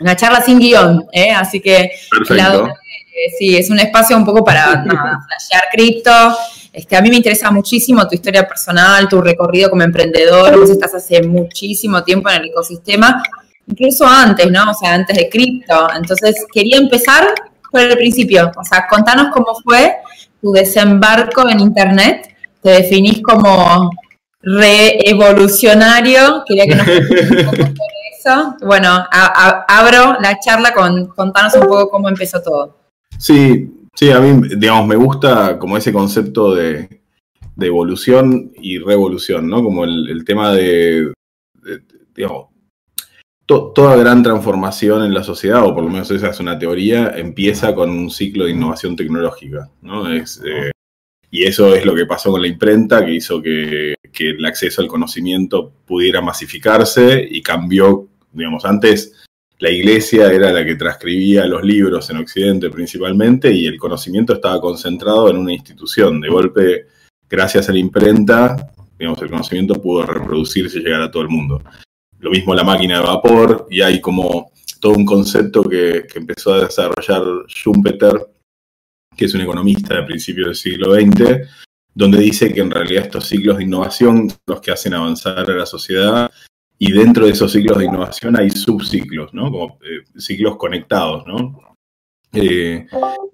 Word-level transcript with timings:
una 0.00 0.16
charla 0.16 0.40
sin 0.40 0.58
guion, 0.58 1.06
¿eh? 1.12 1.30
así 1.30 1.60
que 1.60 1.92
Perfecto. 2.10 2.72
sí, 3.38 3.56
es 3.56 3.70
un 3.70 3.78
espacio 3.78 4.16
un 4.16 4.24
poco 4.24 4.44
para 4.44 4.82
flashear 4.82 5.64
cripto. 5.72 6.10
Este, 6.72 6.96
a 6.96 7.00
mí 7.00 7.10
me 7.10 7.16
interesa 7.16 7.50
muchísimo 7.50 8.06
tu 8.06 8.14
historia 8.14 8.46
personal, 8.46 9.08
tu 9.08 9.20
recorrido 9.20 9.70
como 9.70 9.82
emprendedor, 9.82 10.58
vos 10.58 10.70
estás 10.70 10.94
hace 10.94 11.22
muchísimo 11.22 12.02
tiempo 12.04 12.30
en 12.30 12.42
el 12.42 12.48
ecosistema, 12.48 13.22
incluso 13.66 14.06
antes, 14.06 14.50
¿no? 14.50 14.70
O 14.70 14.74
sea, 14.74 14.94
antes 14.94 15.16
de 15.16 15.28
cripto. 15.28 15.88
Entonces, 15.96 16.36
quería 16.52 16.76
empezar 16.76 17.26
por 17.70 17.80
el 17.80 17.96
principio, 17.96 18.52
o 18.56 18.64
sea, 18.64 18.86
contanos 18.88 19.28
cómo 19.32 19.54
fue 19.64 19.96
tu 20.40 20.52
desembarco 20.52 21.48
en 21.48 21.60
Internet, 21.60 22.34
te 22.62 22.70
definís 22.70 23.22
como 23.22 23.90
reevolucionario, 24.42 26.44
quería 26.46 26.66
que 26.66 26.74
nos 26.74 26.86
Bueno, 28.62 29.06
abro 29.10 30.18
la 30.20 30.38
charla 30.40 30.72
con 30.72 31.06
contanos 31.08 31.54
un 31.54 31.62
poco 31.62 31.90
cómo 31.90 32.08
empezó 32.08 32.42
todo. 32.42 32.78
Sí, 33.18 33.88
sí, 33.94 34.10
a 34.10 34.20
mí, 34.20 34.48
digamos, 34.56 34.86
me 34.86 34.96
gusta 34.96 35.58
como 35.58 35.76
ese 35.76 35.92
concepto 35.92 36.54
de, 36.54 37.00
evolución 37.60 38.52
y 38.54 38.78
revolución, 38.78 39.48
¿no? 39.48 39.62
Como 39.62 39.84
el, 39.84 40.24
tema 40.24 40.52
de, 40.52 41.12
digamos, 42.14 42.46
toda 43.46 43.96
gran 43.96 44.22
transformación 44.22 45.04
en 45.04 45.12
la 45.12 45.24
sociedad, 45.24 45.64
o 45.64 45.74
por 45.74 45.82
lo 45.82 45.90
menos 45.90 46.10
esa 46.10 46.30
es 46.30 46.40
una 46.40 46.58
teoría, 46.58 47.12
empieza 47.16 47.74
con 47.74 47.90
un 47.90 48.10
ciclo 48.10 48.44
de 48.44 48.52
innovación 48.52 48.96
tecnológica, 48.96 49.68
¿no? 49.82 50.10
Eh, 50.10 50.24
y 51.32 51.44
eso 51.44 51.74
es 51.74 51.84
lo 51.84 51.94
que 51.94 52.06
pasó 52.06 52.30
con 52.30 52.42
la 52.42 52.48
imprenta, 52.48 53.04
que 53.04 53.14
hizo 53.14 53.40
que, 53.40 53.94
el 54.18 54.44
acceso 54.44 54.82
al 54.82 54.88
conocimiento 54.88 55.72
pudiera 55.86 56.20
masificarse 56.20 57.26
y 57.28 57.40
cambió, 57.42 58.08
digamos, 58.32 58.64
antes 58.64 59.12
la 59.58 59.70
iglesia 59.70 60.32
era 60.32 60.52
la 60.52 60.64
que 60.64 60.76
transcribía 60.76 61.46
los 61.46 61.62
libros 61.62 62.08
en 62.10 62.16
Occidente 62.16 62.70
principalmente 62.70 63.52
y 63.52 63.66
el 63.66 63.78
conocimiento 63.78 64.34
estaba 64.34 64.60
concentrado 64.60 65.28
en 65.28 65.36
una 65.36 65.52
institución. 65.52 66.20
De 66.20 66.28
golpe, 66.28 66.86
gracias 67.28 67.68
a 67.68 67.72
la 67.72 67.78
imprenta, 67.78 68.72
digamos, 68.98 69.20
el 69.20 69.30
conocimiento 69.30 69.74
pudo 69.74 70.06
reproducirse 70.06 70.78
y 70.78 70.82
llegar 70.82 71.02
a 71.02 71.10
todo 71.10 71.22
el 71.22 71.28
mundo. 71.28 71.62
Lo 72.18 72.30
mismo 72.30 72.54
la 72.54 72.64
máquina 72.64 72.98
de 72.98 73.06
vapor 73.06 73.66
y 73.70 73.82
hay 73.82 74.00
como 74.00 74.50
todo 74.80 74.92
un 74.92 75.04
concepto 75.04 75.62
que, 75.62 76.06
que 76.10 76.18
empezó 76.18 76.54
a 76.54 76.64
desarrollar 76.64 77.22
Schumpeter 77.48 78.26
que 79.20 79.26
es 79.26 79.34
un 79.34 79.42
economista 79.42 79.96
de 79.96 80.04
principios 80.04 80.46
del 80.46 80.56
siglo 80.56 80.94
XX, 80.94 81.46
donde 81.94 82.18
dice 82.18 82.54
que 82.54 82.60
en 82.60 82.70
realidad 82.70 83.04
estos 83.04 83.26
ciclos 83.26 83.58
de 83.58 83.64
innovación 83.64 84.32
los 84.46 84.62
que 84.62 84.70
hacen 84.70 84.94
avanzar 84.94 85.38
a 85.50 85.54
la 85.54 85.66
sociedad 85.66 86.30
y 86.82 86.92
dentro 86.92 87.26
de 87.26 87.32
esos 87.32 87.52
ciclos 87.52 87.76
de 87.76 87.84
innovación 87.84 88.38
hay 88.38 88.48
subciclos, 88.48 89.34
¿no? 89.34 89.50
Como 89.52 89.78
eh, 89.82 90.02
ciclos 90.16 90.56
conectados, 90.56 91.26
¿no? 91.26 91.76
Eh, 92.32 92.86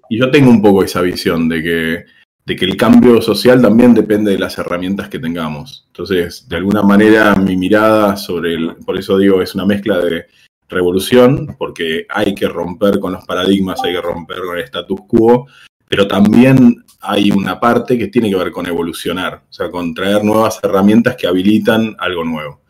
y 0.09 0.19
yo 0.19 0.29
tengo 0.29 0.49
un 0.49 0.61
poco 0.61 0.83
esa 0.83 1.01
visión 1.01 1.47
de 1.47 1.63
que, 1.63 2.05
de 2.45 2.55
que 2.57 2.65
el 2.65 2.75
cambio 2.75 3.21
social 3.21 3.61
también 3.61 3.93
depende 3.93 4.31
de 4.31 4.39
las 4.39 4.57
herramientas 4.57 5.07
que 5.07 5.19
tengamos. 5.19 5.85
Entonces, 5.87 6.45
de 6.49 6.57
alguna 6.57 6.83
manera, 6.83 7.35
mi 7.35 7.55
mirada 7.55 8.17
sobre 8.17 8.53
el, 8.53 8.75
por 8.85 8.97
eso 8.97 9.17
digo, 9.17 9.41
es 9.41 9.55
una 9.55 9.65
mezcla 9.65 9.99
de 9.99 10.25
revolución, 10.67 11.55
porque 11.57 12.05
hay 12.09 12.35
que 12.35 12.49
romper 12.49 12.99
con 12.99 13.13
los 13.13 13.25
paradigmas, 13.25 13.81
hay 13.81 13.93
que 13.93 14.01
romper 14.01 14.39
con 14.41 14.57
el 14.57 14.63
status 14.65 14.99
quo, 15.07 15.47
pero 15.87 16.05
también 16.05 16.83
hay 16.99 17.31
una 17.31 17.61
parte 17.61 17.97
que 17.97 18.07
tiene 18.07 18.29
que 18.29 18.35
ver 18.35 18.51
con 18.51 18.67
evolucionar, 18.67 19.43
o 19.49 19.53
sea, 19.53 19.71
con 19.71 19.93
traer 19.93 20.21
nuevas 20.21 20.59
herramientas 20.61 21.15
que 21.15 21.27
habilitan 21.27 21.95
algo 21.97 22.25
nuevo. 22.25 22.66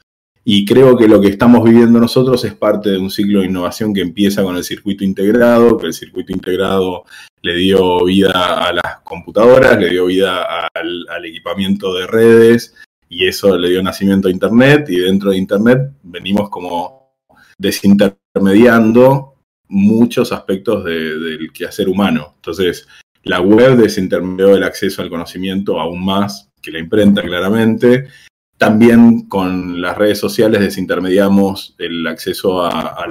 Y 0.49 0.63
creo 0.63 0.95
que 0.95 1.09
lo 1.09 1.19
que 1.19 1.27
estamos 1.27 1.61
viviendo 1.61 1.99
nosotros 1.99 2.41
es 2.45 2.53
parte 2.53 2.91
de 2.91 2.97
un 2.97 3.11
ciclo 3.11 3.41
de 3.41 3.47
innovación 3.47 3.93
que 3.93 3.99
empieza 3.99 4.43
con 4.43 4.55
el 4.55 4.63
circuito 4.63 5.03
integrado, 5.03 5.77
que 5.77 5.87
el 5.87 5.93
circuito 5.93 6.31
integrado 6.31 7.03
le 7.41 7.57
dio 7.57 8.05
vida 8.05 8.65
a 8.65 8.71
las 8.71 9.01
computadoras, 9.03 9.77
le 9.77 9.89
dio 9.89 10.05
vida 10.05 10.69
al, 10.73 11.25
equipamiento 11.25 11.93
de 11.95 12.07
redes 12.07 12.73
y 13.09 13.27
eso 13.27 13.57
le 13.57 13.71
dio 13.71 13.83
nacimiento 13.83 14.29
a 14.29 14.31
Internet 14.31 14.85
y 14.87 14.99
dentro 14.99 15.31
de 15.31 15.37
Internet 15.37 15.91
venimos 16.01 16.49
como 16.49 17.17
desintermediando 17.57 19.33
muchos 19.67 20.31
aspectos 20.31 20.85
del 20.85 21.51
quehacer 21.51 21.89
humano. 21.89 22.35
Entonces, 22.35 22.87
la 23.23 23.41
web 23.41 23.75
desintermedió 23.75 24.55
el 24.55 24.63
acceso 24.63 25.01
al 25.01 25.09
conocimiento 25.09 25.77
aún 25.77 26.05
más 26.05 26.49
que 26.61 26.71
la 26.71 26.79
imprenta, 26.79 27.21
claramente. 27.21 28.07
También 28.57 29.27
con 29.27 29.81
las 29.81 29.95
redes 29.97 30.19
sociales 30.19 30.61
desintermediamos 30.61 31.75
el 31.77 32.07
acceso 32.07 32.65
a, 32.65 33.05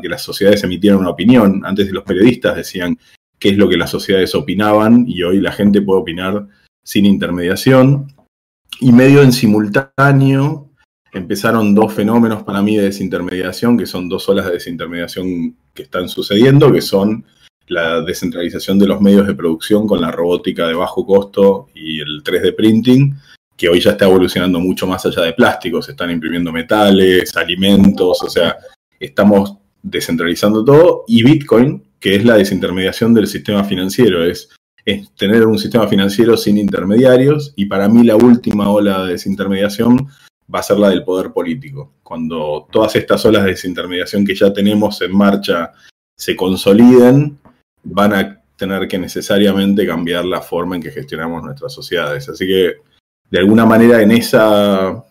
que 0.00 0.08
las 0.08 0.22
sociedades 0.22 0.62
emitieran 0.62 1.00
una 1.00 1.10
opinión. 1.10 1.62
Antes 1.64 1.90
los 1.90 2.04
periodistas 2.04 2.56
decían 2.56 2.96
qué 3.40 3.50
es 3.50 3.56
lo 3.56 3.68
que 3.68 3.76
las 3.76 3.90
sociedades 3.90 4.34
opinaban 4.36 5.04
y 5.08 5.24
hoy 5.24 5.40
la 5.40 5.50
gente 5.50 5.82
puede 5.82 6.00
opinar 6.02 6.46
sin 6.84 7.06
intermediación. 7.06 8.06
Y 8.80 8.92
medio 8.92 9.22
en 9.22 9.32
simultáneo 9.32 10.70
empezaron 11.12 11.74
dos 11.74 11.92
fenómenos 11.92 12.44
para 12.44 12.62
mí 12.62 12.76
de 12.76 12.84
desintermediación, 12.84 13.76
que 13.76 13.86
son 13.86 14.08
dos 14.08 14.28
olas 14.28 14.46
de 14.46 14.52
desintermediación 14.52 15.56
que 15.74 15.82
están 15.82 16.08
sucediendo, 16.08 16.72
que 16.72 16.82
son 16.82 17.24
la 17.66 18.00
descentralización 18.00 18.78
de 18.78 18.86
los 18.86 19.00
medios 19.00 19.26
de 19.26 19.34
producción 19.34 19.88
con 19.88 20.00
la 20.00 20.12
robótica 20.12 20.68
de 20.68 20.74
bajo 20.74 21.04
costo 21.04 21.68
y 21.74 22.00
el 22.00 22.22
3D 22.22 22.54
printing, 22.54 23.16
que 23.62 23.68
hoy 23.68 23.78
ya 23.78 23.92
está 23.92 24.06
evolucionando 24.06 24.58
mucho 24.58 24.88
más 24.88 25.06
allá 25.06 25.22
de 25.22 25.34
plásticos, 25.34 25.88
están 25.88 26.10
imprimiendo 26.10 26.50
metales, 26.50 27.36
alimentos, 27.36 28.20
o 28.20 28.28
sea, 28.28 28.56
estamos 28.98 29.56
descentralizando 29.80 30.64
todo, 30.64 31.04
y 31.06 31.22
Bitcoin, 31.22 31.80
que 32.00 32.16
es 32.16 32.24
la 32.24 32.34
desintermediación 32.34 33.14
del 33.14 33.28
sistema 33.28 33.62
financiero, 33.62 34.24
es, 34.24 34.48
es 34.84 35.14
tener 35.14 35.46
un 35.46 35.60
sistema 35.60 35.86
financiero 35.86 36.36
sin 36.36 36.58
intermediarios, 36.58 37.52
y 37.54 37.66
para 37.66 37.88
mí 37.88 38.02
la 38.02 38.16
última 38.16 38.68
ola 38.68 39.04
de 39.04 39.12
desintermediación 39.12 40.08
va 40.52 40.58
a 40.58 40.64
ser 40.64 40.78
la 40.78 40.88
del 40.90 41.04
poder 41.04 41.30
político. 41.30 41.92
Cuando 42.02 42.66
todas 42.68 42.96
estas 42.96 43.24
olas 43.26 43.44
de 43.44 43.50
desintermediación 43.50 44.24
que 44.24 44.34
ya 44.34 44.52
tenemos 44.52 45.00
en 45.02 45.16
marcha 45.16 45.70
se 46.16 46.34
consoliden, 46.34 47.38
van 47.84 48.12
a 48.12 48.42
tener 48.56 48.88
que 48.88 48.98
necesariamente 48.98 49.86
cambiar 49.86 50.24
la 50.24 50.40
forma 50.40 50.74
en 50.74 50.82
que 50.82 50.90
gestionamos 50.90 51.44
nuestras 51.44 51.72
sociedades. 51.72 52.28
Así 52.28 52.44
que, 52.44 52.90
de 53.32 53.38
alguna 53.38 53.64
manera, 53.64 54.02
en 54.02 54.10
esa, 54.10 55.06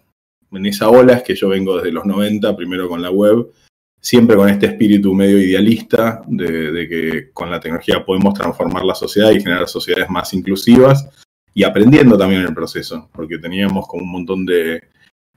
en 0.52 0.66
esa 0.68 0.90
ola 0.90 1.14
es 1.14 1.24
que 1.24 1.34
yo 1.34 1.50
vengo 1.50 1.78
desde 1.78 1.92
los 1.92 2.06
90, 2.06 2.56
primero 2.56 2.88
con 2.88 3.02
la 3.02 3.09
web, 3.09 3.52
siempre 4.00 4.36
con 4.36 4.48
este 4.48 4.68
espíritu 4.68 5.16
medio 5.16 5.40
idealista 5.40 6.22
de, 6.28 6.88
que 6.88 7.32
con 7.34 7.50
la 7.50 7.59
tecnología 7.59 8.06
podemos 8.06 8.36
transformar 8.36 8.86
la 8.86 8.94
sociedad 8.94 9.32
y 9.32 9.42
generar 9.42 9.68
sociedades 9.68 10.08
más 10.12 10.36
inclusivas 10.36 11.09
y 11.56 11.64
aprendiendo 11.64 12.16
también 12.16 12.42
en 12.42 12.50
el 12.50 12.54
proceso, 12.54 13.09
porque 13.12 13.40
teníamos 13.40 13.88
como 13.88 14.04
un 14.04 14.12
montón 14.12 14.46
de, 14.46 14.84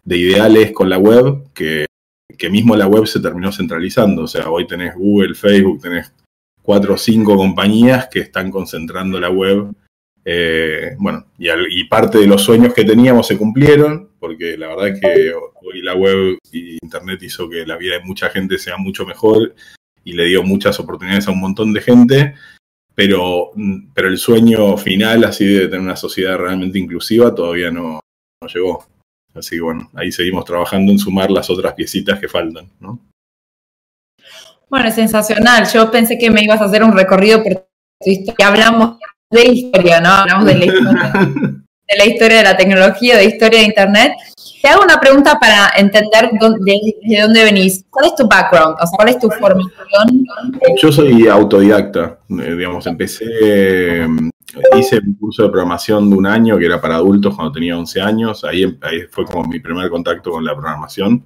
de 0.05 0.19
ideales 0.19 0.73
con 0.73 0.91
la 0.91 0.99
web 0.99 1.55
que, 1.55 1.87
que 2.37 2.51
mismo 2.51 2.77
la 2.77 2.87
web 2.87 3.07
se 3.07 3.21
terminó 3.21 3.51
centralizando. 3.51 4.25
O 4.25 4.29
sea, 4.29 4.51
hoy 4.51 4.67
tenés 4.67 4.95
Google, 4.95 5.35
Facebook, 5.35 5.81
tenés 5.81 6.13
cuatro 6.61 6.93
o 6.93 6.99
cinco 6.99 7.35
compañías 7.35 8.09
que 8.09 8.21
están 8.21 8.51
concentrando 8.51 9.19
la 9.19 9.31
web. 9.31 9.75
Eh, 10.25 10.97
bueno, 10.99 11.27
y, 11.39 11.85
parte 11.85 12.19
de 12.19 12.27
los 12.27 12.43
sueños 12.43 12.73
que 12.73 12.85
teníamos 12.85 13.27
se 13.27 13.37
cumplieron, 13.37 14.11
porque 14.19 14.57
la 14.57 14.69
verdad 14.69 14.89
es 14.89 15.01
que 15.01 15.35
hoy 15.35 15.83
la 15.83 15.95
web 15.95 16.39
y 16.51 16.79
Internet 16.83 17.23
hizo 17.23 17.49
que 17.49 17.67
la 17.67 17.77
vida 17.77 17.99
de 17.99 18.05
mucha 18.05 18.31
gente 18.31 18.59
sea 18.59 18.79
mucho 18.79 19.05
mejor 19.05 19.55
y 20.03 20.13
le 20.15 20.25
dio 20.27 20.43
muchas 20.43 20.81
oportunidades 20.81 21.29
a 21.29 21.33
un 21.33 21.41
montón 21.41 21.73
de 21.75 21.83
gente, 21.83 22.35
pero, 22.95 23.51
pero 23.93 24.09
el 24.09 24.17
sueño 24.17 24.77
final, 24.79 25.25
así 25.25 25.45
de 25.45 25.67
tener 25.67 25.81
una 25.81 25.97
sociedad 25.97 26.39
realmente 26.39 26.79
inclusiva, 26.79 27.35
todavía 27.35 27.71
no, 27.71 28.01
no 28.43 28.49
llegó. 28.49 28.87
Así 29.35 29.57
que 29.57 29.63
bueno, 29.63 29.91
ahí 29.95 30.13
seguimos 30.13 30.45
trabajando 30.45 30.93
en 30.93 30.99
sumar 30.99 31.31
las 31.31 31.51
otras 31.51 31.75
piecitas 31.75 32.19
que 32.21 32.29
faltan, 32.29 32.71
¿no? 32.81 33.01
Bueno, 34.71 34.91
sensacional. 34.91 35.67
Yo 35.73 35.91
pensé 35.91 36.19
que 36.19 36.31
me 36.31 36.43
ibas 36.43 36.61
a 36.61 36.65
hacer 36.65 36.83
un 36.83 36.97
recorrido 36.97 37.43
por 37.43 37.55
tu. 37.55 38.43
Hablamos 38.43 38.99
de 39.35 39.53
historia, 39.53 40.01
¿no? 40.01 40.11
Hablamos 40.11 40.47
de 40.47 40.55
la 40.55 40.65
historia, 40.65 41.13
de 41.89 41.97
la, 41.99 42.07
historia 42.07 42.37
de 42.39 42.45
la 42.45 42.57
tecnología, 42.57 43.17
de 43.17 43.25
historia 43.25 43.61
de 43.61 43.67
Internet. 43.67 44.13
Te 44.63 44.69
hago 44.69 44.83
una 44.83 44.99
pregunta 44.99 45.39
para 45.39 45.71
entender 45.77 46.31
de, 46.31 47.21
dónde 47.21 47.45
venís. 47.45 47.85
¿Cuál 47.91 48.07
es 48.07 48.15
tu 48.15 48.27
background? 48.27 48.77
O 48.81 48.87
sea, 48.87 48.97
¿cuál 48.97 49.09
es 49.11 49.19
tu 49.19 49.29
formación? 49.31 50.25
Yo 50.81 50.91
soy 50.91 51.29
autodidacta. 51.29 52.19
Eh, 52.31 52.55
digamos, 52.57 52.87
empecé, 52.87 53.27
eh, 53.43 54.07
hice 54.79 55.01
un 55.07 55.15
curso 55.15 55.43
de 55.43 55.51
programación 55.51 56.09
de 56.09 56.17
un 56.17 56.27
año 56.27 56.57
que 56.57 56.65
era 56.65 56.81
para 56.81 56.97
adultos 56.97 57.35
cuando 57.35 57.53
tenía 57.53 57.77
11 57.77 58.01
años. 58.01 58.45
Ahí, 58.45 58.65
ahí 58.81 59.03
fue 59.11 59.27
como 59.27 59.47
mi 59.47 59.61
primer 59.61 59.91
contacto 59.91 60.31
con 60.31 60.45
la 60.45 60.55
programación 60.55 61.23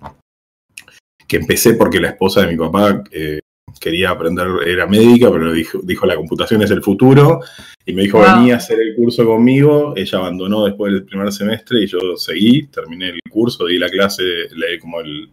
que 1.28 1.37
empecé 1.37 1.75
porque 1.75 2.00
la 2.00 2.08
esposa 2.08 2.40
de 2.40 2.46
mi 2.49 2.56
papá 2.56 3.02
eh, 3.12 3.40
quería 3.78 4.10
aprender, 4.10 4.46
era 4.66 4.86
médica, 4.86 5.30
pero 5.30 5.52
dijo, 5.52 5.80
dijo, 5.82 6.06
la 6.06 6.16
computación 6.16 6.62
es 6.62 6.70
el 6.70 6.82
futuro, 6.82 7.40
y 7.84 7.92
me 7.92 8.02
dijo, 8.02 8.20
venía 8.20 8.54
a 8.54 8.58
hacer 8.58 8.78
el 8.80 8.94
curso 8.94 9.25
conmigo, 9.25 9.94
ella 9.96 10.19
abandonó 10.19 10.66
después 10.66 10.92
del 10.92 11.04
primer 11.04 11.32
semestre 11.32 11.82
y 11.82 11.86
yo 11.86 11.98
seguí, 12.16 12.66
terminé 12.66 13.08
el 13.08 13.20
curso, 13.30 13.66
di 13.66 13.78
la 13.78 13.88
clase, 13.88 14.22
leí 14.54 14.78
como 14.78 15.00
el, 15.00 15.30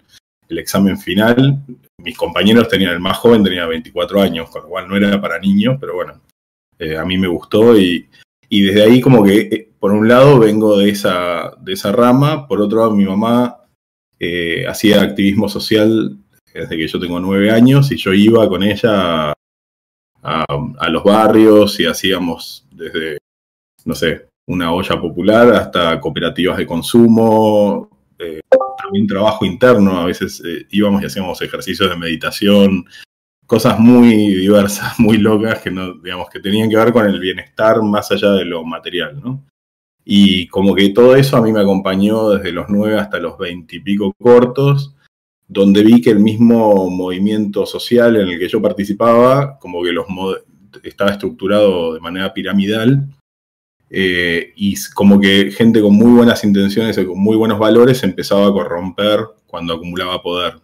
el 0.49 0.57
examen 0.57 0.97
final. 0.97 1.59
Mis 1.97 2.17
compañeros 2.17 2.67
tenían, 2.67 2.93
el 2.93 2.99
más 2.99 3.17
joven 3.17 3.43
tenía 3.43 3.65
24 3.65 4.21
años, 4.21 4.49
con 4.49 4.63
lo 4.63 4.69
cual 4.69 4.87
no 4.87 4.95
era 4.95 5.19
para 5.19 5.39
niños, 5.39 5.77
pero 5.79 5.95
bueno, 5.95 6.21
eh, 6.79 6.97
a 6.97 7.05
mí 7.05 7.17
me 7.17 7.27
gustó 7.27 7.77
y, 7.77 8.07
desde 8.49 8.83
ahí 8.83 9.01
como 9.01 9.23
que, 9.23 9.37
eh, 9.37 9.69
por 9.79 9.91
un 9.91 10.07
lado, 10.07 10.39
vengo 10.39 10.77
de 10.77 10.89
esa, 10.89 11.51
de 11.61 11.73
esa 11.73 11.91
rama, 11.91 12.47
por 12.47 12.61
otro 12.61 12.79
lado, 12.79 12.91
mi 12.91 13.05
mamá 13.05 13.57
eh, 14.19 14.65
hacía 14.67 15.01
activismo 15.01 15.49
social 15.49 16.17
desde 16.55 16.77
que 16.77 16.87
yo 16.87 16.99
tengo 16.99 17.19
nueve 17.19 17.51
años 17.51 17.91
y 17.91 17.97
yo 17.97 18.13
iba 18.13 18.47
con 18.47 18.63
ella 18.63 19.33
a, 20.23 20.89
los 20.89 21.03
barrios 21.03 21.79
y 21.79 21.85
hacíamos 21.85 22.65
desde, 22.71 23.17
no 23.83 23.93
sé, 23.93 24.29
una 24.47 24.71
olla 24.73 24.99
popular 24.99 25.53
hasta 25.53 25.99
cooperativas 25.99 26.57
de 26.57 26.65
consumo, 26.65 27.89
eh, 28.17 28.39
también 28.81 29.05
trabajo 29.05 29.45
interno, 29.45 29.99
a 29.99 30.05
veces 30.05 30.41
eh, 30.45 30.65
íbamos 30.71 31.01
y 31.01 31.05
hacíamos 31.05 31.41
ejercicios 31.41 31.89
de 31.89 31.97
meditación, 31.97 32.85
cosas 33.45 33.77
muy 33.77 34.35
diversas, 34.35 34.97
muy 34.99 35.17
locas 35.17 35.59
que 35.59 35.71
no, 35.71 35.93
digamos, 35.95 36.29
que 36.29 36.39
tenían 36.39 36.69
que 36.69 36.77
ver 36.77 36.93
con 36.93 37.05
el 37.05 37.19
bienestar 37.19 37.81
más 37.81 38.11
allá 38.11 38.31
de 38.31 38.45
lo 38.45 38.63
material, 38.63 39.19
¿no? 39.21 39.43
Y 40.05 40.47
como 40.47 40.75
que 40.75 40.89
todo 40.89 41.15
eso 41.15 41.35
a 41.35 41.41
mí 41.41 41.51
me 41.51 41.61
acompañó 41.61 42.29
desde 42.29 42.51
los 42.51 42.67
nueve 42.69 42.97
hasta 42.99 43.19
los 43.19 43.37
veintipico 43.37 44.13
cortos, 44.13 44.95
donde 45.47 45.83
vi 45.83 46.01
que 46.01 46.09
el 46.09 46.19
mismo 46.19 46.89
movimiento 46.89 47.65
social 47.65 48.15
en 48.15 48.29
el 48.29 48.39
que 48.39 48.47
yo 48.47 48.61
participaba, 48.61 49.59
como 49.59 49.83
que 49.83 49.91
los 49.91 50.05
estaba 50.83 51.11
estructurado 51.11 51.93
de 51.93 51.99
manera 51.99 52.33
piramidal 52.33 53.07
eh, 53.89 54.51
y 54.55 54.75
como 54.93 55.19
que 55.19 55.51
gente 55.51 55.81
con 55.81 55.93
muy 55.93 56.11
buenas 56.11 56.43
intenciones 56.43 56.97
y 56.97 57.05
con 57.05 57.19
muy 57.19 57.37
buenos 57.37 57.59
valores 57.59 58.03
empezaba 58.03 58.47
a 58.47 58.51
corromper 58.51 59.21
cuando 59.45 59.75
acumulaba 59.75 60.21
poder. 60.21 60.55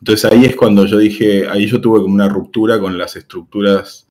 Entonces 0.00 0.30
ahí 0.30 0.44
es 0.44 0.54
cuando 0.54 0.84
yo 0.84 0.98
dije, 0.98 1.48
ahí 1.48 1.66
yo 1.66 1.80
tuve 1.80 2.00
como 2.00 2.14
una 2.14 2.28
ruptura 2.28 2.78
con 2.78 2.98
las 2.98 3.16
estructuras 3.16 4.03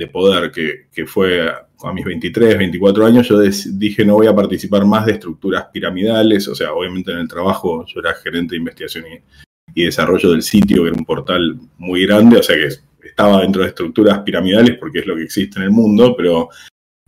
de 0.00 0.08
poder, 0.08 0.50
que, 0.50 0.88
que 0.92 1.06
fue 1.06 1.48
a 1.48 1.92
mis 1.92 2.04
23, 2.04 2.58
24 2.58 3.06
años, 3.06 3.28
yo 3.28 3.38
dije 3.38 4.04
no 4.04 4.14
voy 4.14 4.26
a 4.26 4.34
participar 4.34 4.84
más 4.84 5.06
de 5.06 5.12
estructuras 5.12 5.66
piramidales, 5.72 6.48
o 6.48 6.54
sea, 6.54 6.72
obviamente 6.72 7.12
en 7.12 7.18
el 7.18 7.28
trabajo 7.28 7.84
yo 7.86 8.00
era 8.00 8.14
gerente 8.14 8.54
de 8.54 8.58
investigación 8.58 9.04
y, 9.06 9.80
y 9.80 9.84
desarrollo 9.84 10.32
del 10.32 10.42
sitio, 10.42 10.82
que 10.82 10.88
era 10.88 10.98
un 10.98 11.04
portal 11.04 11.58
muy 11.78 12.04
grande, 12.04 12.38
o 12.38 12.42
sea 12.42 12.56
que 12.56 12.68
estaba 13.06 13.42
dentro 13.42 13.62
de 13.62 13.68
estructuras 13.68 14.18
piramidales 14.20 14.76
porque 14.78 14.98
es 14.98 15.06
lo 15.06 15.14
que 15.14 15.22
existe 15.22 15.58
en 15.58 15.66
el 15.66 15.70
mundo, 15.70 16.14
pero 16.16 16.48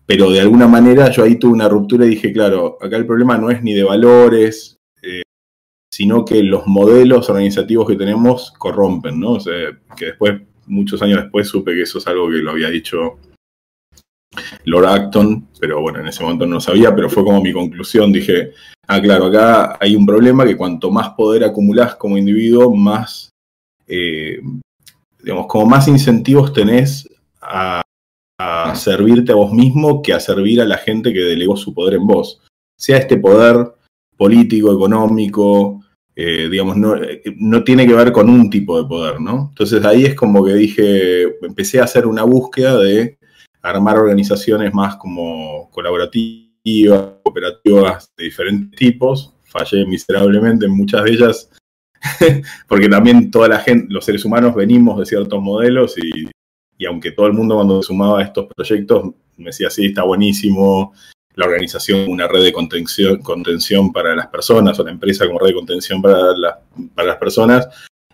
pero 0.06 0.30
de 0.30 0.40
alguna 0.40 0.66
manera 0.66 1.10
yo 1.10 1.24
ahí 1.24 1.36
tuve 1.36 1.52
una 1.52 1.68
ruptura 1.68 2.04
y 2.04 2.10
dije, 2.10 2.32
claro, 2.32 2.76
acá 2.80 2.96
el 2.96 3.06
problema 3.06 3.38
no 3.38 3.50
es 3.50 3.62
ni 3.62 3.72
de 3.72 3.84
valores, 3.84 4.78
eh, 5.02 5.22
sino 5.90 6.24
que 6.24 6.42
los 6.42 6.66
modelos 6.66 7.30
organizativos 7.30 7.88
que 7.88 7.96
tenemos 7.96 8.52
corrompen, 8.58 9.18
¿no? 9.18 9.32
O 9.32 9.40
sea, 9.40 9.54
que 9.96 10.06
después, 10.06 10.42
muchos 10.66 11.02
años 11.02 11.22
después, 11.22 11.48
supe 11.48 11.72
que 11.72 11.82
eso 11.82 11.98
es 11.98 12.06
algo 12.06 12.28
que 12.30 12.38
lo 12.38 12.52
había 12.52 12.68
dicho 12.68 13.18
Lord 14.64 14.86
Acton, 14.86 15.48
pero 15.60 15.80
bueno, 15.80 16.00
en 16.00 16.06
ese 16.06 16.22
momento 16.22 16.46
no 16.46 16.54
lo 16.54 16.60
sabía, 16.60 16.94
pero 16.94 17.10
fue 17.10 17.24
como 17.24 17.42
mi 17.42 17.52
conclusión, 17.52 18.12
dije, 18.12 18.52
ah, 18.88 19.00
claro, 19.00 19.26
acá 19.26 19.76
hay 19.80 19.94
un 19.94 20.06
problema 20.06 20.44
que 20.44 20.56
cuanto 20.56 20.90
más 20.90 21.10
poder 21.10 21.44
acumulás 21.44 21.96
como 21.96 22.16
individuo, 22.16 22.74
más, 22.74 23.30
eh, 23.86 24.40
digamos, 25.22 25.46
como 25.46 25.66
más 25.66 25.88
incentivos 25.88 26.52
tenés 26.52 27.08
a 27.40 27.82
a 28.42 28.74
servirte 28.74 29.32
a 29.32 29.36
vos 29.36 29.52
mismo 29.52 30.02
que 30.02 30.12
a 30.12 30.20
servir 30.20 30.60
a 30.60 30.66
la 30.66 30.78
gente 30.78 31.12
que 31.12 31.20
delegó 31.20 31.56
su 31.56 31.74
poder 31.74 31.94
en 31.94 32.06
vos. 32.06 32.40
Sea 32.76 32.98
este 32.98 33.16
poder 33.16 33.74
político, 34.16 34.72
económico, 34.72 35.81
eh, 36.14 36.48
digamos, 36.50 36.76
no, 36.76 36.96
no, 37.36 37.64
tiene 37.64 37.86
que 37.86 37.94
ver 37.94 38.12
con 38.12 38.28
un 38.28 38.50
tipo 38.50 38.80
de 38.80 38.88
poder, 38.88 39.20
¿no? 39.20 39.48
Entonces 39.50 39.84
ahí 39.84 40.04
es 40.04 40.14
como 40.14 40.44
que 40.44 40.54
dije, 40.54 41.22
empecé 41.44 41.80
a 41.80 41.84
hacer 41.84 42.06
una 42.06 42.24
búsqueda 42.24 42.78
de 42.78 43.18
armar 43.62 43.98
organizaciones 43.98 44.74
más 44.74 44.96
como 44.96 45.70
colaborativas, 45.70 47.14
cooperativas 47.22 48.12
de 48.16 48.24
diferentes 48.24 48.78
tipos. 48.78 49.34
Fallé 49.44 49.86
miserablemente 49.86 50.66
en 50.66 50.72
muchas 50.72 51.04
de 51.04 51.10
ellas, 51.10 51.50
porque 52.68 52.88
también 52.88 53.30
toda 53.30 53.48
la 53.48 53.58
gente, 53.58 53.86
los 53.92 54.04
seres 54.04 54.24
humanos 54.24 54.54
venimos 54.54 54.98
de 54.98 55.06
ciertos 55.06 55.40
modelos 55.40 55.96
y 55.98 56.28
y 56.82 56.86
aunque 56.86 57.12
todo 57.12 57.28
el 57.28 57.32
mundo 57.32 57.54
cuando 57.54 57.80
sumaba 57.80 58.18
a 58.18 58.24
estos 58.24 58.46
proyectos 58.46 59.14
me 59.36 59.46
decía, 59.46 59.70
sí, 59.70 59.86
está 59.86 60.02
buenísimo, 60.02 60.92
la 61.34 61.46
organización 61.46 62.08
una 62.10 62.28
red 62.28 62.42
de 62.42 62.52
contención, 62.52 63.18
contención 63.22 63.92
para 63.92 64.14
las 64.14 64.26
personas 64.26 64.78
o 64.78 64.84
la 64.84 64.90
empresa 64.90 65.26
como 65.26 65.38
red 65.38 65.48
de 65.48 65.54
contención 65.54 66.02
para, 66.02 66.34
para 66.94 67.08
las 67.08 67.16
personas, 67.16 67.68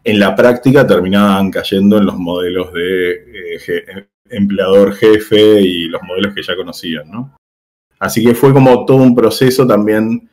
en 0.04 0.18
la 0.18 0.34
práctica 0.34 0.86
terminaban 0.86 1.50
cayendo 1.50 1.98
en 1.98 2.06
los 2.06 2.16
modelos 2.16 2.72
de 2.72 3.56
eh, 3.66 4.08
empleador 4.30 4.94
jefe 4.94 5.60
y 5.60 5.88
los 5.88 6.02
modelos 6.02 6.34
que 6.34 6.42
ya 6.42 6.56
conocían, 6.56 7.10
¿no? 7.10 7.36
Así 7.98 8.24
que 8.24 8.34
fue 8.34 8.52
como 8.52 8.84
todo 8.84 8.98
un 8.98 9.14
proceso 9.14 9.66
también 9.66 10.30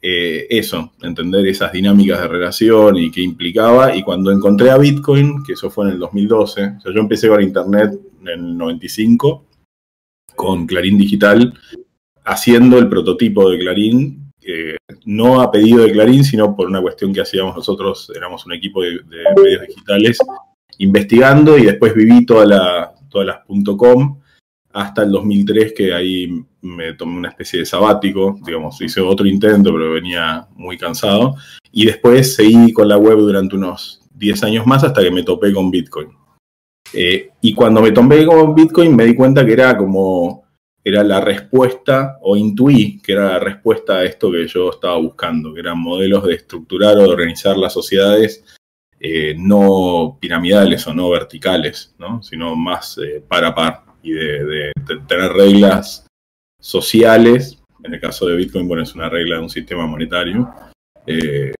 eh, 0.00 0.46
eso, 0.50 0.92
entender 1.02 1.46
esas 1.46 1.70
dinámicas 1.72 2.20
de 2.20 2.28
relación 2.28 2.96
y 2.96 3.10
qué 3.10 3.20
implicaba. 3.20 3.94
Y 3.94 4.02
cuando 4.02 4.32
encontré 4.32 4.70
a 4.70 4.78
Bitcoin, 4.78 5.44
que 5.44 5.52
eso 5.52 5.70
fue 5.70 5.86
en 5.86 5.92
el 5.92 5.98
2012, 5.98 6.64
o 6.64 6.80
sea, 6.80 6.92
yo 6.92 7.00
empecé 7.00 7.28
con 7.28 7.42
Internet 7.42 7.92
en 8.22 8.28
el 8.28 8.56
95, 8.56 9.44
con 10.34 10.66
Clarín 10.66 10.98
Digital, 10.98 11.54
haciendo 12.24 12.78
el 12.78 12.88
prototipo 12.88 13.50
de 13.50 13.58
Clarín, 13.58 14.32
no 15.04 15.40
a 15.40 15.50
pedido 15.50 15.82
de 15.82 15.92
Clarín, 15.92 16.24
sino 16.24 16.56
por 16.56 16.68
una 16.68 16.80
cuestión 16.80 17.12
que 17.12 17.20
hacíamos 17.20 17.54
nosotros, 17.54 18.10
éramos 18.14 18.44
un 18.46 18.52
equipo 18.52 18.82
de, 18.82 19.00
medios 19.36 19.66
digitales, 19.68 20.18
investigando 20.78 21.58
y 21.58 21.66
después 21.66 21.94
viví 21.94 22.26
toda 22.26 22.46
la, 22.46 22.94
todas 23.08 23.26
las 23.26 23.76
.com 23.76 24.18
hasta 24.72 25.02
el 25.02 25.10
2003 25.10 25.74
que 25.76 25.92
ahí 25.92 26.44
me 26.62 26.94
tomé 26.94 27.18
una 27.18 27.28
especie 27.28 27.60
de 27.60 27.66
sabático, 27.66 28.38
digamos, 28.44 28.80
hice 28.80 29.00
otro 29.00 29.26
intento, 29.26 29.72
pero 29.72 29.92
venía 29.92 30.46
muy 30.54 30.78
cansado. 30.78 31.34
Y 31.70 31.86
después 31.86 32.36
seguí 32.36 32.72
con 32.72 32.88
la 32.88 32.96
web 32.96 33.18
durante 33.18 33.56
unos 33.56 34.02
10 34.14 34.44
años 34.44 34.66
más 34.66 34.84
hasta 34.84 35.02
que 35.02 35.10
me 35.10 35.24
topé 35.24 35.52
con 35.52 35.70
Bitcoin. 35.70 36.08
Eh, 36.94 37.30
y 37.40 37.54
cuando 37.54 37.82
me 37.82 37.90
topé 37.90 38.24
con 38.24 38.54
Bitcoin 38.54 38.94
me 38.94 39.04
di 39.04 39.14
cuenta 39.14 39.44
que 39.44 39.52
era 39.52 39.76
como, 39.76 40.44
era 40.84 41.04
la 41.04 41.20
respuesta, 41.20 42.18
o 42.22 42.36
intuí 42.36 43.00
que 43.00 43.12
era 43.12 43.32
la 43.32 43.38
respuesta 43.38 43.98
a 43.98 44.04
esto 44.04 44.30
que 44.32 44.46
yo 44.46 44.70
estaba 44.70 44.96
buscando, 44.96 45.54
que 45.54 45.60
eran 45.60 45.78
modelos 45.78 46.24
de 46.24 46.34
estructurar 46.34 46.96
o 46.96 47.02
de 47.02 47.08
organizar 47.08 47.56
las 47.56 47.72
sociedades 47.72 48.44
eh, 49.04 49.34
no 49.36 50.16
piramidales 50.20 50.86
o 50.86 50.94
no 50.94 51.10
verticales, 51.10 51.92
¿no? 51.98 52.22
sino 52.22 52.54
más 52.54 52.98
eh, 52.98 53.20
par 53.26 53.44
a 53.44 53.52
par 53.52 53.82
y 54.00 54.12
de, 54.12 54.70
tener 55.08 55.32
reglas 55.32 56.06
sociales, 56.60 57.60
en 57.82 57.94
el 57.94 58.00
caso 58.00 58.26
de 58.26 58.36
Bitcoin, 58.36 58.68
bueno, 58.68 58.84
es 58.84 58.94
una 58.94 59.08
regla 59.08 59.36
de 59.36 59.42
un 59.42 59.50
sistema 59.50 59.88
monetario, 59.88 60.48
eh, 61.04 61.52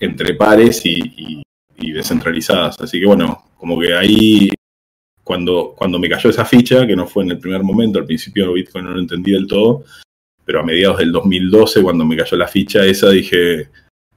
entre 0.00 0.34
pares 0.34 0.86
y, 0.86 1.42
descentralizadas. 1.78 2.80
Así 2.80 2.98
que 2.98 3.06
bueno, 3.06 3.44
como 3.58 3.78
que 3.78 3.94
ahí, 3.94 4.48
cuando, 5.26 5.74
cuando 5.76 5.98
me 5.98 6.08
cayó 6.08 6.30
esa 6.30 6.44
ficha, 6.44 6.86
que 6.86 6.94
no 6.94 7.04
fue 7.08 7.24
en 7.24 7.32
el 7.32 7.40
primer 7.40 7.64
momento, 7.64 7.98
al 7.98 8.06
principio 8.06 8.52
Bitcoin 8.52 8.84
no 8.84 8.92
lo 8.92 9.00
entendí 9.00 9.32
del 9.32 9.48
todo, 9.48 9.82
pero 10.44 10.60
a 10.60 10.62
mediados 10.62 10.98
del 10.98 11.10
2012, 11.10 11.82
cuando 11.82 12.04
me 12.04 12.16
cayó 12.16 12.36
la 12.36 12.46
ficha 12.46 12.84
esa, 12.84 13.10
dije, 13.10 13.68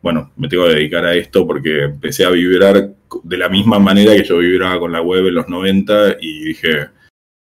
bueno, 0.04 0.32
me 0.38 0.48
tengo 0.48 0.66
que 0.66 0.76
dedicar 0.76 1.06
a 1.06 1.16
esto 1.16 1.48
porque 1.48 1.86
empecé 1.86 2.26
a 2.26 2.30
vibrar 2.30 2.94
de 3.24 3.38
la 3.38 3.50
misma 3.50 3.80
manera 3.80 4.14
que 4.16 4.24
yo 4.24 4.38
vibraba 4.38 4.80
con 4.80 4.92
la 4.92 5.02
web 5.02 5.26
en 5.26 5.34
los 5.34 5.50
90 5.50 6.18
y 6.22 6.44
dije, 6.44 6.90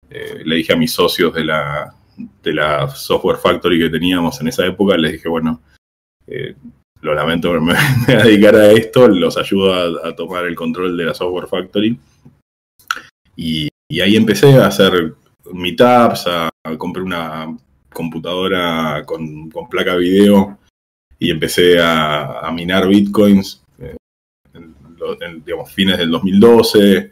eh, 0.09 0.41
le 0.43 0.55
dije 0.57 0.73
a 0.73 0.77
mis 0.77 0.91
socios 0.91 1.33
de 1.33 1.45
la, 1.45 1.95
de 2.43 2.53
la 2.53 2.89
software 2.89 3.37
factory 3.37 3.79
que 3.79 3.89
teníamos 3.89 4.41
en 4.41 4.49
esa 4.49 4.65
época, 4.65 4.97
les 4.97 5.13
dije, 5.13 5.29
bueno, 5.29 5.61
eh, 6.27 6.53
lo 6.99 7.13
lamento, 7.13 7.47
pero 7.47 7.61
me, 7.61 7.75
voy 8.07 8.15
a 8.15 8.23
dedicar 8.25 8.55
a 8.57 8.71
esto, 8.73 9.07
los 9.07 9.37
ayudo 9.37 10.03
a, 10.03 10.13
tomar 10.17 10.43
el 10.47 10.55
control 10.55 10.97
de 10.97 11.05
la 11.05 11.13
software 11.13 11.47
factory. 11.47 11.97
Y, 13.35 13.69
ahí 14.01 14.15
empecé 14.15 14.55
a 14.55 14.67
hacer 14.67 15.13
meetups, 15.53 16.25
a, 16.27 16.49
a 16.63 16.77
comprar 16.77 17.03
una 17.03 17.55
computadora 17.91 19.03
con, 19.05 19.49
placa 19.69 19.95
video 19.95 20.57
y 21.19 21.29
empecé 21.29 21.77
a, 21.79 22.51
minar 22.53 22.87
bitcoins 22.87 23.63
eh, 23.79 23.95
en, 24.53 25.43
digamos, 25.45 25.71
fines 25.71 25.97
del 25.97 26.09
2012. 26.11 27.11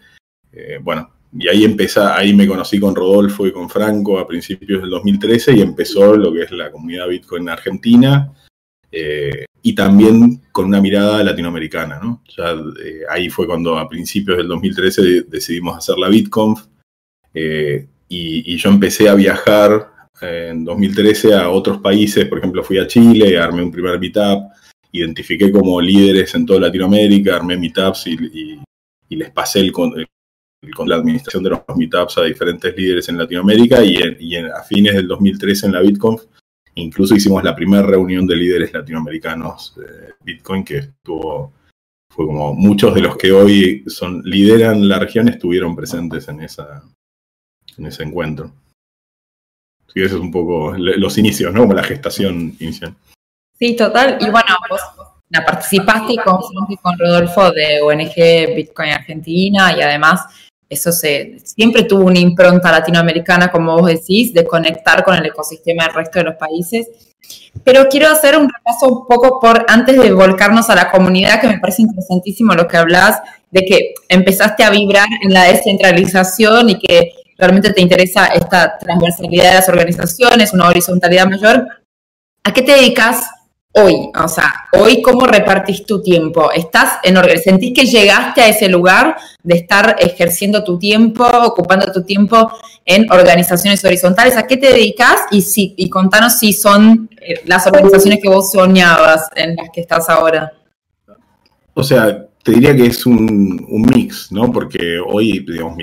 bueno, 0.82 1.10
y 1.38 1.48
ahí 1.48 1.64
empezó, 1.64 2.08
ahí 2.08 2.34
me 2.34 2.48
conocí 2.48 2.80
con 2.80 2.96
Rodolfo 2.96 3.48
y 3.48 3.54
con 3.54 3.70
Franco 3.70 4.20
a 4.20 4.28
principios 4.28 4.82
del 4.82 4.90
2013 4.90 5.54
y 5.54 5.62
empezó 5.62 6.16
lo 6.18 6.34
que 6.34 6.44
es 6.44 6.52
la 6.52 6.72
comunidad 6.72 7.08
Bitcoin 7.08 7.44
en 7.44 7.50
Argentina 7.50 8.34
eh, 8.92 9.46
y 9.62 9.76
también 9.76 10.42
con 10.52 10.66
una 10.66 10.82
mirada 10.82 11.24
latinoamericana, 11.24 12.00
¿no? 12.00 12.24
Ya 12.36 12.52
eh, 12.84 13.02
ahí 13.10 13.30
fue 13.30 13.48
cuando 13.48 13.78
a 13.78 13.88
principios 13.88 14.38
del 14.38 14.48
2013 14.48 15.24
decidimos 15.28 15.78
hacer 15.78 15.98
la 15.98 16.10
BitConf 16.10 16.66
eh, 17.34 17.88
y, 18.10 18.58
yo 18.58 18.70
empecé 18.70 19.08
a 19.08 19.16
viajar 19.16 19.90
en 20.20 20.66
2013 20.66 21.34
a 21.34 21.50
otros 21.50 21.80
países, 21.80 22.26
por 22.26 22.40
ejemplo 22.40 22.64
fui 22.64 22.78
a 22.78 22.88
Chile, 22.88 23.38
armé 23.40 23.64
un 23.64 23.72
primer 23.72 24.00
meetup 24.00 24.52
identifiqué 24.92 25.52
como 25.52 25.80
líderes 25.80 26.36
en 26.36 26.46
toda 26.46 26.60
Latinoamérica, 26.60 27.36
armé 27.36 27.58
meetups 27.58 28.08
y, 28.08 28.60
y, 29.10 29.16
les 29.16 29.32
pasé 29.32 29.60
el, 29.60 29.72
con 29.72 29.94
la 30.86 30.96
administración 30.96 31.44
de 31.44 31.50
los 31.52 31.62
meetups 31.76 32.18
a 32.18 32.24
diferentes 32.24 32.76
líderes 32.76 33.10
en 33.10 33.18
Latinoamérica 33.18 33.84
y, 33.84 33.98
y 34.20 34.36
a 34.36 34.64
fines 34.64 34.96
del 34.96 35.08
2013 35.08 35.68
en 35.68 35.72
la 35.74 35.82
BitConf 35.82 36.24
incluso 36.76 37.16
hicimos 37.16 37.44
la 37.44 37.56
primera 37.56 37.84
reunión 37.84 38.26
de 38.26 38.36
líderes 38.36 38.74
latinoamericanos 38.74 39.76
de 39.76 40.14
Bitcoin 40.24 40.64
que 40.64 40.78
estuvo 40.78 41.54
fue 42.10 42.26
como 42.26 42.54
muchos 42.54 42.94
de 42.94 43.02
los 43.02 43.16
que 43.18 43.32
hoy 43.32 43.84
son 43.88 44.22
lideran 44.24 44.88
la 44.88 45.00
región 45.00 45.30
estuvieron 45.30 45.76
presentes 45.76 46.28
en 46.28 46.42
esa 46.42 46.84
en 47.78 47.86
ese 47.86 48.04
encuentro. 48.04 48.52
Así 49.88 50.00
que 50.00 50.06
eso 50.06 50.16
es 50.16 50.22
un 50.22 50.32
poco 50.32 50.74
los 50.78 51.18
inicios, 51.18 51.54
¿no? 51.54 51.62
Como 51.62 51.74
la 51.74 51.84
gestación 51.84 52.56
inicial. 52.60 52.96
Sí, 53.58 53.76
total. 53.76 54.18
Y 54.20 54.30
bueno, 54.30 54.56
vos 54.70 54.82
la 55.30 55.46
participaste 55.46 56.16
con, 56.24 56.38
con 56.82 57.00
Rodolfo 57.00 57.52
de 57.52 57.82
ONG 57.82 58.56
Bitcoin 58.56 58.92
Argentina 58.92 59.74
y 59.78 59.82
además 59.82 60.26
eso 60.72 60.94
se, 60.94 61.38
siempre 61.44 61.84
tuvo 61.84 62.06
una 62.06 62.20
impronta 62.20 62.72
latinoamericana, 62.72 63.52
como 63.52 63.78
vos 63.78 63.88
decís, 63.88 64.34
de 64.34 64.46
conectar 64.46 65.04
con 65.04 65.14
el 65.16 65.26
ecosistema 65.26 65.84
del 65.84 65.94
resto 65.94 66.20
de 66.20 66.26
los 66.26 66.36
países. 66.36 66.88
Pero 67.66 67.90
quiero 67.90 68.08
hacer 68.08 68.38
un 68.38 68.50
repaso 68.50 68.88
un 68.88 69.06
poco 69.06 69.38
por, 69.42 69.66
antes 69.68 69.98
de 69.98 70.14
volcarnos 70.14 70.70
a 70.70 70.76
la 70.76 70.90
comunidad, 70.90 71.42
que 71.42 71.48
me 71.48 71.60
parece 71.60 71.82
interesantísimo 71.82 72.54
lo 72.54 72.70
que 72.70 72.78
hablas, 72.78 73.20
de 73.52 73.66
que 73.66 73.94
empezaste 74.08 74.64
a 74.64 74.70
vibrar 74.70 75.08
en 75.22 75.34
la 75.34 75.44
descentralización 75.44 76.70
y 76.70 76.80
que 76.80 77.12
realmente 77.38 77.74
te 77.74 77.82
interesa 77.82 78.28
esta 78.28 78.78
transversalidad 78.78 79.50
de 79.50 79.56
las 79.56 79.68
organizaciones, 79.68 80.54
una 80.54 80.70
horizontalidad 80.70 81.28
mayor. 81.28 81.68
¿A 82.46 82.54
qué 82.54 82.62
te 82.62 82.72
dedicas 82.72 83.26
hoy? 83.74 84.10
O 84.22 84.28
sea, 84.28 84.68
hoy, 84.74 85.02
¿cómo 85.02 85.26
repartís 85.26 85.86
tu 85.86 86.02
tiempo? 86.02 86.52
¿Estás 86.52 87.00
en 87.04 87.18
¿Sentís 87.40 87.74
que 87.74 87.86
llegaste 87.86 88.42
a 88.42 88.48
ese 88.48 88.70
lugar 88.70 89.18
de 89.44 89.56
estar 89.56 89.96
ejerciendo 90.00 90.64
tu 90.64 90.78
tiempo, 90.78 91.26
ocupando 91.26 91.92
tu 91.92 92.04
tiempo 92.04 92.52
en 92.86 93.12
organizaciones 93.12 93.84
horizontales? 93.86 94.38
¿A 94.38 94.48
qué 94.48 94.58
te 94.58 94.68
dedicas? 94.68 95.22
Y, 95.32 95.42
si, 95.42 95.74
y 95.78 95.90
contanos 95.90 96.38
si 96.40 96.54
son 96.54 97.10
eh, 97.22 97.42
las 97.46 97.66
organizaciones 97.68 98.20
que 98.22 98.30
vos 98.30 98.52
soñabas 98.52 99.30
en 99.36 99.56
las 99.56 99.70
que 99.74 99.82
estás 99.82 100.10
ahora. 100.10 100.52
O 101.74 101.84
sea, 101.84 102.28
te 102.44 102.52
diría 102.54 102.76
que 102.76 102.88
es 102.88 103.06
un, 103.06 103.86
mix, 103.96 104.32
¿no? 104.32 104.52
Porque 104.52 105.00
hoy, 105.00 105.46
digamos, 105.48 105.78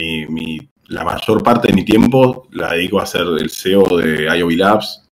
la 0.88 1.04
mayor 1.04 1.42
parte 1.42 1.68
de 1.68 1.74
mi 1.74 1.84
tiempo 1.84 2.48
la 2.52 2.72
dedico 2.72 3.00
a 3.00 3.06
ser 3.06 3.26
el 3.38 3.50
CEO 3.50 3.84
de 3.98 4.24
IOV 4.36 4.50
Labs, 4.56 5.04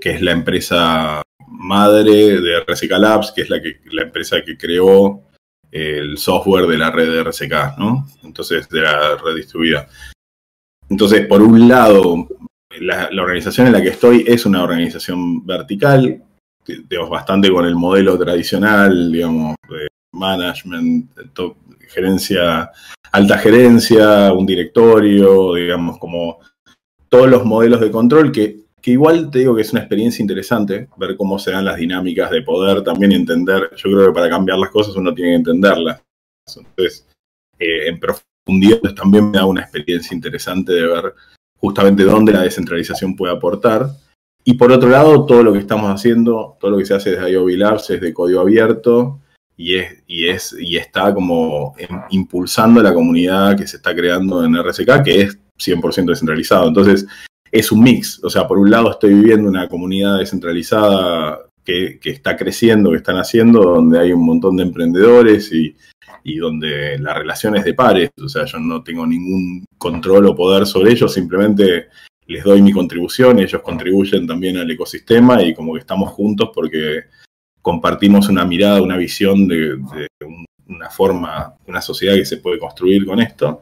que 0.00 0.10
es 0.10 0.22
la 0.22 0.32
empresa 0.32 1.22
madre 1.62 2.40
de 2.40 2.60
RSK 2.60 2.90
Labs, 2.98 3.32
que 3.32 3.42
es 3.42 3.50
la, 3.50 3.62
que, 3.62 3.80
la 3.92 4.02
empresa 4.02 4.42
que 4.44 4.56
creó 4.56 5.22
el 5.70 6.18
software 6.18 6.66
de 6.66 6.76
la 6.76 6.90
red 6.90 7.10
de 7.10 7.24
RSK, 7.24 7.78
¿no? 7.78 8.06
Entonces, 8.22 8.68
de 8.68 8.82
la 8.82 9.16
red 9.16 9.36
distribuida. 9.36 9.88
Entonces, 10.88 11.26
por 11.26 11.40
un 11.40 11.68
lado, 11.68 12.28
la, 12.80 13.08
organización 13.22 13.68
en 13.68 13.72
la 13.72 13.82
que 13.82 13.88
estoy 13.88 14.24
es 14.26 14.44
una 14.44 14.62
organización 14.62 15.44
vertical, 15.46 16.22
digamos, 16.66 17.10
bastante 17.10 17.50
con 17.50 17.64
el 17.64 17.74
modelo 17.74 18.18
tradicional, 18.18 19.10
digamos, 19.10 19.56
de 19.70 19.88
management, 20.12 21.10
gerencia, 21.88 22.70
alta 23.10 23.38
gerencia, 23.38 24.32
un 24.32 24.44
directorio, 24.44 25.54
digamos, 25.54 25.98
como 25.98 26.40
todos 27.08 27.28
los 27.28 27.44
modelos 27.44 27.80
de 27.80 27.90
control 27.90 28.32
que 28.32 28.61
que 28.82 28.90
igual 28.90 29.30
te 29.30 29.38
digo 29.38 29.54
que 29.54 29.62
es 29.62 29.72
una 29.72 29.80
experiencia 29.80 30.22
interesante 30.22 30.88
ver 30.96 31.16
cómo 31.16 31.38
se 31.38 31.52
dan 31.52 31.64
las 31.64 31.76
dinámicas 31.76 32.30
de 32.32 32.42
poder 32.42 32.82
también 32.82 33.12
entender. 33.12 33.70
Yo 33.76 33.90
creo 33.90 34.06
que 34.08 34.12
para 34.12 34.28
cambiar 34.28 34.58
las 34.58 34.70
cosas 34.70 34.96
uno 34.96 35.14
tiene 35.14 35.30
que 35.30 35.36
entenderlas. 35.36 36.02
Entonces, 36.56 37.06
eh, 37.60 37.86
en 37.86 38.00
profundidad 38.00 38.94
también 38.96 39.30
me 39.30 39.38
da 39.38 39.46
una 39.46 39.62
experiencia 39.62 40.14
interesante 40.14 40.72
de 40.72 40.86
ver 40.88 41.14
justamente 41.58 42.02
dónde 42.02 42.32
la 42.32 42.42
descentralización 42.42 43.14
puede 43.14 43.32
aportar. 43.32 43.88
Y 44.44 44.54
por 44.54 44.72
otro 44.72 44.88
lado, 44.88 45.24
todo 45.26 45.44
lo 45.44 45.52
que 45.52 45.60
estamos 45.60 45.88
haciendo, 45.88 46.56
todo 46.58 46.72
lo 46.72 46.78
que 46.78 46.84
se 46.84 46.94
hace 46.94 47.12
desde 47.12 47.30
IOB 47.30 47.50
Labs 47.50 47.88
es 47.90 48.00
de 48.00 48.12
código 48.12 48.40
abierto 48.40 49.20
y, 49.56 49.76
es, 49.76 50.02
y, 50.08 50.26
es, 50.26 50.56
y 50.58 50.76
está 50.76 51.14
como 51.14 51.76
impulsando 52.10 52.82
la 52.82 52.92
comunidad 52.92 53.56
que 53.56 53.68
se 53.68 53.76
está 53.76 53.94
creando 53.94 54.44
en 54.44 54.60
RSK, 54.60 55.04
que 55.04 55.20
es 55.20 55.38
100% 55.56 56.06
descentralizado. 56.06 56.66
Entonces, 56.66 57.06
es 57.52 57.70
un 57.70 57.82
mix. 57.82 58.18
O 58.24 58.30
sea, 58.30 58.48
por 58.48 58.58
un 58.58 58.70
lado 58.70 58.90
estoy 58.90 59.14
viviendo 59.14 59.48
una 59.48 59.68
comunidad 59.68 60.18
descentralizada 60.18 61.38
que, 61.62 62.00
está 62.02 62.36
creciendo, 62.36 62.90
que 62.90 62.96
están 62.96 63.18
haciendo, 63.18 63.60
donde 63.60 64.00
hay 64.00 64.12
un 64.12 64.24
montón 64.24 64.56
de 64.56 64.64
emprendedores 64.64 65.52
y, 65.52 65.76
donde 66.38 66.98
la 66.98 67.14
relación 67.14 67.56
es 67.56 67.64
de 67.64 67.74
pares. 67.74 68.10
O 68.20 68.28
sea, 68.28 68.46
yo 68.46 68.58
no 68.58 68.82
tengo 68.82 69.06
ningún 69.06 69.64
control 69.76 70.26
o 70.26 70.34
poder 70.34 70.66
sobre 70.66 70.92
ellos, 70.92 71.12
simplemente 71.12 71.88
les 72.26 72.44
doy 72.44 72.62
mi 72.62 72.72
contribución, 72.72 73.38
ellos 73.40 73.60
contribuyen 73.62 74.26
también 74.26 74.56
al 74.56 74.70
ecosistema 74.70 75.42
y 75.42 75.52
como 75.52 75.74
que 75.74 75.80
estamos 75.80 76.10
juntos 76.12 76.50
porque 76.54 77.04
compartimos 77.60 78.28
una 78.28 78.44
mirada, 78.44 78.80
una 78.80 78.96
visión 78.96 79.46
de, 79.46 79.76
de 79.76 80.08
una 80.68 80.88
forma, 80.88 81.54
una 81.66 81.82
sociedad 81.82 82.14
que 82.14 82.24
se 82.24 82.38
puede 82.38 82.58
construir 82.58 83.04
con 83.04 83.20
esto. 83.20 83.60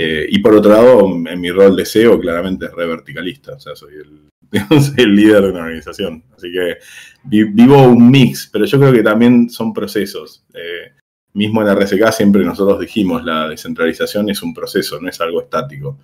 Eh, 0.00 0.28
y 0.30 0.38
por 0.38 0.54
otro 0.54 0.70
lado, 0.70 1.06
en 1.28 1.40
mi 1.40 1.50
rol 1.50 1.74
de 1.74 1.84
SEO, 1.84 2.20
claramente 2.20 2.66
es 2.66 2.72
re 2.72 2.86
verticalista, 2.86 3.54
o 3.54 3.58
sea, 3.58 3.74
soy 3.74 3.94
el, 3.94 4.28
el 4.96 5.16
líder 5.16 5.42
de 5.42 5.50
una 5.50 5.62
organización. 5.62 6.22
Así 6.36 6.52
que 6.52 6.76
vivo 7.24 7.82
un 7.82 8.08
mix, 8.08 8.48
pero 8.52 8.64
yo 8.64 8.78
creo 8.78 8.92
que 8.92 9.02
también 9.02 9.50
son 9.50 9.72
procesos. 9.72 10.44
Eh, 10.54 10.92
mismo 11.32 11.62
en 11.62 11.74
RSK 11.74 12.12
siempre 12.12 12.44
nosotros 12.44 12.78
dijimos, 12.78 13.24
la 13.24 13.48
descentralización 13.48 14.30
es 14.30 14.40
un 14.40 14.54
proceso, 14.54 15.00
no 15.00 15.08
es 15.08 15.20
algo 15.20 15.42
estático. 15.42 15.98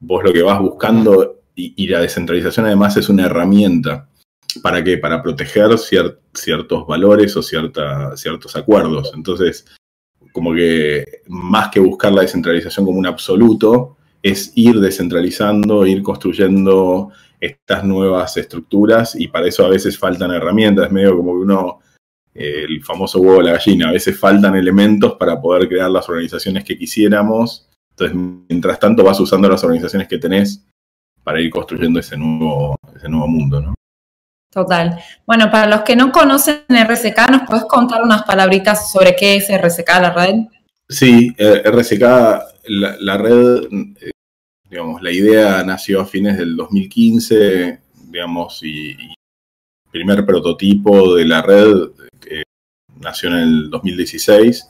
Vos 0.00 0.22
lo 0.22 0.34
que 0.34 0.42
vas 0.42 0.60
buscando, 0.60 1.40
y, 1.54 1.86
la 1.88 2.00
descentralización 2.00 2.66
además 2.66 2.98
es 2.98 3.08
una 3.08 3.24
herramienta. 3.24 4.06
¿Para 4.62 4.84
qué? 4.84 4.98
Para 4.98 5.22
proteger 5.22 5.78
ciertos 5.78 6.86
valores 6.86 7.34
o 7.38 7.42
ciertos 7.42 8.54
acuerdos. 8.54 9.12
Entonces, 9.14 9.64
como 10.32 10.54
que 10.54 11.22
más 11.28 11.70
que 11.70 11.80
buscar 11.80 12.12
la 12.12 12.22
descentralización 12.22 12.86
como 12.86 12.98
un 12.98 13.06
absoluto, 13.06 13.96
es 14.22 14.52
ir 14.54 14.80
descentralizando, 14.80 15.86
ir 15.86 16.02
construyendo 16.02 17.10
estas 17.40 17.84
nuevas 17.84 18.36
estructuras 18.36 19.14
y 19.14 19.28
para 19.28 19.48
eso 19.48 19.64
a 19.64 19.70
veces 19.70 19.98
faltan 19.98 20.30
herramientas, 20.30 20.86
es 20.86 20.92
medio 20.92 21.16
como 21.16 21.32
que 21.32 21.38
uno, 21.38 21.78
el 22.34 22.82
famoso 22.84 23.20
huevo 23.20 23.38
de 23.38 23.44
la 23.44 23.52
gallina, 23.52 23.88
a 23.88 23.92
veces 23.92 24.18
faltan 24.18 24.54
elementos 24.56 25.14
para 25.14 25.40
poder 25.40 25.68
crear 25.68 25.90
las 25.90 26.08
organizaciones 26.08 26.64
que 26.64 26.76
quisiéramos, 26.76 27.68
entonces 27.90 28.16
mientras 28.48 28.78
tanto 28.78 29.04
vas 29.04 29.18
usando 29.20 29.48
las 29.48 29.64
organizaciones 29.64 30.06
que 30.06 30.18
tenés 30.18 30.66
para 31.24 31.40
ir 31.40 31.50
construyendo 31.50 32.00
ese 32.00 32.16
nuevo, 32.16 32.76
ese 32.94 33.08
nuevo 33.08 33.26
mundo, 33.26 33.60
¿no? 33.60 33.74
Total. 34.50 34.98
Bueno, 35.26 35.48
para 35.48 35.68
los 35.68 35.82
que 35.82 35.94
no 35.94 36.10
conocen 36.10 36.64
RSK, 36.68 37.30
¿nos 37.30 37.42
puedes 37.46 37.64
contar 37.66 38.02
unas 38.02 38.24
palabritas 38.24 38.90
sobre 38.90 39.14
qué 39.14 39.36
es 39.36 39.48
RSK, 39.48 39.88
la 40.00 40.10
red? 40.10 40.34
Sí, 40.88 41.32
eh, 41.38 41.62
RSK, 41.64 42.02
la, 42.66 43.16
red, 43.16 43.62
eh, 44.00 44.10
digamos, 44.68 45.00
la 45.02 45.12
idea 45.12 45.62
nació 45.62 46.00
a 46.00 46.06
fines 46.06 46.36
del 46.36 46.56
2015, 46.56 47.78
digamos, 48.08 48.60
y, 48.64 48.90
el 48.90 49.90
primer 49.92 50.26
prototipo 50.26 51.14
de 51.14 51.24
la 51.24 51.42
red 51.42 51.90
eh, 52.28 52.42
nació 53.00 53.28
en 53.28 53.36
el 53.36 53.70
2016, 53.70 54.68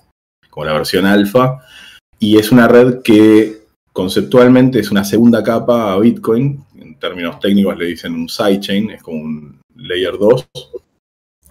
como 0.51 0.67
la 0.67 0.75
versión 0.75 1.07
alfa, 1.07 1.59
y 2.19 2.37
es 2.37 2.53
una 2.53 2.69
red 2.69 3.01
que 3.03 3.63
conceptualmente 3.95 4.81
es 4.81 4.91
una 4.91 5.05
segunda 5.05 5.43
capa 5.43 5.93
a 5.93 5.99
Bitcoin, 5.99 6.65
en 6.79 6.99
términos 6.99 7.41
técnicos 7.41 7.79
le 7.79 7.87
dicen 7.87 8.15
un 8.15 8.29
sidechain, 8.29 8.91
es 8.91 9.03
como 9.03 9.21
un 9.21 9.60
Layer 9.77 10.19
2, 10.19 10.49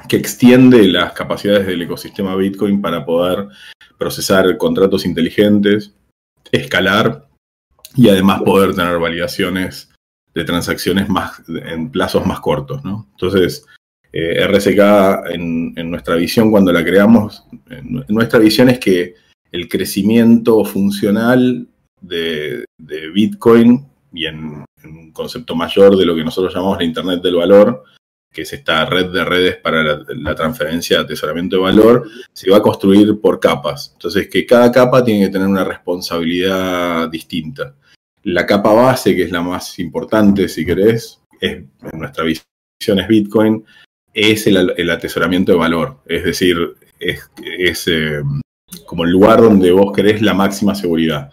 que 0.08 0.18
extiende 0.18 0.88
las 0.88 1.14
capacidades 1.14 1.68
del 1.68 1.82
ecosistema 1.82 2.36
Bitcoin 2.36 2.82
para 2.82 3.06
poder 3.06 3.48
procesar 3.98 4.58
contratos 4.58 5.06
inteligentes, 5.06 5.94
escalar 6.52 7.28
y 7.96 8.10
además 8.10 8.42
poder 8.44 8.74
tener 8.74 8.98
validaciones 8.98 9.90
de 10.34 10.44
transacciones 10.44 11.10
más, 11.10 11.42
en 11.48 11.92
plazos 11.92 12.26
más 12.26 12.40
cortos. 12.40 12.82
Entonces, 12.86 13.66
eh, 14.12 14.48
RSK 14.48 15.32
en, 15.32 15.92
nuestra 15.92 16.16
visión 16.16 16.50
cuando 16.50 16.72
la 16.72 16.84
creamos, 16.84 17.44
en, 17.70 18.04
nuestra 18.08 18.40
visión 18.40 18.70
es 18.70 18.80
que 18.80 19.16
el 19.52 19.68
crecimiento 19.68 20.64
funcional 20.66 21.68
de, 22.02 22.66
Bitcoin 23.14 23.86
y 24.14 24.26
en, 24.26 24.66
un 24.84 25.12
concepto 25.12 25.56
mayor 25.56 25.98
de 25.98 26.06
lo 26.06 26.16
que 26.16 26.24
nosotros 26.24 26.54
llamamos 26.54 26.78
la 26.78 26.86
Internet 26.86 27.22
del 27.22 27.36
Valor, 27.36 27.84
que 28.32 28.44
es 28.44 28.54
esta 28.54 28.86
red 28.86 29.08
de 29.08 29.26
redes 29.26 29.58
para 29.58 30.04
la, 30.08 30.36
transferencia 30.36 30.98
de 30.98 31.04
atesoramiento 31.04 31.56
de 31.58 31.64
valor, 31.64 32.10
se 32.32 32.50
va 32.50 32.58
a 32.58 32.62
construir 32.62 33.20
por 33.20 33.40
capas. 33.40 33.92
Entonces, 33.94 34.30
que 34.30 34.46
cada 34.46 34.72
capa 34.72 35.04
tiene 35.04 35.26
que 35.26 35.32
tener 35.32 35.48
una 35.48 35.64
responsabilidad 35.64 37.10
distinta. 37.10 37.76
La 38.24 38.46
capa 38.46 38.74
base, 38.74 39.16
que 39.16 39.24
es 39.24 39.32
la 39.32 39.42
más 39.42 39.80
importante, 39.80 40.48
si 40.48 40.66
querés, 40.66 41.22
es, 41.40 41.54
en 41.54 42.00
nuestra 42.00 42.24
visión 42.24 43.00
es 43.00 43.08
Bitcoin, 43.08 43.66
es 44.14 44.46
el, 44.46 44.90
atesoramiento 44.90 45.54
de 45.54 45.58
valor. 45.58 46.02
Es 46.06 46.24
decir, 46.24 46.58
es, 47.00 47.88
eh, 47.88 48.22
como 48.86 49.06
el 49.06 49.12
lugar 49.12 49.42
donde 49.42 49.72
vos 49.72 49.92
querés 49.96 50.22
la 50.22 50.34
máxima 50.34 50.76
seguridad. 50.76 51.32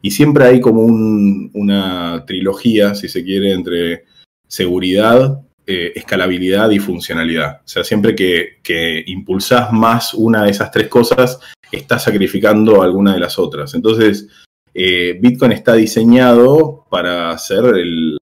Y 0.00 0.12
siempre 0.12 0.44
hay 0.44 0.60
como 0.60 0.82
una 0.82 2.24
trilogía, 2.24 2.94
si 2.94 3.08
se 3.08 3.24
quiere, 3.24 3.52
entre 3.52 4.04
seguridad, 4.46 5.42
eh, 5.70 5.92
escalabilidad 5.94 6.70
y 6.70 6.78
funcionalidad. 6.78 7.60
O 7.64 7.68
sea, 7.68 7.84
siempre 7.84 8.14
que, 8.14 8.58
que 8.62 9.04
impulsás 9.06 9.70
más 9.70 10.14
una 10.14 10.44
de 10.44 10.50
esas 10.50 10.70
tres 10.70 10.88
cosas, 10.88 11.38
estás 11.70 12.04
sacrificando 12.04 12.82
alguna 12.82 13.12
de 13.12 13.20
las 13.20 13.38
otras. 13.38 13.74
Entonces, 13.74 14.28
eh, 14.80 15.18
Bitcoin 15.20 15.52
está 15.52 15.74
diseñado 15.74 16.86
para 16.88 17.36
ser 17.36 17.64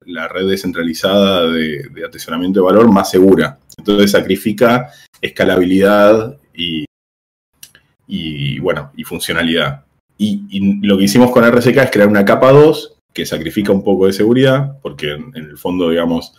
la 0.07 0.27
red 0.27 0.49
descentralizada 0.49 1.51
de, 1.51 1.87
atesoramiento 2.07 2.61
de 2.61 2.67
valor 2.67 2.91
más 2.91 3.11
segura. 3.11 3.59
Entonces 3.77 4.13
sacrifica 4.13 4.91
escalabilidad 5.21 6.39
y, 8.09 8.59
bueno, 8.61 8.91
y 8.97 9.05
funcionalidad. 9.05 9.85
Y, 10.17 10.81
lo 10.87 10.97
que 10.97 11.05
hicimos 11.05 11.31
con 11.31 11.45
RSK 11.45 11.77
es 11.77 11.91
crear 11.91 12.09
una 12.09 12.25
capa 12.25 12.51
2 12.53 12.95
que 13.13 13.27
sacrifica 13.27 13.73
un 13.73 13.85
poco 13.85 14.07
de 14.07 14.13
seguridad, 14.13 14.79
porque 14.81 15.11
en, 15.13 15.35
el 15.35 15.59
fondo, 15.59 15.91
digamos, 15.91 16.35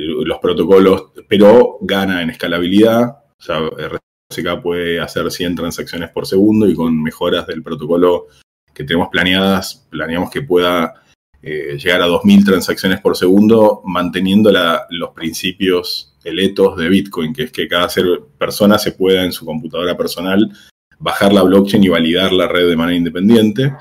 los 0.00 0.38
protocolos, 0.38 1.12
pero 1.28 1.78
gana 1.80 2.22
en 2.22 2.30
escalabilidad. 2.30 3.24
O 3.38 3.42
sea, 3.42 3.58
RSK 3.60 4.62
puede 4.62 5.00
hacer 5.00 5.30
100 5.30 5.56
transacciones 5.56 6.10
por 6.10 6.26
segundo 6.26 6.68
y 6.68 6.74
con 6.74 7.02
mejoras 7.02 7.46
del 7.46 7.62
protocolo 7.62 8.26
que 8.74 8.84
tenemos 8.84 9.08
planeadas, 9.08 9.86
planeamos 9.90 10.30
que 10.30 10.42
pueda 10.42 11.02
eh, 11.42 11.78
llegar 11.78 12.02
a 12.02 12.06
2.000 12.06 12.44
transacciones 12.44 13.00
por 13.00 13.16
segundo, 13.16 13.82
manteniendo 13.84 14.52
los 14.90 15.10
principios, 15.10 16.16
eletos 16.24 16.76
de 16.76 16.88
Bitcoin, 16.88 17.32
que 17.32 17.44
es 17.44 17.52
que 17.52 17.68
cada 17.68 17.88
ser, 17.88 18.04
persona 18.38 18.78
se 18.78 18.92
pueda 18.92 19.24
en 19.24 19.32
su 19.32 19.44
computadora 19.44 19.96
personal 19.96 20.50
bajar 20.98 21.32
la 21.32 21.42
blockchain 21.42 21.84
y 21.84 21.88
validar 21.88 22.32
la 22.32 22.48
red 22.48 22.68
de 22.68 22.76
manera 22.76 22.96
independiente. 22.96 23.72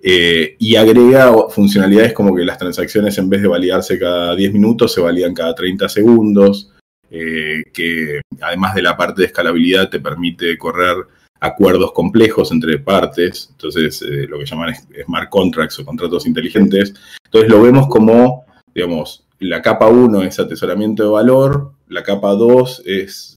Eh, 0.00 0.56
y 0.60 0.76
agrega 0.76 1.32
funcionalidades 1.50 2.12
como 2.12 2.34
que 2.34 2.44
las 2.44 2.58
transacciones 2.58 3.18
en 3.18 3.28
vez 3.28 3.42
de 3.42 3.48
validarse 3.48 3.98
cada 3.98 4.36
10 4.36 4.52
minutos 4.52 4.92
se 4.92 5.00
validan 5.00 5.34
cada 5.34 5.54
30 5.54 5.88
segundos, 5.88 6.72
eh, 7.10 7.64
que 7.72 8.20
además 8.40 8.74
de 8.74 8.82
la 8.82 8.96
parte 8.96 9.22
de 9.22 9.26
escalabilidad 9.26 9.90
te 9.90 9.98
permite 9.98 10.56
correr 10.56 10.96
acuerdos 11.40 11.92
complejos 11.92 12.52
entre 12.52 12.78
partes, 12.78 13.48
entonces 13.52 14.02
eh, 14.02 14.26
lo 14.28 14.38
que 14.38 14.46
llaman 14.46 14.74
smart 15.04 15.28
contracts 15.30 15.78
o 15.80 15.84
contratos 15.84 16.26
inteligentes. 16.26 16.94
Entonces 17.24 17.50
lo 17.50 17.62
vemos 17.62 17.88
como, 17.88 18.44
digamos, 18.74 19.26
la 19.40 19.62
capa 19.62 19.88
1 19.88 20.22
es 20.22 20.38
atesoramiento 20.38 21.02
de 21.02 21.10
valor, 21.10 21.72
la 21.88 22.02
capa 22.02 22.30
2 22.32 22.82
es, 22.86 23.36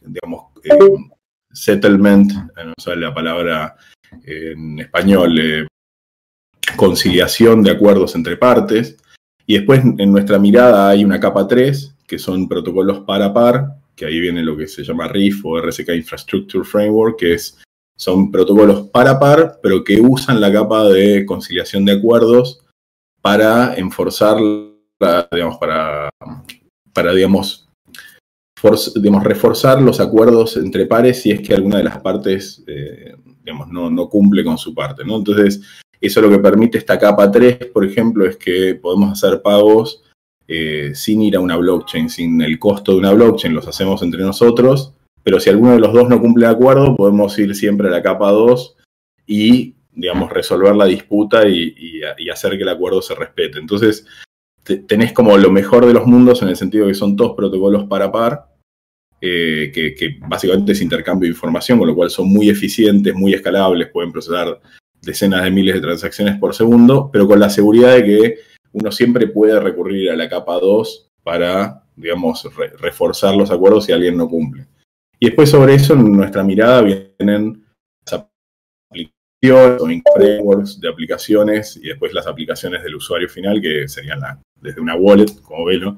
digamos, 0.00 0.46
settlement, 1.52 2.32
no 2.32 2.74
sé 2.76 2.96
la 2.96 3.14
palabra 3.14 3.76
en 4.24 4.80
español, 4.80 5.68
conciliación 6.76 7.62
de 7.62 7.70
acuerdos 7.70 8.14
entre 8.14 8.36
partes. 8.36 8.96
Y 9.46 9.54
después 9.54 9.82
en 9.84 10.12
nuestra 10.12 10.38
mirada 10.38 10.88
hay 10.88 11.04
una 11.04 11.20
capa 11.20 11.46
3, 11.46 11.96
que 12.06 12.18
son 12.18 12.48
protocolos 12.48 13.00
par 13.00 13.22
a 13.22 13.32
par, 13.32 13.76
que 13.94 14.06
ahí 14.06 14.20
viene 14.20 14.42
lo 14.42 14.56
que 14.56 14.68
se 14.68 14.84
llama 14.84 15.08
RIF 15.08 15.44
o 15.44 15.60
RSK 15.60 15.90
Infrastructure 15.94 16.64
Framework, 16.64 17.18
que 17.18 17.34
es, 17.34 17.58
son 17.96 18.30
protocolos 18.30 18.88
para 18.88 19.18
par, 19.18 19.58
pero 19.62 19.82
que 19.82 20.00
usan 20.00 20.40
la 20.40 20.52
capa 20.52 20.84
de 20.88 21.24
conciliación 21.24 21.84
de 21.84 21.92
acuerdos 21.92 22.62
para 23.22 23.74
enforzar, 23.74 24.36
digamos, 25.32 25.56
para, 25.58 26.10
para 26.92 27.12
digamos, 27.14 27.66
reforzar 29.24 29.80
los 29.80 29.98
acuerdos 30.00 30.56
entre 30.56 30.86
pares 30.86 31.22
si 31.22 31.30
es 31.30 31.40
que 31.40 31.54
alguna 31.54 31.78
de 31.78 31.84
las 31.84 31.98
partes, 31.98 32.62
eh, 32.66 33.16
no, 33.52 34.08
cumple 34.08 34.44
con 34.44 34.58
su 34.58 34.74
parte, 34.74 35.04
¿no? 35.04 35.16
Entonces, 35.16 35.62
eso 36.00 36.20
lo 36.20 36.30
que 36.30 36.38
permite 36.38 36.78
esta 36.78 36.98
capa 36.98 37.30
3, 37.30 37.66
por 37.66 37.84
ejemplo, 37.84 38.26
es 38.26 38.36
que 38.36 38.74
podemos 38.74 39.12
hacer 39.12 39.42
pagos 39.42 40.02
eh, 40.48 40.92
sin 40.94 41.22
ir 41.22 41.36
a 41.36 41.40
una 41.40 41.56
blockchain, 41.56 42.08
sin 42.08 42.40
el 42.42 42.58
costo 42.58 42.92
de 42.92 42.98
una 42.98 43.12
blockchain, 43.12 43.54
los 43.54 43.66
hacemos 43.66 44.02
entre 44.02 44.22
nosotros, 44.22 44.94
pero 45.22 45.40
si 45.40 45.50
alguno 45.50 45.72
de 45.72 45.80
los 45.80 45.92
dos 45.92 46.08
no 46.08 46.20
cumple 46.20 46.46
de 46.46 46.52
acuerdo, 46.52 46.94
podemos 46.94 47.36
ir 47.38 47.54
siempre 47.56 47.88
a 47.88 47.90
la 47.90 48.02
capa 48.02 48.30
2 48.30 48.76
y, 49.26 49.74
digamos, 49.92 50.30
resolver 50.30 50.76
la 50.76 50.84
disputa 50.84 51.48
y, 51.48 52.00
hacer 52.30 52.56
que 52.56 52.62
el 52.62 52.68
acuerdo 52.68 53.02
se 53.02 53.14
respete. 53.14 53.58
Entonces, 53.58 54.06
tenés 54.86 55.12
como 55.12 55.36
lo 55.36 55.50
mejor 55.50 55.86
de 55.86 55.94
los 55.94 56.06
mundos 56.06 56.42
en 56.42 56.48
el 56.48 56.56
sentido 56.56 56.86
que 56.86 56.94
son 56.94 57.16
dos 57.16 57.34
protocolos 57.36 57.84
para 57.84 58.12
par, 58.12 58.55
eh, 59.28 59.72
que, 59.72 60.18
básicamente 60.20 60.72
es 60.72 60.80
intercambio 60.80 61.26
de 61.26 61.34
información, 61.34 61.78
con 61.78 61.88
lo 61.88 61.94
cual 61.94 62.10
son 62.10 62.28
muy 62.28 62.48
eficientes, 62.48 63.14
muy 63.14 63.34
escalables, 63.34 63.88
pueden 63.88 64.12
procesar 64.12 64.60
decenas 65.02 65.42
de 65.42 65.50
miles 65.50 65.74
de 65.74 65.80
transacciones 65.80 66.38
por 66.38 66.54
segundo, 66.54 67.10
pero 67.12 67.26
con 67.26 67.40
la 67.40 67.50
seguridad 67.50 67.94
de 67.94 68.04
que 68.04 68.38
uno 68.72 68.92
siempre 68.92 69.26
puede 69.28 69.58
recurrir 69.58 70.10
a 70.10 70.16
la 70.16 70.28
capa 70.28 70.54
2 70.60 71.10
para, 71.22 71.82
digamos, 71.96 72.48
reforzar 72.78 73.34
los 73.34 73.50
acuerdos 73.50 73.86
si 73.86 73.92
alguien 73.92 74.16
no 74.16 74.28
cumple. 74.28 74.66
Y 75.18 75.26
después 75.26 75.50
sobre 75.50 75.74
eso, 75.74 75.94
en 75.94 76.12
nuestra 76.12 76.44
mirada 76.44 76.82
vienen 76.82 77.64
las 78.04 78.26
aplicaciones 78.90 80.02
frameworks 80.14 80.80
de 80.80 80.88
aplicaciones 80.88 81.76
y 81.76 81.88
después 81.88 82.12
las 82.12 82.26
aplicaciones 82.26 82.82
del 82.82 82.96
usuario 82.96 83.28
final, 83.28 83.60
que 83.60 83.88
serían 83.88 84.20
desde 84.60 84.80
una 84.80 84.94
wallet, 84.94 85.40
como 85.42 85.64
velo, 85.64 85.96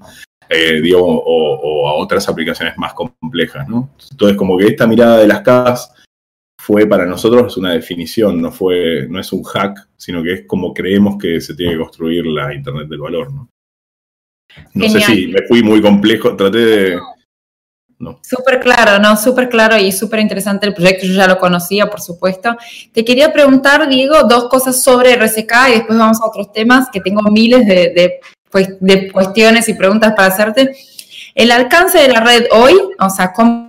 eh, 0.48 0.82
o, 0.96 1.88
a 1.88 1.94
otras 1.94 2.28
aplicaciones 2.28 2.76
más 2.78 2.94
complejas, 2.94 3.68
¿no? 3.68 3.90
Entonces, 4.10 4.36
como 4.36 4.56
que 4.56 4.66
esta 4.66 4.86
mirada 4.86 5.18
de 5.18 5.26
las 5.26 5.42
capas 5.42 5.92
fue 6.58 6.86
para 6.86 7.06
nosotros 7.06 7.56
una 7.56 7.72
definición, 7.72 8.42
no, 8.42 8.52
fue, 8.52 9.06
no 9.08 9.18
es 9.18 9.32
un 9.32 9.42
hack, 9.42 9.88
sino 9.96 10.22
que 10.22 10.32
es 10.34 10.46
como 10.46 10.74
creemos 10.74 11.16
que 11.16 11.40
se 11.40 11.54
tiene 11.54 11.72
que 11.72 11.78
construir 11.78 12.26
la 12.26 12.52
Internet 12.52 12.88
del 12.88 13.00
valor. 13.00 13.32
No, 13.32 13.48
no 14.74 14.88
sé 14.88 15.00
si 15.00 15.28
me 15.28 15.46
fui 15.46 15.62
muy 15.62 15.80
complejo, 15.80 16.36
traté 16.36 16.58
de... 16.58 17.00
No. 17.98 18.20
Súper 18.22 18.60
claro, 18.60 19.02
¿no? 19.02 19.16
Súper 19.16 19.48
claro 19.48 19.76
y 19.76 19.90
súper 19.90 20.20
interesante 20.20 20.66
el 20.66 20.74
proyecto, 20.74 21.04
yo 21.04 21.14
ya 21.14 21.26
lo 21.26 21.38
conocía, 21.38 21.90
por 21.90 22.00
supuesto. 22.00 22.56
Te 22.92 23.04
quería 23.04 23.32
preguntar, 23.32 23.88
Diego, 23.88 24.22
dos 24.22 24.48
cosas 24.48 24.82
sobre 24.82 25.16
RSK 25.16 25.52
y 25.68 25.72
después 25.72 25.98
vamos 25.98 26.20
a 26.20 26.26
otros 26.26 26.52
temas, 26.52 26.88
que 26.92 27.00
tengo 27.00 27.22
miles 27.22 27.66
de, 27.66 27.92
de, 27.94 28.20
pues, 28.50 28.76
de 28.80 29.10
cuestiones 29.10 29.68
y 29.68 29.74
preguntas 29.74 30.14
para 30.16 30.28
hacerte. 30.28 30.76
El 31.34 31.50
alcance 31.50 31.98
de 31.98 32.08
la 32.08 32.20
red 32.20 32.46
hoy, 32.52 32.74
o 32.98 33.10
sea, 33.10 33.32
¿cómo 33.32 33.68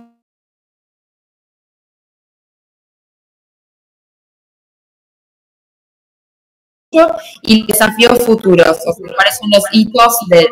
y 7.42 7.66
desafíos 7.66 8.18
futuros, 8.24 8.68
o 8.68 8.92
sea, 8.92 9.14
cuáles 9.14 9.38
son 9.38 9.50
los 9.50 9.62
hitos 9.72 10.16
del 10.28 10.48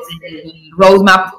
roadmap 0.77 1.35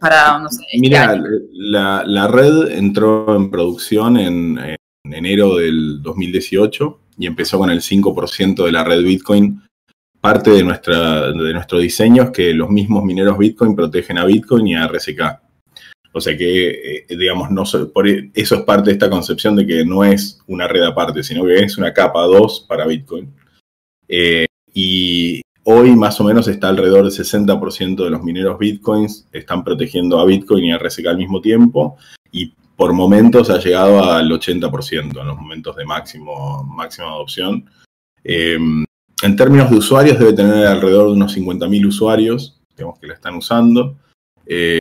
para, 0.00 0.38
no 0.38 0.48
sé. 0.48 0.62
Este 0.72 0.80
Mira, 0.80 1.20
la, 1.52 2.28
red 2.28 2.70
entró 2.70 3.36
en 3.36 3.50
producción 3.50 4.16
en, 4.16 4.76
enero 5.04 5.56
del 5.56 6.02
2018 6.02 7.00
y 7.18 7.26
empezó 7.26 7.58
con 7.58 7.70
el 7.70 7.80
5% 7.80 8.64
de 8.64 8.72
la 8.72 8.84
red 8.84 9.02
Bitcoin. 9.02 9.62
Parte 10.20 10.50
de, 10.50 10.64
nuestra, 10.64 11.30
de 11.30 11.52
nuestro 11.52 11.78
diseño 11.78 12.24
es 12.24 12.30
que 12.30 12.52
los 12.52 12.68
mismos 12.68 13.04
mineros 13.04 13.38
Bitcoin 13.38 13.76
protegen 13.76 14.18
a 14.18 14.24
Bitcoin 14.24 14.66
y 14.66 14.74
a 14.74 14.88
RSK. 14.88 15.20
O 16.12 16.20
sea 16.20 16.36
que, 16.36 16.70
eh, 16.70 17.06
digamos, 17.10 17.50
no, 17.50 17.62
por 17.92 18.08
e, 18.08 18.30
eso 18.34 18.56
es 18.56 18.62
parte 18.62 18.90
de 18.90 18.94
esta 18.94 19.08
concepción 19.08 19.54
de 19.54 19.66
que 19.66 19.84
no 19.84 20.04
es 20.04 20.40
una 20.48 20.66
red 20.66 20.82
aparte, 20.82 21.22
sino 21.22 21.44
que 21.44 21.60
es 21.60 21.78
una 21.78 21.92
capa 21.92 22.22
2 22.22 22.66
para 22.68 22.86
Bitcoin. 22.86 23.32
Eh, 24.08 24.46
y 24.74 25.40
hoy 25.64 25.94
más 25.94 26.20
o 26.20 26.24
menos 26.24 26.48
está 26.48 26.68
alrededor 26.68 27.04
del 27.04 27.12
60% 27.12 28.02
de 28.02 28.10
los 28.10 28.22
mineros 28.22 28.58
bitcoins 28.58 29.28
están 29.32 29.62
protegiendo 29.62 30.18
a 30.18 30.24
Bitcoin 30.24 30.64
y 30.64 30.72
a 30.72 30.78
RSK 30.78 31.06
al 31.06 31.18
mismo 31.18 31.40
tiempo. 31.40 31.96
Y 32.32 32.54
por 32.76 32.92
momentos 32.92 33.50
ha 33.50 33.58
llegado 33.58 34.02
al 34.02 34.30
80% 34.30 35.20
en 35.20 35.26
los 35.26 35.36
momentos 35.36 35.76
de 35.76 35.84
máximo, 35.84 36.64
máxima 36.64 37.08
adopción. 37.08 37.70
Eh, 38.24 38.58
en 39.22 39.36
términos 39.36 39.70
de 39.70 39.76
usuarios, 39.76 40.18
debe 40.18 40.32
tener 40.32 40.66
alrededor 40.66 41.06
de 41.06 41.12
unos 41.12 41.36
50.000 41.36 41.86
usuarios 41.86 42.58
digamos, 42.78 42.98
que 42.98 43.08
la 43.08 43.14
están 43.14 43.34
usando. 43.34 43.98
Eh, 44.46 44.78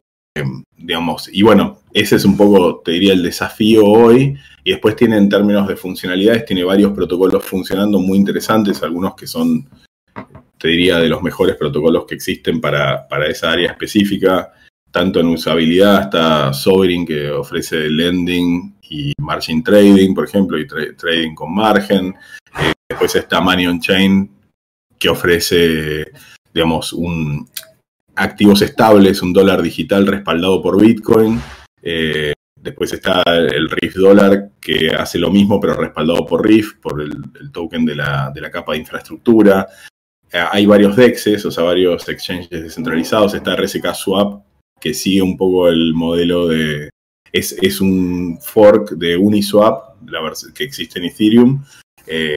digamos, 0.78 1.30
y 1.34 1.41
bueno, 1.41 1.80
ese 1.91 2.15
es 2.15 2.26
un 2.26 2.38
poco, 2.38 2.82
te 2.86 2.91
diría, 2.91 3.13
el 3.13 3.23
desafío 3.23 3.84
hoy. 3.84 4.38
Y 4.63 4.71
después 4.71 4.95
tiene 4.95 5.17
en 5.17 5.30
términos 5.30 5.67
de 5.67 5.76
funcionalidades, 5.76 6.45
tiene 6.45 6.63
varios 6.63 6.91
protocolos 6.91 7.43
funcionando 7.43 8.00
muy 8.00 8.17
interesantes, 8.17 8.84
algunos 8.84 9.15
que 9.15 9.26
son, 9.26 9.67
te 10.58 10.67
diría, 10.67 11.00
de 11.00 11.10
los 11.10 11.21
mejores 11.21 11.56
protocolos 11.56 12.06
que 12.06 12.15
existen 12.15 12.60
para, 12.62 13.08
esa 13.28 13.52
área 13.52 13.71
específica, 13.71 14.52
tanto 14.91 15.21
en 15.21 15.28
usabilidad 15.28 15.97
hasta 15.97 16.54
Sovereign, 16.54 17.06
que 17.06 17.32
ofrece 17.32 17.89
lending 17.89 18.76
y 18.89 19.13
margin 19.19 19.63
trading, 19.63 20.13
por 20.13 20.26
ejemplo, 20.26 20.60
y 20.60 20.67
trading 20.67 21.34
con 21.34 21.56
margen. 21.56 22.13
Eh, 22.60 22.73
después 22.89 23.15
está 23.15 23.41
Money 23.41 23.67
on 23.67 23.80
Chain, 23.80 24.30
que 24.97 25.10
ofrece, 25.10 26.12
digamos, 26.54 26.93
un, 26.93 27.47
activos 28.15 28.62
estables, 28.62 29.21
un 29.21 29.34
dólar 29.34 29.62
digital 29.62 30.08
respaldado 30.08 30.62
por 30.62 30.82
Bitcoin. 30.82 31.39
Eh, 31.82 32.34
después 32.56 32.91
está 32.93 33.21
el 33.26 33.69
RIF 33.69 33.95
dólar, 33.95 34.50
que 34.60 34.89
hace 34.89 35.19
lo 35.19 35.32
mismo, 35.32 35.60
pero 35.60 35.73
respaldado 35.73 36.26
por 36.26 36.45
RIF, 36.45 36.76
por 36.82 37.02
el, 37.02 37.52
token 37.52 37.86
de 37.86 37.95
la, 37.95 38.34
capa 38.52 38.73
de 38.73 38.80
infraestructura. 38.80 39.67
Eh, 40.32 40.43
hay 40.52 40.65
varios 40.65 40.95
DEXs, 40.95 41.45
o 41.45 41.52
sea, 41.52 41.63
varios 41.63 42.08
exchanges 42.10 42.50
descentralizados. 42.50 43.34
Está 43.34 43.56
RSK 43.56 43.93
Swap, 43.93 44.43
que 44.80 44.93
sigue 44.93 45.21
un 45.21 45.38
poco 45.38 45.69
el 45.69 45.93
modelo 45.93 46.47
de... 46.47 46.89
Es, 47.32 47.82
un 47.82 48.39
fork 48.41 48.91
de 48.91 49.15
Uniswap, 49.15 50.02
la 50.10 50.34
que 50.56 50.63
existe 50.63 50.97
en 50.97 51.06
Ethereum. 51.06 51.63
Eh, 52.08 52.36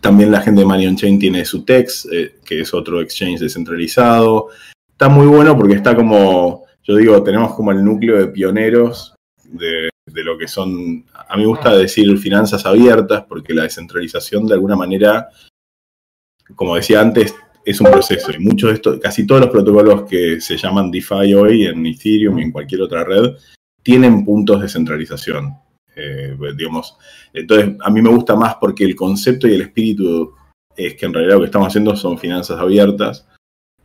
también 0.00 0.30
la 0.30 0.40
gente 0.40 0.60
de 0.60 0.66
Money 0.66 0.86
on 0.86 0.96
Chain 0.96 1.18
tiene 1.18 1.44
su 1.44 1.64
TEX, 1.64 2.08
que 2.44 2.60
es 2.60 2.74
otro 2.74 3.00
exchange 3.00 3.40
descentralizado 3.40 4.48
está 5.00 5.08
muy 5.08 5.26
bueno 5.26 5.56
porque 5.56 5.76
está 5.76 5.96
como, 5.96 6.66
yo 6.82 6.96
digo, 6.96 7.22
tenemos 7.22 7.54
como 7.54 7.72
el 7.72 7.82
núcleo 7.82 8.18
de 8.18 8.26
pioneros 8.26 9.14
de, 9.44 9.88
lo 10.06 10.36
que 10.36 10.46
son, 10.46 11.06
a 11.14 11.36
mí 11.36 11.42
me 11.42 11.48
gusta 11.48 11.74
decir 11.74 12.18
finanzas 12.18 12.66
abiertas 12.66 13.24
porque 13.26 13.54
la 13.54 13.62
descentralización 13.62 14.46
de 14.46 14.52
alguna 14.52 14.76
manera, 14.76 15.30
como 16.54 16.76
decía 16.76 17.00
antes, 17.00 17.34
es 17.64 17.80
un 17.80 17.90
proceso 17.90 18.30
y 18.30 18.40
muchos 18.40 18.68
de 18.68 18.74
estos, 18.74 19.00
casi 19.00 19.26
todos 19.26 19.40
los 19.40 19.50
protocolos 19.50 20.02
que 20.02 20.38
se 20.38 20.58
llaman 20.58 20.90
DeFi 20.90 21.32
hoy 21.32 21.64
en 21.64 21.86
Ethereum 21.86 22.38
y 22.38 22.42
en 22.42 22.52
cualquier 22.52 22.82
otra 22.82 23.02
red 23.02 23.36
tienen 23.82 24.22
puntos 24.22 24.60
de 24.60 24.68
centralización. 24.68 25.54
Eh, 25.96 26.36
digamos, 26.56 26.96
entonces 27.32 27.76
a 27.80 27.90
mí 27.90 28.00
me 28.00 28.10
gusta 28.10 28.36
más 28.36 28.56
porque 28.56 28.84
el 28.84 28.94
concepto 28.94 29.46
y 29.48 29.54
el 29.54 29.62
espíritu 29.62 30.34
es 30.76 30.94
que 30.94 31.06
en 31.06 31.12
realidad 31.12 31.34
lo 31.34 31.40
que 31.40 31.46
estamos 31.46 31.68
haciendo 31.68 31.96
son 31.96 32.18
finanzas 32.18 32.58
abiertas 32.58 33.26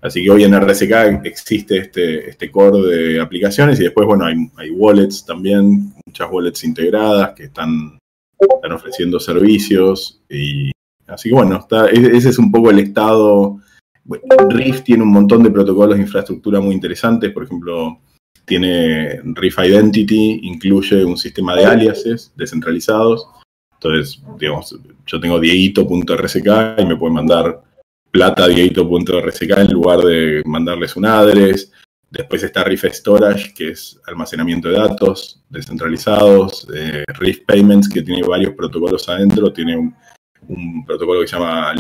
Así 0.06 0.24
que 0.24 0.30
hoy 0.30 0.44
en 0.44 0.54
RSK 0.54 1.26
existe 1.26 1.78
este, 1.78 2.30
este 2.30 2.52
core 2.52 2.96
de 2.96 3.20
aplicaciones 3.20 3.80
y 3.80 3.86
después, 3.86 4.06
bueno, 4.06 4.26
hay, 4.26 4.70
wallets 4.70 5.26
también, 5.26 5.94
muchas 6.06 6.30
wallets 6.32 6.63
integradas 6.63 7.34
que 7.34 7.46
están, 7.46 7.98
están 8.39 8.72
ofreciendo 8.72 9.20
servicios. 9.20 10.22
Y, 10.30 10.70
así 11.08 11.30
que 11.30 11.36
bueno, 11.36 11.58
está, 11.58 11.88
ese 11.88 12.30
es 12.30 12.38
un 12.38 12.52
poco 12.52 12.70
el 12.70 12.80
estado. 12.80 13.58
Rift 14.50 14.84
tiene 14.84 15.02
un 15.02 15.12
montón 15.12 15.41
de 15.41 15.50
protocolos 15.50 15.96
de 15.96 16.04
infraestructura 16.04 16.60
muy 16.60 16.76
interesantes, 16.76 17.32
por 17.32 17.46
ejemplo, 17.46 18.00
tiene 18.45 19.21
Rift 19.23 19.60
Identity, 19.60 20.39
incluye 20.43 21.03
un 21.03 21.17
sistema 21.17 21.55
de 21.55 21.65
aliases 21.65 22.31
descentralizados. 22.36 23.27
Entonces, 23.73 24.21
digamos, 24.39 24.77
yo 25.05 25.19
tengo 25.19 25.39
dieguito.rsk 25.39 26.79
y 26.79 26.86
me 26.86 26.95
pueden 26.95 27.15
mandar 27.15 27.62
plata 28.12 28.47
dieguito.rsk 28.47 29.51
en 29.58 29.71
lugar 29.73 29.99
de 29.99 30.41
mandarles 30.45 30.95
un 30.95 31.05
address. 31.05 31.71
Después 32.10 32.43
está 32.43 32.63
Riff 32.63 32.86
Storage, 32.86 33.53
que 33.53 33.71
es 33.71 33.99
almacenamiento 34.08 34.69
de 34.69 34.77
datos 34.77 35.43
descentralizados. 35.49 36.65
Eh, 36.73 37.03
Riff 37.19 37.41
Payments, 37.45 37.89
que 37.89 38.01
tiene 38.01 38.25
varios 38.25 38.53
protocolos 38.53 39.10
adentro. 39.10 39.51
Tiene 39.51 39.75
un, 40.47 40.86
protocolo 40.86 41.21
que 41.21 41.27
se 41.27 41.36
llama 41.36 41.73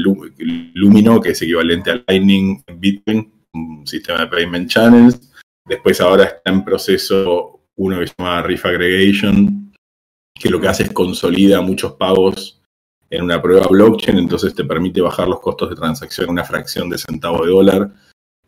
Lumino, 0.73 1.21
que 1.21 1.29
es 1.29 1.41
equivalente 1.41 1.91
a 1.91 2.03
Lightning 2.07 2.61
Bitcoin, 2.77 3.31
un 3.53 3.87
sistema 3.87 4.21
de 4.21 4.27
payment 4.27 4.69
channels. 4.69 5.31
Después 5.65 5.99
ahora 5.99 6.25
está 6.25 6.51
en 6.51 6.63
proceso 6.63 7.61
uno 7.77 7.99
que 7.99 8.07
se 8.07 8.13
llama 8.17 8.41
Riff 8.43 8.65
Aggregation, 8.65 9.73
que 10.33 10.49
lo 10.49 10.61
que 10.61 10.67
hace 10.67 10.83
es 10.83 10.91
consolida 10.91 11.61
muchos 11.61 11.93
pagos 11.93 12.61
en 13.09 13.23
una 13.23 13.41
prueba 13.41 13.67
blockchain, 13.67 14.17
entonces 14.17 14.53
te 14.53 14.63
permite 14.63 15.01
bajar 15.01 15.27
los 15.27 15.39
costos 15.39 15.69
de 15.69 15.75
transacción 15.75 16.29
una 16.29 16.43
fracción 16.43 16.89
de 16.89 16.97
centavo 16.97 17.45
de 17.45 17.51
dólar 17.51 17.91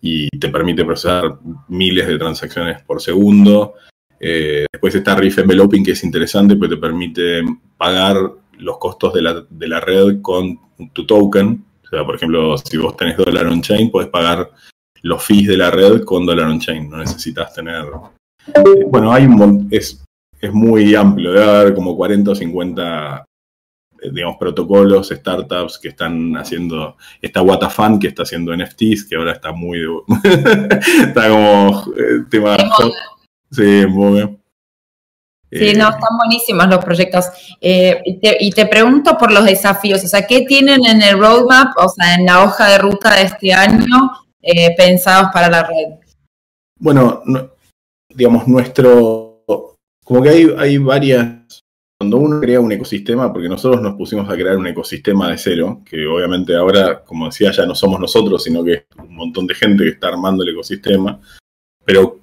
y 0.01 0.29
te 0.29 0.49
permite 0.49 0.85
procesar 0.85 1.39
miles 1.67 2.07
de 2.07 2.17
transacciones 2.17 2.81
por 2.83 3.01
segundo. 3.01 3.75
Eh, 4.19 4.65
después 4.71 4.95
está 4.95 5.15
Riff 5.15 5.39
Enveloping, 5.39 5.83
que 5.83 5.91
es 5.91 6.03
interesante, 6.03 6.55
porque 6.55 6.75
te 6.75 6.81
permite 6.81 7.41
pagar 7.77 8.17
los 8.57 8.77
costos 8.77 9.13
de 9.13 9.21
la, 9.21 9.45
de 9.49 9.67
la 9.67 9.79
red 9.79 10.21
con 10.21 10.59
tu 10.93 11.05
token. 11.05 11.65
O 11.83 11.87
sea, 11.89 12.05
por 12.05 12.15
ejemplo, 12.15 12.57
si 12.57 12.77
vos 12.77 12.95
tenés 12.97 13.17
dólar 13.17 13.47
on-chain, 13.47 13.89
puedes 13.89 14.09
pagar 14.09 14.51
los 15.07 15.23
fees 15.23 15.47
de 15.47 15.57
la 15.57 15.71
red 15.71 16.03
con 16.03 16.25
dólar 16.25 16.47
on-chain. 16.47 16.89
No 16.89 16.97
necesitas 16.97 17.53
tener... 17.53 17.85
Eh, 18.47 18.85
bueno, 18.87 19.11
hay 19.11 19.25
un 19.25 19.67
es, 19.71 20.03
es 20.39 20.53
muy 20.53 20.95
amplio, 20.95 21.31
debe 21.31 21.49
haber 21.49 21.75
como 21.75 21.95
40 21.95 22.31
o 22.31 22.35
50 22.35 23.25
eh, 24.01 24.09
digamos, 24.13 24.37
protocolos, 24.37 25.09
startups 25.09 25.79
que 25.79 25.89
están 25.89 26.37
haciendo, 26.37 26.97
esta 27.21 27.41
Watafan 27.41 27.99
que 27.99 28.07
está 28.07 28.23
haciendo 28.23 28.55
NFTs, 28.55 29.05
que 29.05 29.15
ahora 29.15 29.33
está 29.33 29.51
muy, 29.51 29.79
está 30.23 31.29
como 31.29 31.85
eh, 31.97 32.23
tema... 32.29 32.57
Sí, 33.49 33.85
muy 33.87 34.13
bien. 34.13 34.41
Sí, 35.49 35.73
no, 35.77 35.87
están 35.87 36.17
buenísimos 36.17 36.67
los 36.67 36.83
proyectos. 36.83 37.25
y, 37.61 38.51
te, 38.51 38.65
pregunto 38.65 39.17
por 39.17 39.31
los 39.31 39.45
desafíos, 39.45 40.03
o 40.03 40.07
sea, 40.07 40.27
¿qué 40.27 40.41
tienen 40.41 40.85
en 40.85 41.01
el 41.01 41.17
roadmap, 41.17 41.71
o 41.77 41.87
sea, 41.87 42.15
en 42.15 42.25
la 42.25 42.43
hoja 42.43 42.67
de 42.67 42.77
ruta 42.79 43.15
de 43.15 43.21
este 43.21 43.53
año 43.53 44.26
pensados 44.75 45.29
para 45.33 45.49
la 45.49 45.63
red? 45.63 45.99
Bueno, 46.79 47.23
digamos, 48.13 48.47
nuestro, 48.47 49.43
como 50.03 50.21
que 50.21 50.29
hay, 50.29 50.55
hay 50.57 50.77
varias 50.77 51.63
cuando 51.99 52.17
uno 52.17 52.39
crea 52.39 52.59
un 52.59 52.71
ecosistema, 52.71 53.33
porque 53.33 53.49
nosotros 53.49 53.81
nos 53.81 53.95
pusimos 53.95 54.29
a 54.29 54.35
crear 54.35 54.55
un 54.55 54.67
ecosistema 54.67 55.31
de 55.31 55.37
cero, 55.37 55.81
que 55.83 56.05
obviamente 56.05 56.55
ahora, 56.55 57.03
como 57.03 57.25
decía, 57.25 57.51
ya 57.51 57.65
no 57.65 57.73
somos 57.73 57.99
nosotros, 57.99 58.43
sino 58.43 58.63
que 58.63 58.73
es 58.73 58.85
un 58.99 59.15
montón 59.15 59.47
de 59.47 59.55
gente 59.55 59.83
que 59.83 59.89
está 59.91 60.09
armando 60.09 60.43
el 60.43 60.49
ecosistema, 60.49 61.19
pero 61.83 62.19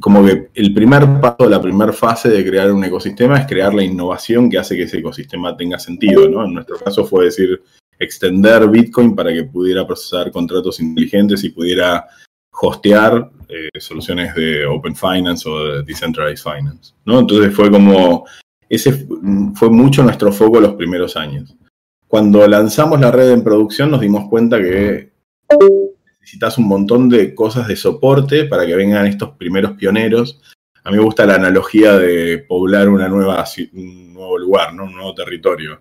como 0.00 0.24
que 0.24 0.48
el 0.54 0.72
primer 0.72 1.20
paso, 1.20 1.48
la 1.50 1.60
primera 1.60 1.92
fase 1.92 2.30
de 2.30 2.44
crear 2.46 2.72
un 2.72 2.82
ecosistema 2.84 3.38
es 3.38 3.46
crear 3.46 3.74
la 3.74 3.82
innovación 3.82 4.48
que 4.48 4.56
hace 4.56 4.74
que 4.74 4.84
ese 4.84 4.98
ecosistema 4.98 5.54
tenga 5.54 5.78
sentido, 5.78 6.26
¿no? 6.28 6.44
En 6.44 6.54
nuestro 6.54 6.78
caso 6.78 7.04
fue 7.04 7.26
decir, 7.26 7.62
extender 8.00 8.66
Bitcoin 8.68 9.14
para 9.14 9.32
que 9.32 9.44
pudiera 9.44 9.86
procesar 9.86 10.32
contratos 10.32 10.80
inteligentes 10.80 11.44
y 11.44 11.50
pudiera 11.50 12.06
hostear 12.50 13.30
eh, 13.48 13.68
soluciones 13.78 14.34
de 14.34 14.66
Open 14.66 14.96
Finance 14.96 15.48
o 15.48 15.64
de 15.64 15.82
Decentralized 15.82 16.42
Finance, 16.42 16.94
¿no? 17.04 17.20
Entonces 17.20 17.54
fue 17.54 17.70
como 17.70 18.26
ese 18.68 19.06
fue 19.54 19.68
mucho 19.68 20.02
nuestro 20.02 20.32
foco 20.32 20.60
los 20.60 20.74
primeros 20.74 21.16
años. 21.16 21.54
Cuando 22.06 22.46
lanzamos 22.46 23.00
la 23.00 23.10
red 23.10 23.30
en 23.30 23.44
producción 23.44 23.90
nos 23.90 24.00
dimos 24.00 24.28
cuenta 24.28 24.58
que 24.58 25.12
necesitas 26.20 26.58
un 26.58 26.68
montón 26.68 27.08
de 27.08 27.34
cosas 27.34 27.66
de 27.68 27.76
soporte 27.76 28.44
para 28.44 28.64
que 28.66 28.76
vengan 28.76 29.06
estos 29.06 29.30
primeros 29.30 29.72
pioneros. 29.72 30.40
A 30.84 30.90
mí 30.90 30.96
me 30.96 31.02
gusta 31.02 31.26
la 31.26 31.34
analogía 31.34 31.98
de 31.98 32.38
poblar 32.38 32.88
una 32.88 33.08
nueva, 33.08 33.44
un 33.74 34.14
nuevo 34.14 34.38
lugar, 34.38 34.72
¿no? 34.74 34.84
un 34.84 34.94
nuevo 34.94 35.14
territorio. 35.14 35.80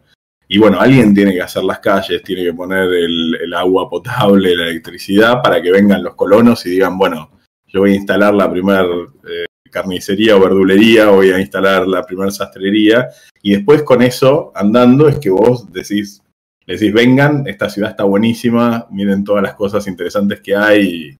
Y 0.52 0.58
bueno, 0.58 0.80
alguien 0.80 1.14
tiene 1.14 1.32
que 1.32 1.44
hacer 1.44 1.64
las 1.64 1.78
calles, 1.78 2.24
tiene 2.24 2.44
que 2.44 2.54
poner 2.54 2.92
el, 2.92 3.54
agua 3.54 3.88
potable, 3.88 4.56
la 4.56 4.64
electricidad, 4.64 5.44
para 5.44 5.62
que 5.62 5.72
vengan 5.72 6.02
los 6.02 6.16
colonos 6.16 6.66
y 6.66 6.72
digan, 6.72 6.98
bueno, 6.98 7.30
yo 7.68 7.82
voy 7.82 7.92
a 7.92 7.96
instalar 7.96 8.34
la 8.34 8.50
primera 8.50 8.84
eh, 8.84 9.46
carnicería 9.70 10.36
o 10.36 10.40
verdulería, 10.40 11.10
voy 11.10 11.30
a 11.30 11.40
instalar 11.40 11.88
la 11.88 12.04
primera 12.04 12.32
sastrería, 12.32 13.10
y 13.44 13.52
después 13.52 13.84
con 13.84 14.02
eso, 14.02 14.52
andando, 14.56 15.08
es 15.08 15.20
que 15.20 15.30
vos 15.30 15.72
decís, 15.72 16.24
decís, 16.66 16.92
vengan, 16.92 17.46
esta 17.46 17.70
ciudad 17.70 17.92
está 17.92 18.06
buenísima, 18.06 18.88
miren 18.90 19.24
todas 19.24 19.44
las 19.44 19.54
cosas 19.54 19.86
interesantes 19.86 20.42
que 20.42 20.56
hay 20.56 21.16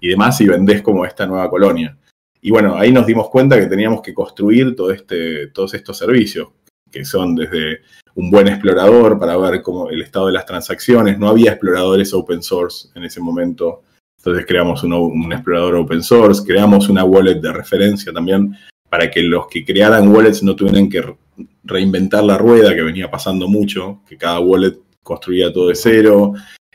y, 0.00 0.08
demás, 0.08 0.40
y 0.40 0.48
vendés 0.48 0.82
como 0.82 1.04
esta 1.04 1.24
nueva 1.24 1.48
colonia. 1.48 1.96
Y 2.40 2.50
bueno, 2.50 2.76
ahí 2.76 2.92
nos 2.92 3.06
dimos 3.06 3.30
cuenta 3.30 3.60
que 3.60 3.66
teníamos 3.66 4.02
que 4.02 4.12
construir 4.12 4.74
todo 4.74 4.90
este, 4.90 5.48
todos 5.48 5.72
estos 5.74 5.96
servicios, 5.96 6.48
que 6.90 7.04
son 7.04 7.36
desde 7.36 7.80
un 8.16 8.30
buen 8.30 8.48
explorador 8.48 9.18
para 9.18 9.36
ver 9.36 9.62
cómo 9.62 9.88
el 9.88 10.02
estado 10.02 10.26
de 10.26 10.32
las 10.32 10.44
transacciones. 10.44 11.18
No 11.18 11.28
había 11.28 11.52
exploradores 11.52 12.12
open 12.12 12.42
source 12.42 12.88
en 12.94 13.04
ese 13.04 13.20
momento 13.20 13.82
entonces 14.26 14.46
creamos 14.46 14.82
un, 14.82 15.32
explorador 15.32 15.76
open 15.76 16.02
source, 16.02 16.42
creamos 16.44 16.88
una 16.88 17.04
wallet 17.04 17.36
de 17.36 17.52
referencia 17.52 18.12
también 18.12 18.56
para 18.90 19.08
que 19.08 19.22
los 19.22 19.46
que 19.46 19.64
crearan 19.64 20.08
wallets 20.08 20.42
no 20.42 20.56
tuvieran 20.56 20.88
que 20.88 21.14
reinventar 21.62 22.24
la 22.24 22.36
rueda, 22.36 22.74
que 22.74 22.82
venía 22.82 23.08
pasando 23.08 23.46
mucho, 23.46 24.00
que 24.08 24.16
cada 24.16 24.40
wallet 24.40 24.78
construía 25.04 25.52
todo 25.52 25.68
de 25.68 25.76
cero. 25.76 26.32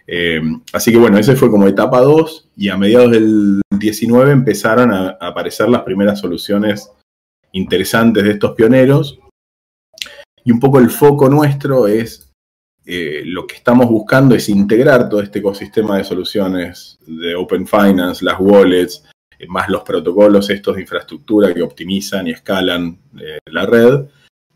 Eh, 0.07 0.41
así 0.71 0.93
que 0.93 0.97
bueno, 0.97 1.17
ese 1.17 1.35
fue 1.35 1.51
como 1.51 1.67
etapa 1.67 1.99
2 1.99 2.51
y 2.55 2.69
a 2.69 2.77
mediados 2.77 3.11
del 3.11 3.61
19 3.77 4.31
empezaron 4.31 4.93
a, 4.93 5.17
a 5.19 5.27
aparecer 5.27 5.67
las 5.67 5.81
primeras 5.81 6.21
soluciones 6.21 6.89
interesantes 7.51 8.23
de 8.23 8.31
estos 8.31 8.51
pioneros. 8.51 9.19
Y 10.43 10.51
un 10.51 10.59
poco 10.59 10.79
el 10.79 10.89
foco 10.89 11.29
nuestro 11.29 11.87
es 11.87 12.31
eh, 12.85 13.21
lo 13.25 13.45
que 13.45 13.55
estamos 13.55 13.87
buscando 13.87 14.33
es 14.33 14.49
integrar 14.49 15.07
todo 15.07 15.21
este 15.21 15.39
ecosistema 15.39 15.97
de 15.97 16.03
soluciones 16.03 16.97
de 17.05 17.35
Open 17.35 17.67
Finance, 17.67 18.25
las 18.25 18.39
wallets, 18.39 19.03
eh, 19.37 19.45
más 19.47 19.69
los 19.69 19.83
protocolos 19.83 20.49
estos 20.49 20.75
de 20.75 20.81
infraestructura 20.81 21.53
que 21.53 21.61
optimizan 21.61 22.27
y 22.27 22.31
escalan 22.31 22.97
eh, 23.19 23.37
la 23.45 23.65
red, 23.65 24.05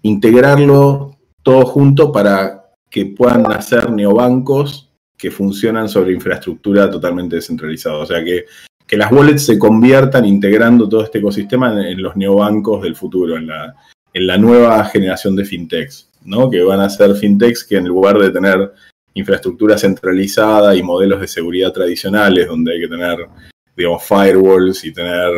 integrarlo 0.01 1.17
todo 1.43 1.65
junto 1.65 2.11
para 2.11 2.71
que 2.89 3.05
puedan 3.05 3.51
hacer 3.51 3.91
neobancos 3.91 4.89
que 5.15 5.29
funcionan 5.29 5.87
sobre 5.87 6.13
infraestructura 6.13 6.89
totalmente 6.89 7.35
descentralizada. 7.35 7.97
O 7.97 8.05
sea 8.05 8.23
que 8.23 8.45
que 8.87 8.97
las 8.97 9.11
wallets 9.11 9.45
se 9.45 9.57
conviertan 9.57 10.25
integrando 10.25 10.87
todo 10.87 11.03
este 11.03 11.19
ecosistema 11.19 11.89
en, 11.89 12.01
los 12.01 12.15
neobancos 12.15 12.83
del 12.83 12.95
futuro, 12.95 13.37
en 13.37 13.47
la, 13.47 13.75
en 14.15 14.27
la 14.27 14.37
nueva 14.37 14.83
generación 14.85 15.35
de 15.35 15.43
fintechs, 15.43 16.09
¿no? 16.23 16.49
que 16.49 16.63
van 16.63 16.79
a 16.79 16.89
ser 16.89 17.13
fintechs 17.15 17.65
que 17.65 17.75
en 17.75 17.85
lugar 17.85 18.17
de 18.17 18.31
tener 18.31 18.71
infraestructura 19.13 19.77
centralizada 19.77 20.73
y 20.73 20.81
modelos 20.81 21.19
de 21.19 21.27
seguridad 21.27 21.73
tradicionales 21.73 22.47
donde 22.47 22.73
hay 22.73 22.79
que 22.79 22.87
tener 22.87 23.27
digamos, 23.75 24.03
firewalls 24.03 24.85
y 24.85 24.93
tener 24.93 25.29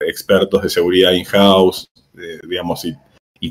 expertos 0.00 0.62
de 0.62 0.70
seguridad 0.70 1.12
in-house, 1.12 1.86
eh, 2.18 2.40
digamos, 2.48 2.84
y, 2.84 2.96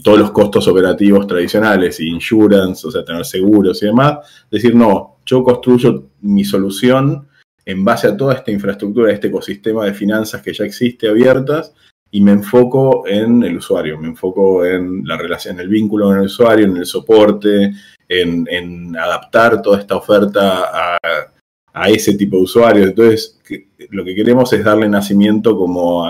todos 0.01 0.17
los 0.17 0.31
costos 0.31 0.67
operativos 0.67 1.27
tradicionales, 1.27 1.99
y 1.99 2.07
insurance, 2.07 2.87
o 2.87 2.89
sea, 2.89 3.05
tener 3.05 3.23
seguros 3.25 3.83
y 3.83 3.85
demás, 3.85 4.27
decir, 4.49 4.73
no, 4.73 5.17
yo 5.23 5.43
construyo 5.43 6.09
mi 6.21 6.43
solución 6.43 7.27
en 7.63 7.85
base 7.85 8.07
a 8.07 8.17
toda 8.17 8.33
esta 8.33 8.49
infraestructura, 8.49 9.11
este 9.11 9.27
ecosistema 9.27 9.85
de 9.85 9.93
finanzas 9.93 10.41
que 10.41 10.51
ya 10.51 10.65
existe 10.65 11.07
abiertas, 11.07 11.75
y 12.13 12.21
me 12.21 12.31
enfoco 12.31 13.05
en 13.05 13.43
el 13.43 13.57
usuario, 13.57 13.99
me 13.99 14.07
enfoco 14.07 14.65
en 14.65 15.05
la 15.05 15.17
relación, 15.17 15.55
en 15.55 15.61
el 15.61 15.67
vínculo 15.67 16.05
con 16.05 16.17
el 16.17 16.25
usuario, 16.25 16.65
en 16.65 16.77
el 16.77 16.85
soporte, 16.85 17.73
en, 18.07 18.95
adaptar 18.95 19.61
toda 19.61 19.79
esta 19.79 19.97
oferta 19.97 20.69
a 20.71 20.97
a 21.73 21.89
ese 21.89 22.13
tipo 22.13 22.37
de 22.37 22.43
usuarios. 22.43 22.87
Entonces, 22.87 23.39
lo 23.89 24.05
que 24.05 24.15
queremos 24.15 24.53
es 24.53 24.63
darle 24.63 24.87
nacimiento 24.87 25.57
como 25.57 26.07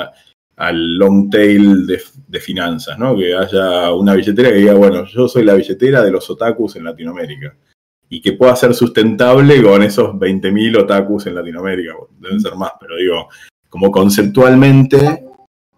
al 0.55 0.97
long 0.97 1.29
tail 1.29 1.87
de, 1.87 2.39
finanzas, 2.39 2.99
¿no? 2.99 3.15
Que 3.15 3.33
haya 3.33 3.91
una 3.93 4.13
billetera 4.13 4.49
que 4.49 4.55
diga, 4.55 4.73
bueno, 4.73 5.05
yo 5.05 5.27
soy 5.27 5.43
la 5.43 5.53
billetera 5.53 6.03
de 6.03 6.11
los 6.11 6.29
otakus 6.29 6.75
en 6.75 6.83
Latinoamérica. 6.83 7.55
Y 8.09 8.21
que 8.21 8.33
pueda 8.33 8.55
ser 8.55 8.73
sustentable 8.75 9.63
con 9.63 9.81
esos 9.81 10.13
20.000 10.15 10.81
otakus 10.81 11.25
en 11.25 11.35
Latinoamérica. 11.35 11.93
Deben 12.19 12.39
ser 12.39 12.55
más, 12.55 12.71
pero 12.79 12.97
digo, 12.97 13.29
como 13.69 13.89
conceptualmente, 13.89 15.23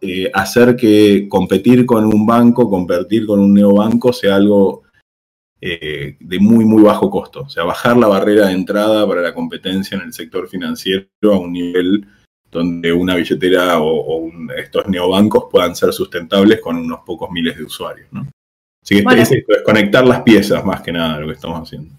eh, 0.07 0.31
hacer 0.33 0.75
que 0.75 1.27
competir 1.27 1.85
con 1.85 2.05
un 2.05 2.25
banco, 2.25 2.69
competir 2.69 3.25
con 3.25 3.39
un 3.39 3.53
neobanco 3.53 4.13
sea 4.13 4.35
algo 4.35 4.83
eh, 5.61 6.17
de 6.19 6.39
muy, 6.39 6.65
muy 6.65 6.83
bajo 6.83 7.09
costo. 7.09 7.41
O 7.41 7.49
sea, 7.49 7.63
bajar 7.63 7.97
la 7.97 8.07
barrera 8.07 8.47
de 8.47 8.53
entrada 8.53 9.07
para 9.07 9.21
la 9.21 9.33
competencia 9.33 9.97
en 9.97 10.03
el 10.03 10.13
sector 10.13 10.47
financiero 10.47 11.07
a 11.23 11.39
un 11.39 11.53
nivel 11.53 12.05
donde 12.51 12.93
una 12.93 13.15
billetera 13.15 13.81
o, 13.81 14.31
estos 14.57 14.87
neobancos 14.87 15.45
puedan 15.51 15.75
ser 15.75 15.91
sustentables 15.91 16.61
con 16.61 16.77
unos 16.77 16.99
pocos 17.05 17.29
miles 17.31 17.57
de 17.57 17.63
usuarios. 17.63 18.07
¿no? 18.11 18.27
Así 18.81 19.03
que 19.03 19.21
es, 19.21 19.63
conectar 19.65 20.05
las 20.05 20.21
piezas 20.21 20.63
más 20.63 20.81
que 20.81 20.91
nada 20.91 21.19
lo 21.19 21.27
que 21.27 21.33
estamos 21.33 21.59
haciendo. 21.61 21.93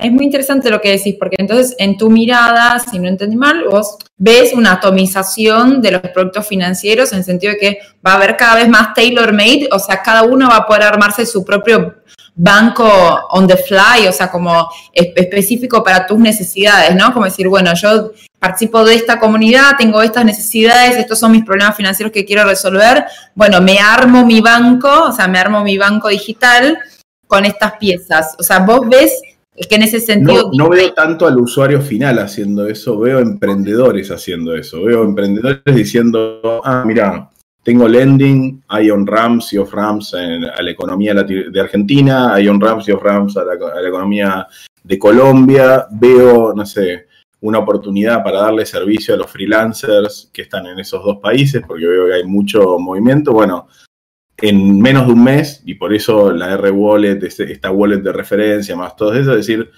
Es 0.00 0.10
muy 0.10 0.24
interesante 0.24 0.70
lo 0.70 0.80
que 0.80 0.92
decís, 0.92 1.16
porque 1.18 1.36
entonces 1.38 1.76
en 1.78 1.98
tu 1.98 2.08
mirada, 2.08 2.78
si 2.78 2.98
no 2.98 3.06
entendí 3.06 3.36
mal, 3.36 3.64
vos 3.70 3.98
ves 4.16 4.54
una 4.54 4.72
atomización 4.72 5.82
de 5.82 5.90
los 5.90 6.00
productos 6.00 6.46
financieros 6.46 7.12
en 7.12 7.18
el 7.18 7.24
sentido 7.24 7.52
de 7.52 7.58
que 7.58 7.78
va 8.04 8.12
a 8.12 8.14
haber 8.14 8.36
cada 8.36 8.54
vez 8.54 8.68
más 8.68 8.94
tailor-made, 8.94 9.68
o 9.70 9.78
sea, 9.78 10.02
cada 10.02 10.22
uno 10.22 10.48
va 10.48 10.56
a 10.56 10.66
poder 10.66 10.84
armarse 10.84 11.26
su 11.26 11.44
propio 11.44 11.96
banco 12.34 12.88
on 13.30 13.46
the 13.46 13.56
fly, 13.56 14.06
o 14.08 14.12
sea, 14.12 14.30
como 14.30 14.70
específico 14.94 15.84
para 15.84 16.06
tus 16.06 16.18
necesidades, 16.18 16.94
¿no? 16.94 17.12
Como 17.12 17.26
decir, 17.26 17.48
bueno, 17.48 17.74
yo 17.74 18.12
participo 18.38 18.82
de 18.84 18.94
esta 18.94 19.18
comunidad, 19.18 19.72
tengo 19.78 20.00
estas 20.00 20.24
necesidades, 20.24 20.96
estos 20.96 21.18
son 21.18 21.32
mis 21.32 21.44
problemas 21.44 21.76
financieros 21.76 22.10
que 22.10 22.24
quiero 22.24 22.44
resolver, 22.44 23.04
bueno, 23.34 23.60
me 23.60 23.78
armo 23.78 24.24
mi 24.24 24.40
banco, 24.40 25.08
o 25.08 25.12
sea, 25.12 25.28
me 25.28 25.38
armo 25.38 25.62
mi 25.62 25.76
banco 25.76 26.08
digital 26.08 26.78
con 27.26 27.44
estas 27.44 27.74
piezas. 27.74 28.34
O 28.38 28.42
sea, 28.42 28.60
vos 28.60 28.88
ves 28.88 29.20
que 29.66 29.74
en 29.76 29.82
ese 29.82 30.00
sentido... 30.00 30.50
No, 30.52 30.64
no 30.64 30.70
veo 30.70 30.92
tanto 30.92 31.26
al 31.26 31.38
usuario 31.38 31.80
final 31.80 32.18
haciendo 32.18 32.66
eso, 32.66 32.98
veo 32.98 33.18
emprendedores 33.18 34.10
haciendo 34.10 34.54
eso, 34.54 34.82
veo 34.82 35.02
emprendedores 35.02 35.62
diciendo, 35.74 36.60
ah, 36.64 36.82
mira, 36.86 37.30
tengo 37.62 37.86
lending, 37.86 38.62
hay 38.68 38.90
on-ramps 38.90 39.52
y 39.52 39.58
off-ramps 39.58 40.14
a 40.14 40.62
la 40.62 40.70
economía 40.70 41.14
de 41.14 41.60
Argentina, 41.60 42.34
hay 42.34 42.48
on-ramps 42.48 42.88
y 42.88 42.92
off-ramps 42.92 43.36
a, 43.36 43.44
la, 43.44 43.88
economía 43.88 44.46
de 44.82 44.98
Colombia. 44.98 45.86
Veo, 45.90 46.54
no 46.54 46.64
sé, 46.64 47.06
una 47.42 47.58
oportunidad 47.58 48.24
para 48.24 48.40
darle 48.40 48.64
servicio 48.64 49.14
a 49.14 49.18
los 49.18 49.30
freelancers 49.30 50.30
que 50.32 50.42
están 50.42 50.66
en 50.66 50.78
esos 50.78 51.04
dos 51.04 51.18
países, 51.18 51.62
porque 51.66 51.86
veo 51.86 52.06
que 52.06 52.14
hay 52.14 52.24
mucho 52.24 52.78
movimiento. 52.78 53.32
Bueno, 53.32 53.68
en 54.40 54.80
menos 54.80 55.06
de 55.06 55.12
un 55.12 55.24
mes, 55.24 55.62
y 55.64 55.74
por 55.74 55.92
eso 55.92 56.32
la 56.32 56.54
R-Wallet, 56.54 57.22
este, 57.22 57.52
esta 57.52 57.70
wallet 57.70 57.98
de 57.98 58.12
referencia, 58.12 58.76
más 58.76 58.96
todo 58.96 59.14
eso, 59.14 59.32
es 59.32 59.46
decir, 59.46 59.70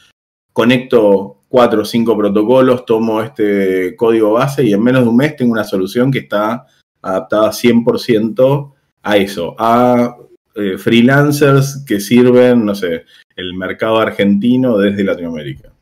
conecto 0.52 1.42
cuatro 1.48 1.82
o 1.82 1.84
cinco 1.84 2.16
protocolos, 2.16 2.84
tomo 2.84 3.22
este 3.22 3.96
código 3.96 4.32
base 4.32 4.64
y 4.64 4.72
en 4.72 4.82
menos 4.82 5.02
de 5.02 5.08
un 5.08 5.16
mes 5.16 5.36
tengo 5.36 5.52
una 5.52 5.64
solución 5.64 6.10
que 6.10 6.20
está 6.20 6.66
adaptada 7.02 7.50
100% 7.50 8.72
a 9.02 9.16
eso, 9.16 9.54
a 9.58 10.16
eh, 10.54 10.78
freelancers 10.78 11.84
que 11.86 12.00
sirven, 12.00 12.64
no 12.64 12.74
sé, 12.74 13.04
el 13.36 13.54
mercado 13.54 13.98
argentino 13.98 14.78
desde 14.78 15.04
Latinoamérica. 15.04 15.72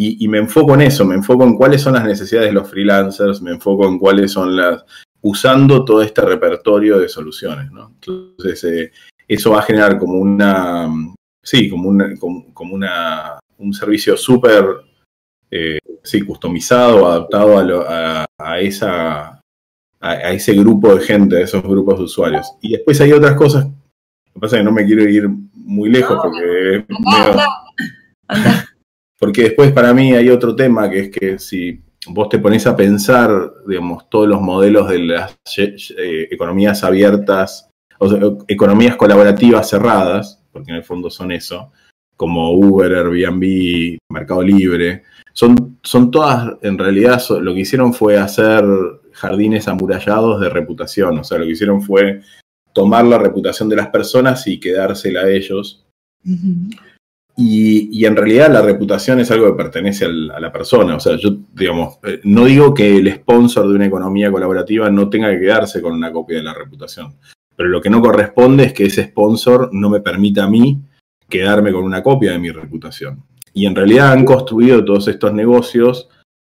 Y, 0.00 0.28
me 0.28 0.38
enfoco 0.38 0.74
en 0.74 0.82
eso, 0.82 1.04
me 1.04 1.16
enfoco 1.16 1.42
en 1.42 1.56
cuáles 1.56 1.82
son 1.82 1.94
las 1.94 2.04
necesidades 2.04 2.50
de 2.50 2.54
los 2.54 2.70
freelancers, 2.70 3.42
me 3.42 3.50
enfoco 3.50 3.84
en 3.88 3.98
cuáles 3.98 4.30
son 4.30 4.56
las, 4.56 4.84
usando 5.28 5.84
todo 5.84 6.02
este 6.02 6.22
repertorio 6.22 6.98
de 6.98 7.08
soluciones, 7.08 7.70
¿no? 7.70 7.92
Entonces, 7.94 8.64
eh, 8.64 8.92
eso 9.26 9.50
va 9.50 9.58
a 9.58 9.62
generar 9.62 9.98
como 9.98 10.14
una, 10.14 10.88
sí, 11.42 11.68
como, 11.68 11.90
una, 11.90 12.16
como, 12.16 12.74
una, 12.74 13.38
un 13.58 13.74
servicio 13.74 14.16
súper, 14.16 14.64
eh, 15.50 15.78
sí, 16.02 16.22
customizado, 16.22 17.06
adaptado 17.06 17.58
a, 17.86 18.24
a, 18.38 18.60
esa, 18.60 19.40
a, 20.00 20.32
ese 20.32 20.54
grupo 20.54 20.94
de 20.94 21.04
gente, 21.04 21.36
a 21.36 21.40
esos 21.40 21.62
grupos 21.62 21.98
de 21.98 22.04
usuarios. 22.04 22.50
Y 22.62 22.72
después 22.72 22.98
hay 23.02 23.12
otras 23.12 23.34
cosas. 23.34 23.66
Lo 23.66 24.32
que 24.32 24.40
pasa 24.40 24.56
es 24.56 24.60
que 24.60 24.64
no 24.64 24.72
me 24.72 24.86
quiero 24.86 25.02
ir 25.02 25.28
muy 25.52 25.90
lejos 25.90 26.18
porque. 26.22 26.86
porque 29.18 29.42
después 29.42 29.72
para 29.72 29.92
mí 29.92 30.14
hay 30.14 30.30
otro 30.30 30.56
tema 30.56 30.88
que 30.88 31.00
es 31.00 31.10
que 31.10 31.38
si 31.38 31.82
vos 32.10 32.28
te 32.28 32.38
pones 32.38 32.66
a 32.66 32.76
pensar, 32.76 33.30
digamos, 33.66 34.08
todos 34.08 34.28
los 34.28 34.40
modelos 34.40 34.88
de 34.88 34.98
las 34.98 35.36
eh, 35.56 36.28
economías 36.30 36.84
abiertas, 36.84 37.70
o 37.98 38.44
economías 38.46 38.96
colaborativas 38.96 39.68
cerradas, 39.68 40.42
porque 40.52 40.70
en 40.70 40.76
el 40.76 40.84
fondo 40.84 41.10
son 41.10 41.32
eso, 41.32 41.72
como 42.16 42.52
Uber, 42.52 42.94
Airbnb, 42.94 43.98
Mercado 44.10 44.42
Libre, 44.42 45.04
son, 45.32 45.78
son 45.82 46.10
todas, 46.10 46.56
en 46.62 46.78
realidad, 46.78 47.22
lo 47.40 47.54
que 47.54 47.60
hicieron 47.60 47.94
fue 47.94 48.18
hacer 48.18 48.64
jardines 49.12 49.68
amurallados 49.68 50.40
de 50.40 50.48
reputación. 50.48 51.18
O 51.18 51.24
sea, 51.24 51.38
lo 51.38 51.44
que 51.44 51.52
hicieron 51.52 51.82
fue 51.82 52.22
tomar 52.72 53.04
la 53.04 53.18
reputación 53.18 53.68
de 53.68 53.76
las 53.76 53.88
personas 53.88 54.46
y 54.46 54.58
quedársela 54.58 55.22
a 55.22 55.30
ellos. 55.30 55.84
Y, 57.40 58.04
en 58.04 58.16
realidad 58.16 58.52
la 58.52 58.62
reputación 58.62 59.20
es 59.20 59.30
algo 59.30 59.46
que 59.46 59.62
pertenece 59.62 60.06
a 60.06 60.40
la 60.40 60.52
persona. 60.52 60.96
O 60.96 61.00
sea, 61.00 61.16
yo, 61.16 61.36
digamos, 61.54 62.00
eh, 62.02 62.20
no 62.24 62.46
digo 62.46 62.74
que 62.74 62.96
el 62.96 63.14
sponsor 63.14 63.68
de 63.68 63.76
una 63.76 63.86
economía 63.86 64.32
colaborativa 64.32 64.90
no 64.90 65.08
tenga 65.08 65.30
que 65.30 65.38
quedarse 65.38 65.80
con 65.80 65.92
una 65.92 66.10
copia 66.10 66.38
de 66.38 66.42
la 66.42 66.52
reputación. 66.52 67.14
Pero 67.54 67.68
lo 67.68 67.80
que 67.80 67.90
no 67.90 68.02
corresponde 68.02 68.64
es 68.64 68.72
que 68.72 68.86
ese 68.86 69.04
sponsor 69.04 69.70
no 69.72 69.88
me 69.88 70.00
permita 70.00 70.44
a 70.44 70.50
mí 70.50 70.80
quedarme 71.28 71.70
con 71.70 71.84
una 71.84 72.02
copia 72.02 72.32
de 72.32 72.40
mi 72.40 72.50
reputación. 72.50 73.22
Y 73.54 73.66
en 73.66 73.76
realidad 73.76 74.10
han 74.10 74.24
construido 74.24 74.84
todos 74.84 75.06
estos 75.06 75.32
negocios 75.32 76.08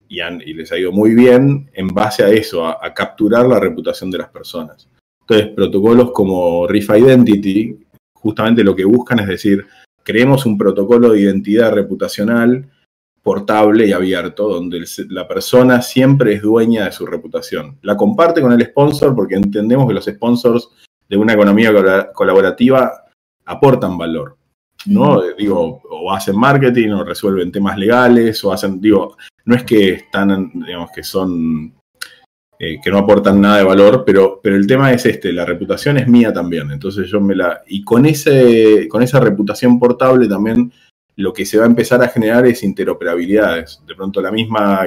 y, 0.07 0.20
les 0.53 0.70
ha 0.70 0.79
ido 0.79 0.92
muy 0.92 1.14
bien 1.14 1.70
en 1.73 1.88
base 1.88 2.25
a 2.25 2.29
eso, 2.29 2.66
a, 2.66 2.92
capturar 2.92 3.47
la 3.47 3.59
reputación 3.59 4.11
de 4.11 4.18
las 4.18 4.29
personas. 4.29 4.87
Entonces, 5.23 5.49
protocolos 5.55 6.12
como 6.12 6.66
Riff 6.66 6.90
Identity, 6.90 7.75
justamente 8.12 8.62
lo 8.62 8.77
que 8.77 8.85
buscan 8.85 9.20
es 9.20 9.29
decir, 9.29 9.66
creemos 10.05 10.47
un 10.47 10.57
protocolo 10.57 11.11
de 11.11 11.21
identidad 11.21 11.73
reputacional 11.73 12.71
portable 13.23 13.87
y 13.87 13.93
abierto, 13.93 14.49
donde 14.49 14.85
la 15.09 15.27
persona 15.27 15.81
siempre 15.81 16.35
es 16.35 16.43
dueña 16.43 16.85
de 16.85 16.93
su 16.93 17.07
reputación. 17.07 17.79
La 17.83 17.97
comparte 17.97 18.43
con 18.43 18.53
el 18.53 18.62
sponsor 18.67 19.14
porque 19.14 19.35
entendemos 19.35 19.88
que 19.88 19.95
los 19.95 20.05
sponsors 20.05 20.69
de 21.09 21.17
una 21.17 21.33
economía 21.33 21.73
colaborativa 22.12 22.93
aportan 23.47 23.97
valor. 23.97 24.37
¿no? 24.87 25.23
Digo, 25.38 25.81
o 25.88 26.12
hacen 26.12 26.37
marketing, 26.37 26.90
o 26.90 27.05
resuelven 27.05 27.51
temas 27.51 27.79
legales, 27.79 28.45
o 28.45 28.53
hacen, 28.53 28.81
digo, 28.81 29.17
no 29.47 29.55
es 29.55 29.64
que 29.64 29.90
están, 29.95 30.51
digamos, 30.55 30.90
que 30.95 31.03
son, 31.03 31.75
eh, 32.64 32.79
que 32.83 32.90
no 32.90 32.98
aportan 32.98 33.40
nada 33.40 33.59
de 33.59 33.64
valor, 33.64 34.05
pero, 34.07 34.40
pero 34.42 34.57
el 34.57 34.66
tema 34.66 34.92
es 34.92 35.05
este, 35.07 35.33
la 35.33 35.44
reputación 35.44 35.98
es 35.98 36.09
mía 36.09 36.33
también, 36.33 36.70
entonces 36.70 37.09
yo 37.09 37.20
me 37.20 37.35
la, 37.35 37.62
y 37.66 37.85
con, 37.85 38.07
ese, 38.07 38.88
con 38.88 39.03
esa 39.03 39.20
reputación 39.20 39.79
portable 39.79 40.29
también 40.29 40.72
lo 41.16 41.33
que 41.33 41.44
se 41.44 41.59
va 41.59 41.64
a 41.64 41.68
empezar 41.68 42.03
a 42.03 42.09
generar 42.09 42.46
es 42.46 42.62
interoperabilidades. 42.62 43.81
De 43.87 43.94
pronto 43.94 44.20
la 44.20 44.33
misma, 44.33 44.81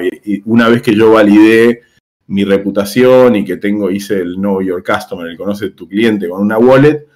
una 0.44 0.68
vez 0.68 0.82
que 0.82 0.94
yo 0.94 1.12
validé 1.12 1.80
mi 2.26 2.44
reputación 2.44 3.36
y 3.36 3.44
que 3.44 3.56
tengo, 3.56 3.90
hice 3.90 4.20
el 4.20 4.34
Know 4.34 4.60
Your 4.60 4.84
Customer, 4.84 5.26
el 5.26 5.36
conoce 5.36 5.70
tu 5.70 5.88
cliente 5.88 6.28
con 6.28 6.42
una 6.42 6.58
wallet, 6.58 7.06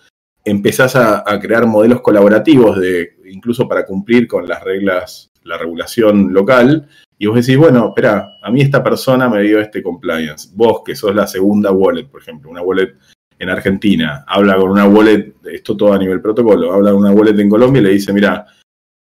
empezás 0.44 0.96
a, 0.96 1.24
crear 1.40 1.66
modelos 1.66 2.00
colaborativos 2.00 2.78
de 2.78 3.16
incluso 3.26 3.68
para 3.68 3.84
cumplir 3.84 4.26
con 4.26 4.48
las 4.48 4.62
reglas 4.62 5.30
la 5.44 5.58
regulación 5.58 6.32
local, 6.32 6.88
y 7.18 7.26
vos 7.26 7.36
decís, 7.36 7.56
bueno, 7.56 7.88
espera, 7.88 8.38
a 8.42 8.50
mí 8.50 8.60
esta 8.60 8.82
persona 8.82 9.28
me 9.28 9.42
dio 9.42 9.60
este 9.60 9.82
compliance. 9.82 10.50
Vos, 10.54 10.82
que 10.84 10.96
sos 10.96 11.14
la 11.14 11.26
segunda 11.26 11.70
wallet, 11.70 12.08
por 12.08 12.20
ejemplo, 12.20 12.50
una 12.50 12.62
wallet 12.62 12.94
en 13.38 13.48
Argentina, 13.48 14.24
habla 14.26 14.56
con 14.56 14.70
una 14.70 14.86
wallet, 14.86 15.34
esto 15.44 15.76
todo 15.76 15.92
a 15.92 15.98
nivel 15.98 16.20
protocolo, 16.20 16.72
habla 16.72 16.92
con 16.92 17.00
una 17.00 17.12
wallet 17.12 17.38
en 17.38 17.48
Colombia 17.48 17.80
y 17.80 17.84
le 17.84 17.90
dice, 17.90 18.12
mira, 18.12 18.46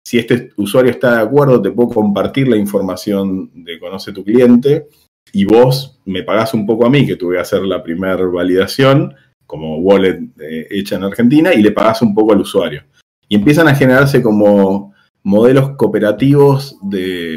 si 0.04 0.18
este 0.18 0.50
usuario 0.56 0.90
está 0.90 1.16
de 1.16 1.22
acuerdo, 1.22 1.62
te 1.62 1.70
puedo 1.70 1.90
compartir 1.90 2.48
la 2.48 2.56
información 2.56 3.50
de 3.54 3.78
conoce 3.78 4.12
tu 4.12 4.24
cliente 4.24 4.88
y 5.32 5.44
vos 5.44 6.00
me 6.04 6.22
pagás 6.22 6.54
un 6.54 6.66
poco 6.66 6.86
a 6.86 6.90
mí, 6.90 7.06
que 7.06 7.16
tuve 7.16 7.36
que 7.36 7.40
hacer 7.40 7.62
la 7.62 7.82
primera 7.82 8.16
validación 8.26 9.14
como 9.46 9.78
wallet 9.78 10.20
eh, 10.40 10.66
hecha 10.70 10.96
en 10.96 11.04
Argentina, 11.04 11.54
y 11.54 11.62
le 11.62 11.72
pagás 11.72 12.02
un 12.02 12.14
poco 12.14 12.32
al 12.32 12.40
usuario. 12.40 12.84
Y 13.28 13.36
empiezan 13.36 13.68
a 13.68 13.74
generarse 13.74 14.22
como 14.22 14.94
modelos 15.22 15.76
cooperativos 15.76 16.78
de, 16.82 17.36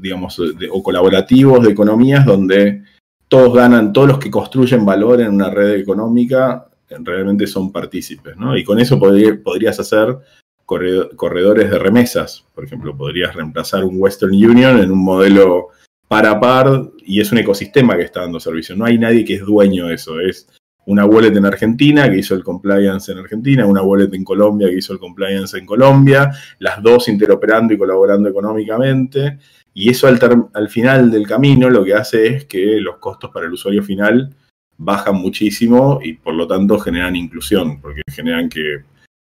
digamos, 0.00 0.40
o 0.70 0.82
colaborativos 0.82 1.62
de 1.64 1.72
economías 1.72 2.24
donde 2.24 2.82
todos 3.28 3.54
ganan, 3.54 3.92
todos 3.92 4.08
los 4.08 4.18
que 4.18 4.30
construyen 4.30 4.84
valor 4.84 5.20
en 5.20 5.30
una 5.30 5.50
red 5.50 5.74
económica 5.74 6.66
realmente 6.88 7.46
son 7.46 7.72
partícipes, 7.72 8.36
¿no? 8.36 8.56
Y 8.56 8.64
con 8.64 8.78
eso 8.78 8.98
podrías 8.98 9.80
hacer 9.80 10.18
corredores 10.66 11.70
de 11.70 11.78
remesas, 11.78 12.44
por 12.54 12.64
ejemplo, 12.64 12.96
podrías 12.96 13.34
reemplazar 13.34 13.84
un 13.84 13.96
Western 13.98 14.32
Union 14.32 14.78
en 14.78 14.90
un 14.90 15.02
modelo 15.02 15.68
par 16.08 16.26
a 16.26 16.38
par 16.38 16.90
y 17.04 17.20
es 17.20 17.32
un 17.32 17.38
ecosistema 17.38 17.96
que 17.96 18.02
está 18.02 18.20
dando 18.20 18.38
servicio. 18.40 18.76
No 18.76 18.84
hay 18.84 18.98
nadie 18.98 19.24
que 19.24 19.34
es 19.36 19.42
dueño 19.42 19.86
de 19.86 19.94
eso, 19.94 20.20
es 20.20 20.48
una 20.86 21.04
wallet 21.04 21.36
en 21.36 21.46
Argentina 21.46 22.10
que 22.10 22.18
hizo 22.18 22.34
el 22.34 22.42
compliance 22.42 23.12
en 23.12 23.18
Argentina, 23.18 23.66
una 23.66 23.82
wallet 23.82 24.12
en 24.12 24.24
Colombia 24.24 24.68
que 24.68 24.78
hizo 24.78 24.92
el 24.92 24.98
compliance 24.98 25.56
en 25.56 25.66
Colombia, 25.66 26.30
las 26.58 26.82
dos 26.82 27.08
interoperando 27.08 27.74
y 27.74 27.78
colaborando 27.78 28.28
económicamente. 28.28 29.38
Y 29.74 29.90
eso 29.90 30.06
al, 30.06 30.18
al, 30.52 30.68
final 30.68 31.10
del 31.10 31.26
camino 31.26 31.70
lo 31.70 31.84
que 31.84 31.94
hace 31.94 32.26
es 32.26 32.44
que 32.46 32.80
los 32.80 32.96
costos 32.96 33.30
para 33.30 33.46
el 33.46 33.52
usuario 33.52 33.82
final 33.82 34.34
bajan 34.76 35.14
muchísimo 35.14 36.00
y 36.02 36.14
por 36.14 36.34
lo 36.34 36.46
tanto 36.46 36.78
generan 36.78 37.16
inclusión, 37.16 37.80
porque 37.80 38.02
generan 38.10 38.48
que, 38.48 38.84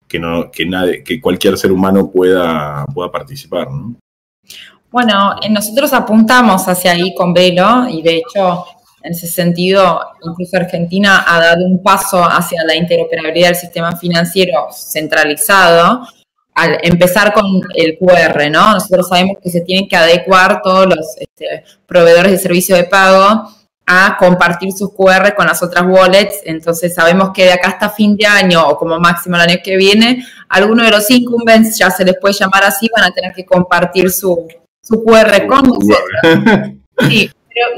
que, 0.09 0.19
no, 0.19 0.51
que, 0.51 0.67
nadie, 0.67 1.03
que 1.03 1.21
cualquier 1.21 1.57
ser 1.57 1.73
humano 1.73 2.11
pueda, 2.11 2.85
pueda 2.87 3.11
participar. 3.11 3.69
Bueno, 4.91 5.35
nosotros 5.51 5.93
apuntamos 5.93 6.69
hacia 6.69 6.93
ahí 6.93 7.15
con 7.15 7.33
Velo 7.33 7.89
y 7.89 8.03
de 8.03 8.19
hecho 8.19 8.65
en 9.05 9.13
ese 9.13 9.27
sentido, 9.27 10.01
incluso 10.23 10.57
Argentina 10.57 11.25
ha 11.27 11.39
dado 11.39 11.67
un 11.67 11.83
paso 11.83 12.25
hacia 12.25 12.65
la 12.65 12.75
interoperabilidad 12.75 13.49
del 13.49 13.57
sistema 13.57 13.95
financiero 13.97 14.69
centralizado 14.73 16.09
al 16.55 16.79
empezar 16.83 17.35
con 17.35 17.45
el 17.75 17.99
QR, 17.99 18.51
¿no? 18.51 18.73
Nosotros 18.73 19.09
sabemos 19.09 19.37
que 19.43 19.51
se 19.51 19.61
tienen 19.61 19.89
que 19.89 19.97
adecuar 19.97 20.63
todos 20.63 20.87
los 20.87 21.17
este, 21.19 21.65
proveedores 21.87 22.33
de 22.33 22.39
servicio 22.39 22.77
de 22.77 22.85
pago 22.85 23.51
a 23.87 24.17
compartir 24.19 24.73
sus 24.73 24.95
QR 24.95 25.35
con 25.35 25.47
las 25.47 25.63
otras 25.63 25.85
wallets. 25.87 26.37
Entonces 26.45 26.95
sabemos 26.95 27.31
que 27.35 27.45
de 27.45 27.53
acá 27.53 27.69
hasta 27.69 27.91
fin 27.91 28.17
de 28.17 28.25
año 28.25 28.67
o 28.67 28.79
como 28.79 28.99
máximo 28.99 29.37
el 29.37 29.43
año 29.43 29.59
que 29.63 29.77
viene, 29.77 30.25
algunos 30.49 30.87
de 30.87 30.93
los 30.93 31.11
incumbents, 31.11 31.77
ya 31.77 31.91
se 31.91 32.07
les 32.07 32.17
puede 32.19 32.35
llamar 32.35 32.65
así, 32.65 32.89
van 32.97 33.05
a 33.05 33.13
tener 33.13 33.35
que 33.35 33.45
compartir 33.45 34.11
su, 34.11 34.49
su 34.83 35.05
QR 35.05 35.47
con 35.47 35.63
nosotros. 35.63 36.75
Sí, 37.09 37.29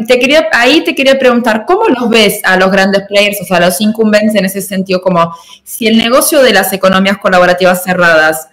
te 0.07 0.19
quería, 0.19 0.49
ahí 0.53 0.83
te 0.85 0.95
quería 0.95 1.19
preguntar, 1.19 1.65
¿cómo 1.67 1.89
los 1.89 2.09
ves 2.09 2.41
a 2.45 2.57
los 2.57 2.71
grandes 2.71 3.03
players, 3.09 3.41
o 3.43 3.45
sea, 3.45 3.59
a 3.59 3.61
los 3.61 3.81
incumbents 3.81 4.35
en 4.35 4.45
ese 4.45 4.63
sentido? 4.63 5.01
Como 5.01 5.35
si 5.65 5.87
el 5.87 5.99
negocio 5.99 6.43
de 6.43 6.53
las 6.53 6.73
economías 6.73 7.19
colaborativas 7.19 7.83
cerradas 7.85 8.49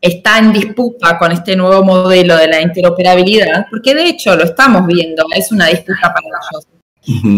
está 0.00 0.38
en 0.38 0.52
disputa 0.52 1.18
con 1.18 1.32
este 1.32 1.56
nuevo 1.56 1.82
modelo 1.82 2.36
de 2.36 2.48
la 2.48 2.60
interoperabilidad, 2.60 3.66
porque 3.70 3.94
de 3.94 4.06
hecho 4.06 4.36
lo 4.36 4.44
estamos 4.44 4.86
viendo, 4.86 5.24
es 5.34 5.50
una 5.50 5.66
disputa 5.66 6.12
para 6.12 6.26
ellos. 6.28 6.66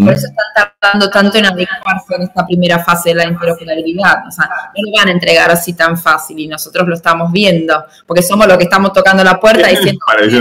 Por 0.05 0.13
eso 0.13 0.29
están 0.29 0.71
tardando 0.81 1.11
tanto 1.11 1.39
en 1.39 1.47
adecuarse 1.47 2.15
en 2.15 2.23
esta 2.23 2.47
primera 2.47 2.85
fase 2.85 3.09
de 3.09 3.17
la 3.17 3.25
interoperabilidad. 3.25 4.25
O 4.29 4.31
sea, 4.31 4.49
no 4.49 4.83
lo 4.85 4.97
van 4.97 5.09
a 5.09 5.11
entregar 5.11 5.51
así 5.51 5.73
tan 5.73 5.99
fácil 5.99 6.39
y 6.39 6.47
nosotros 6.47 6.87
lo 6.87 6.95
estamos 6.95 7.33
viendo, 7.33 7.85
porque 8.07 8.23
somos 8.23 8.47
los 8.47 8.59
que 8.59 8.65
estamos 8.65 8.93
tocando 8.93 9.25
la 9.25 9.41
puerta 9.41 9.67
diciendo... 9.67 9.99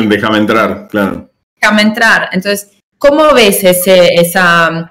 déjame 0.08 0.38
entrar, 0.38 0.88
claro 0.90 1.30
entrar. 1.82 2.30
Entonces, 2.32 2.72
¿cómo 2.98 3.34
ves 3.34 3.64
ese, 3.64 4.16
esa, 4.16 4.90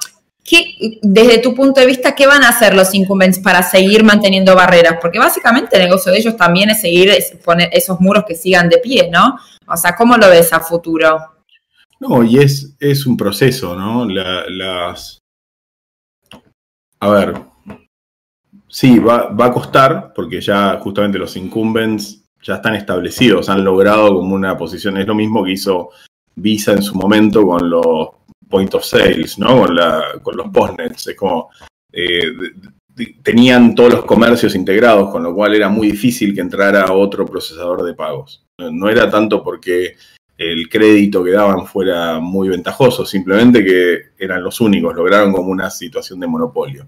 desde 1.03 1.39
tu 1.39 1.55
punto 1.55 1.81
de 1.81 1.87
vista, 1.87 2.15
qué 2.15 2.27
van 2.27 2.45
a 2.45 2.51
hacer 2.51 2.75
los 2.75 2.95
incumbents 2.95 3.39
para 3.39 3.63
seguir 3.63 4.05
manteniendo 4.05 4.55
barreras? 4.55 4.99
Porque 5.01 5.19
básicamente 5.19 5.77
el 5.77 5.85
negocio 5.85 6.13
de 6.13 6.19
ellos 6.19 6.37
también 6.37 6.71
es 6.71 6.81
seguir, 6.81 7.13
poner 7.45 7.71
esos 7.73 8.01
muros 8.01 8.25
que 8.27 8.35
sigan 8.35 8.69
de 8.69 8.79
pie, 8.79 9.09
¿no? 9.11 9.39
O 9.67 9.77
sea, 9.77 9.97
¿cómo 9.97 10.17
lo 10.17 10.29
ves 10.29 10.53
a 10.53 10.61
futuro? 10.61 11.19
No, 12.01 12.23
y 12.23 12.39
es, 12.39 12.75
es 12.79 13.07
un 13.07 13.17
proceso, 13.17 13.75
¿no? 13.75 14.05
las... 14.07 15.19
A 17.01 17.09
ver, 17.09 17.35
sí, 18.69 18.99
va, 18.99 19.29
va 19.29 19.47
a 19.47 19.53
costar, 19.53 20.13
porque 20.15 20.41
ya 20.41 20.79
justamente 20.81 21.19
los 21.19 21.37
incumbents 21.37 22.25
ya 22.43 22.57
están 22.57 22.75
establecidos, 22.75 23.49
han 23.49 23.65
logrado 23.65 24.15
como 24.15 24.35
una 24.35 24.57
posición, 24.57 24.97
es 24.99 25.07
lo 25.07 25.15
mismo 25.15 25.45
que 25.45 25.53
hizo 25.53 25.91
Visa 26.37 26.73
en 26.73 26.83
su 26.83 26.95
momento 26.95 27.47
con 27.47 27.69
los 27.71 28.09
point 28.49 28.75
of 28.75 28.85
sales, 28.85 29.39
¿no? 29.39 29.63
Con, 29.63 29.75
la, 29.75 30.03
con 30.23 30.37
los 30.37 30.49
postnets. 30.49 31.09
Es 31.09 31.17
como. 31.17 31.51
Eh, 31.93 32.33
tenían 33.23 33.75
todos 33.75 33.93
los 33.93 34.05
comercios 34.05 34.55
integrados, 34.55 35.11
con 35.11 35.23
lo 35.23 35.35
cual 35.35 35.55
era 35.55 35.69
muy 35.69 35.91
difícil 35.91 36.35
que 36.35 36.41
entrara 36.41 36.93
otro 36.93 37.27
procesador 37.27 37.83
de 37.83 37.95
pagos. 37.95 38.47
No 38.59 38.89
era 38.89 39.11
tanto 39.11 39.43
porque 39.43 39.97
el 40.37 40.69
crédito 40.69 41.23
que 41.23 41.33
daban 41.33 41.67
fuera 41.67 42.21
muy 42.21 42.49
ventajoso, 42.49 43.05
simplemente 43.05 43.65
que 43.65 43.99
eran 44.19 44.43
los 44.43 44.61
únicos, 44.61 44.95
lograron 44.95 45.33
como 45.33 45.51
una 45.51 45.71
situación 45.71 46.21
de 46.21 46.27
monopolio. 46.27 46.87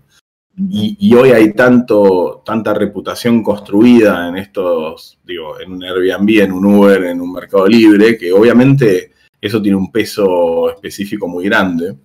Y, 0.56 0.96
y, 0.98 1.14
hoy 1.14 1.32
hay 1.32 1.52
tanto, 1.52 2.42
tanta 2.44 2.72
reputación 2.72 3.42
construida 3.42 4.26
en 4.28 4.38
estos, 4.38 5.18
digo, 5.22 5.60
en 5.60 5.72
un 5.72 5.84
Airbnb, 5.84 6.40
en 6.40 6.52
un 6.52 6.64
Uber, 6.64 7.04
en 7.04 7.20
un 7.20 7.30
Mercado 7.30 7.66
Libre, 7.66 8.16
que 8.16 8.32
obviamente 8.32 9.12
eso 9.46 9.62
tiene 9.62 9.76
un 9.76 9.90
peso 9.90 10.70
específico 10.70 11.28
muy 11.28 11.44
grande. 11.44 11.96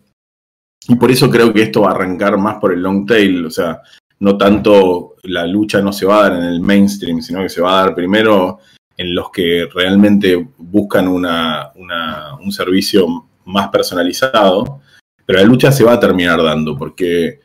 Y 0.88 0.96
por 0.96 1.12
eso 1.12 1.30
creo 1.30 1.54
que 1.54 1.64
esto 1.64 1.82
va 1.82 1.92
a 1.92 1.96
arrancar 1.96 2.38
más 2.38 2.56
por 2.56 2.74
el 2.74 2.82
long 2.82 3.06
tail, 3.06 3.46
o 3.46 3.50
sea, 3.50 3.82
no 4.20 4.38
tanto 4.38 5.16
la 5.24 5.46
lucha 5.46 5.82
no 5.82 5.94
se 5.94 6.06
va 6.06 6.20
a 6.20 6.30
dar 6.30 6.40
en 6.40 6.46
el 6.46 6.60
mainstream, 6.60 7.22
sino 7.22 7.42
que 7.42 7.50
se 7.50 7.62
va 7.62 7.74
a 7.74 7.86
dar 7.86 7.96
primero 7.96 8.60
en 8.98 9.14
los 9.14 9.32
que 9.32 9.68
realmente 9.74 10.48
buscan 10.58 11.08
una, 11.08 11.72
un 11.76 12.52
servicio 12.52 13.28
más 13.46 13.70
personalizado, 13.70 14.82
pero 15.26 15.40
la 15.40 15.46
lucha 15.46 15.72
se 15.72 15.84
va 15.84 15.94
a 15.94 16.00
terminar 16.00 16.42
dando, 16.42 16.78
porque 16.78 17.40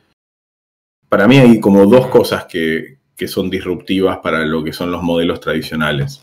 para 1.09 1.27
mí 1.27 1.37
hay 1.37 1.59
como 1.59 1.85
dos 1.85 2.07
cosas 2.07 2.45
que, 2.45 2.99
que 3.15 3.27
son 3.27 3.49
disruptivas 3.49 4.17
para 4.17 4.45
lo 4.45 4.63
que 4.63 4.73
son 4.73 4.91
los 4.91 5.01
modelos 5.01 5.39
tradicionales 5.39 6.21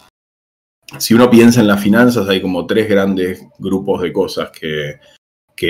si 0.99 1.15
uno 1.15 1.31
piensa 1.31 1.61
en 1.61 1.67
las 1.67 1.83
finanzas, 1.83 2.29
hay 2.29 2.41
como 2.41 2.67
tres 2.67 2.89
grandes 2.89 3.47
grupos 3.59 4.03
de 4.03 4.13
cosas 4.13 4.51
que, 4.51 4.99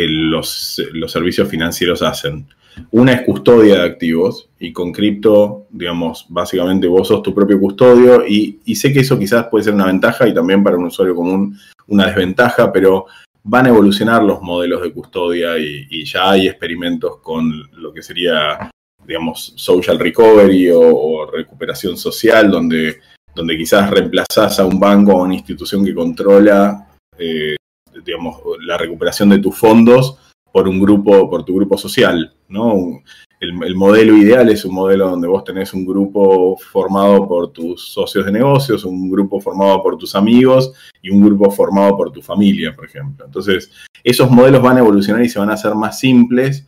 los, 0.08 0.80
servicios 1.06 1.48
financieros 1.48 2.02
hacen. 2.02 2.48
Una 2.90 3.12
es 3.12 3.22
custodia 3.22 3.76
de 3.76 3.86
activos 3.86 4.50
y 4.58 4.72
con 4.72 4.92
cripto, 4.92 5.66
digamos, 5.70 6.26
básicamente 6.28 6.88
vos 6.88 7.06
sos 7.06 7.22
tu 7.22 7.32
propio 7.32 7.60
custodio 7.60 8.26
y, 8.26 8.58
sé 8.74 8.92
que 8.92 9.00
eso 9.00 9.18
quizás 9.18 9.46
puede 9.48 9.64
ser 9.64 9.74
una 9.74 9.86
ventaja 9.86 10.26
y 10.26 10.34
también 10.34 10.64
para 10.64 10.76
un 10.76 10.86
usuario 10.86 11.14
común 11.14 11.56
una 11.86 12.06
desventaja, 12.06 12.72
pero 12.72 13.06
van 13.44 13.66
a 13.66 13.68
evolucionar 13.68 14.22
los 14.22 14.40
modelos 14.40 14.82
de 14.82 14.92
custodia 14.92 15.58
y, 15.58 16.04
ya 16.04 16.30
hay 16.30 16.48
experimentos 16.48 17.18
con 17.18 17.70
lo 17.74 17.92
que 17.92 18.02
sería, 18.02 18.70
digamos, 19.06 19.52
social 19.56 19.98
recovery 19.98 20.70
o 20.72 21.30
recuperación 21.30 21.96
social, 21.96 22.50
donde 22.50 22.96
donde 23.34 23.56
quizás 23.56 23.90
reemplazás 23.90 24.58
a 24.58 24.64
un 24.64 24.78
banco 24.78 25.12
o 25.12 25.24
una 25.24 25.34
institución 25.34 25.84
que 25.84 25.94
controla, 25.94 26.88
eh, 27.18 27.56
digamos, 28.04 28.40
la 28.60 28.78
recuperación 28.78 29.30
de 29.30 29.38
tus 29.38 29.56
fondos 29.56 30.18
por 30.52 30.68
un 30.68 30.80
grupo, 30.80 31.28
por 31.28 31.44
tu 31.44 31.56
grupo 31.56 31.76
social, 31.76 32.32
¿no? 32.48 33.02
El, 33.40 33.74
modelo 33.74 34.16
ideal 34.16 34.48
es 34.48 34.64
un 34.64 34.74
modelo 34.74 35.10
donde 35.10 35.28
vos 35.28 35.44
tenés 35.44 35.74
un 35.74 35.84
grupo 35.84 36.56
formado 36.56 37.28
por 37.28 37.52
tus 37.52 37.92
socios 37.92 38.24
de 38.24 38.32
negocios, 38.32 38.84
un 38.84 39.10
grupo 39.10 39.38
formado 39.38 39.82
por 39.82 39.98
tus 39.98 40.14
amigos 40.14 40.72
y 41.02 41.10
un 41.10 41.20
grupo 41.22 41.50
formado 41.50 41.96
por 41.96 42.10
tu 42.10 42.22
familia, 42.22 42.74
por 42.74 42.86
ejemplo. 42.86 43.26
Entonces, 43.26 43.70
esos 44.02 44.30
modelos 44.30 44.62
van 44.62 44.78
a 44.78 44.80
evolucionar 44.80 45.22
y 45.22 45.28
se 45.28 45.38
van 45.38 45.50
a 45.50 45.54
hacer 45.54 45.74
más 45.74 45.98
simples 45.98 46.66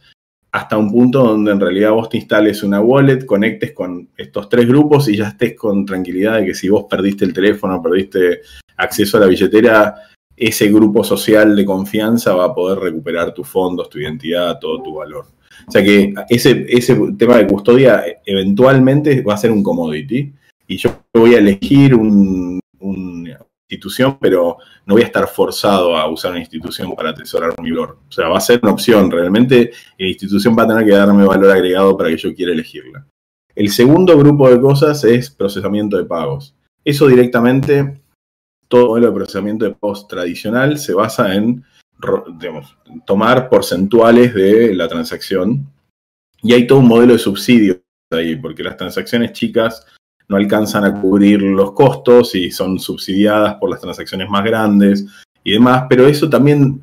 hasta 0.57 0.79
un 0.79 0.91
punto 0.91 1.23
donde 1.23 1.53
en 1.53 1.61
realidad 1.61 1.91
vos 1.91 2.09
te 2.09 2.17
instales 2.17 2.63
una 2.63 2.81
wallet, 2.81 3.27
conectes 3.27 3.73
con 3.73 4.09
estos 4.17 4.49
tres 4.49 4.67
grupos 4.67 5.07
y 5.07 5.15
ya 5.15 5.29
estés 5.29 5.55
con 5.55 5.85
tranquilidad 5.85 6.39
de 6.39 6.47
que 6.47 6.55
si 6.55 6.71
vos 6.71 6.87
perdiste 6.89 7.27
el 7.27 7.35
teléfono, 7.35 7.83
perdiste 7.83 8.41
acceso 8.79 9.19
a 9.19 9.21
la 9.21 9.27
billetera, 9.27 9.97
ese 10.35 10.69
grupo 10.73 11.05
social 11.05 11.55
de 11.55 11.67
confianza 11.67 12.35
va 12.35 12.47
a 12.47 12.55
poder 12.55 12.79
recuperar 12.79 13.35
tus 13.35 13.47
fondos, 13.47 13.91
tu 13.91 13.99
identidad, 13.99 14.59
todo 14.59 14.83
tu 14.83 14.95
valor. 14.95 15.27
O 15.69 15.71
sea 15.71 15.85
que 15.85 16.15
ese, 16.31 16.65
ese 16.71 16.99
tema 17.19 17.37
de 17.37 17.47
custodia 17.47 18.03
eventualmente 18.25 19.21
va 19.21 19.35
a 19.35 19.39
ser 19.39 19.51
un 19.51 19.63
commodity 19.63 20.33
y 20.69 20.77
yo 20.79 21.03
voy 21.13 21.35
a 21.35 21.39
elegir 21.39 21.95
un, 21.95 22.61
institución, 23.69 24.19
pero 24.21 24.59
no 24.85 24.95
voy 24.95 25.03
a 25.03 25.07
estar 25.07 25.27
forzado 25.27 25.97
a 25.97 26.09
usar 26.09 26.31
una 26.31 26.41
institución 26.41 26.95
para 26.95 27.11
atesorar 27.11 27.53
mi 27.61 27.71
valor. 27.71 27.99
O 28.09 28.13
sea, 28.13 28.29
va 28.29 28.39
a 28.39 28.41
ser 28.41 28.61
una 28.63 28.73
opción. 28.73 29.11
Realmente 29.11 29.73
la 29.99 30.07
institución 30.07 30.57
va 30.57 30.63
a 30.63 30.69
tener 30.69 30.85
que 30.85 30.93
darme 30.93 31.25
valor 31.25 31.51
agregado 31.51 31.97
para 31.97 32.11
que 32.11 32.17
yo 32.17 32.35
quiera 32.35 32.53
elegirla. 32.53 33.07
El 33.55 33.71
segundo 33.71 34.17
grupo 34.17 34.49
de 34.49 34.61
cosas 34.61 35.03
es 35.05 35.31
procesamiento 35.31 35.97
de 35.97 36.05
pagos. 36.05 36.55
Eso 36.85 37.09
directamente, 37.09 38.01
todo 38.69 38.97
el 38.97 39.13
procesamiento 39.13 39.65
de 39.65 39.73
pagos 39.75 40.07
tradicional 40.07 40.79
se 40.79 40.95
basa 40.95 41.35
en 41.35 41.65
tomar 43.07 43.49
porcentuales 43.49 44.35
de 44.35 44.75
la 44.75 44.87
transacción. 44.87 45.67
Y 46.43 46.53
hay 46.53 46.67
todo 46.67 46.79
un 46.79 46.89
modelo 46.89 47.15
de 47.15 47.19
subsidio 47.19 47.81
ahí, 48.13 48.37
porque 48.37 48.63
las 48.63 48.77
transacciones 48.77 49.33
chicas 49.33 49.85
no 50.29 50.37
alcanzan 50.37 50.85
a 50.85 51.01
cubrir 51.01 51.43
los 51.43 51.73
costos 51.73 52.35
y 52.35 52.51
son 52.51 52.79
subsidiadas 52.79 53.55
por 53.57 53.71
las 53.71 53.81
transacciones 53.81 54.29
más 54.29 54.45
grandes 54.45 55.07
y 55.45 55.53
demás, 55.53 55.85
pero 55.89 56.07
eso 56.07 56.29
también 56.29 56.83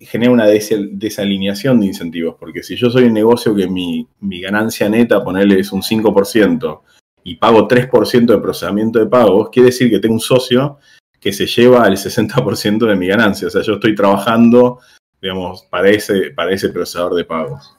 genera 0.00 0.32
una 0.32 0.46
desalineación 0.46 1.80
de 1.80 1.86
incentivos, 1.86 2.36
porque 2.38 2.62
si 2.62 2.76
yo 2.76 2.90
soy 2.90 3.04
un 3.04 3.14
negocio 3.14 3.54
que 3.54 3.68
mi, 3.68 4.06
ganancia 4.20 4.88
neta, 4.88 5.24
ponerle 5.24 5.60
es 5.60 5.72
un 5.72 5.82
5% 5.82 6.80
y 7.24 7.36
pago 7.36 7.66
3% 7.66 8.26
de 8.26 8.38
procesamiento 8.38 8.98
de 8.98 9.06
pagos, 9.06 9.50
quiere 9.50 9.66
decir 9.66 9.90
que 9.90 9.98
tengo 9.98 10.14
un 10.14 10.20
socio 10.20 10.78
que 11.20 11.32
se 11.32 11.46
lleva 11.46 11.86
el 11.86 11.96
60% 11.96 12.86
de 12.86 12.96
mi 12.96 13.06
ganancia, 13.06 13.48
o 13.48 13.50
sea, 13.50 13.62
yo 13.62 13.74
estoy 13.74 13.94
trabajando, 13.94 14.80
digamos, 15.22 15.62
para 15.70 15.88
ese, 15.88 16.30
para 16.32 16.52
ese 16.52 16.68
procesador 16.68 17.14
de 17.14 17.24
pagos. 17.24 17.76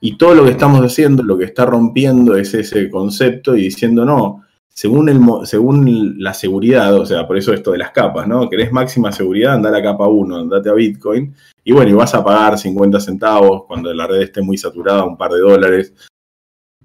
Y 0.00 0.16
todo 0.16 0.34
lo 0.34 0.44
que 0.44 0.52
estamos 0.52 0.80
haciendo, 0.80 1.22
lo 1.22 1.36
que 1.36 1.44
está 1.44 1.64
rompiendo 1.64 2.36
es 2.36 2.54
ese 2.54 2.88
concepto 2.88 3.56
y 3.56 3.62
diciendo, 3.62 4.04
no, 4.04 4.44
según, 4.68 5.08
el, 5.08 5.20
según 5.44 6.14
la 6.18 6.32
seguridad, 6.34 6.94
o 6.94 7.04
sea, 7.04 7.26
por 7.26 7.36
eso 7.36 7.52
esto 7.52 7.72
de 7.72 7.78
las 7.78 7.90
capas, 7.90 8.28
¿no? 8.28 8.48
Querés 8.48 8.70
máxima 8.70 9.10
seguridad, 9.10 9.54
anda 9.54 9.70
a 9.70 9.72
la 9.72 9.82
capa 9.82 10.06
1, 10.06 10.36
andate 10.36 10.68
a 10.68 10.74
Bitcoin, 10.74 11.34
y 11.64 11.72
bueno, 11.72 11.90
y 11.90 11.94
vas 11.94 12.14
a 12.14 12.22
pagar 12.22 12.56
50 12.56 13.00
centavos 13.00 13.64
cuando 13.66 13.92
la 13.92 14.06
red 14.06 14.22
esté 14.22 14.40
muy 14.40 14.56
saturada, 14.56 15.04
un 15.04 15.16
par 15.16 15.32
de 15.32 15.40
dólares. 15.40 15.92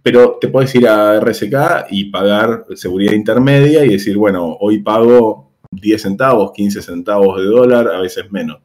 Pero 0.01 0.39
te 0.41 0.47
puedes 0.47 0.73
ir 0.73 0.87
a 0.87 1.19
RSK 1.19 1.91
y 1.91 2.05
pagar 2.05 2.65
seguridad 2.73 3.13
intermedia 3.13 3.85
y 3.85 3.89
decir, 3.89 4.17
bueno, 4.17 4.57
hoy 4.59 4.79
pago 4.81 5.51
10 5.69 6.01
centavos, 6.01 6.51
15 6.51 6.81
centavos 6.81 7.37
de 7.37 7.45
dólar, 7.45 7.89
a 7.89 8.01
veces 8.01 8.31
menos. 8.31 8.59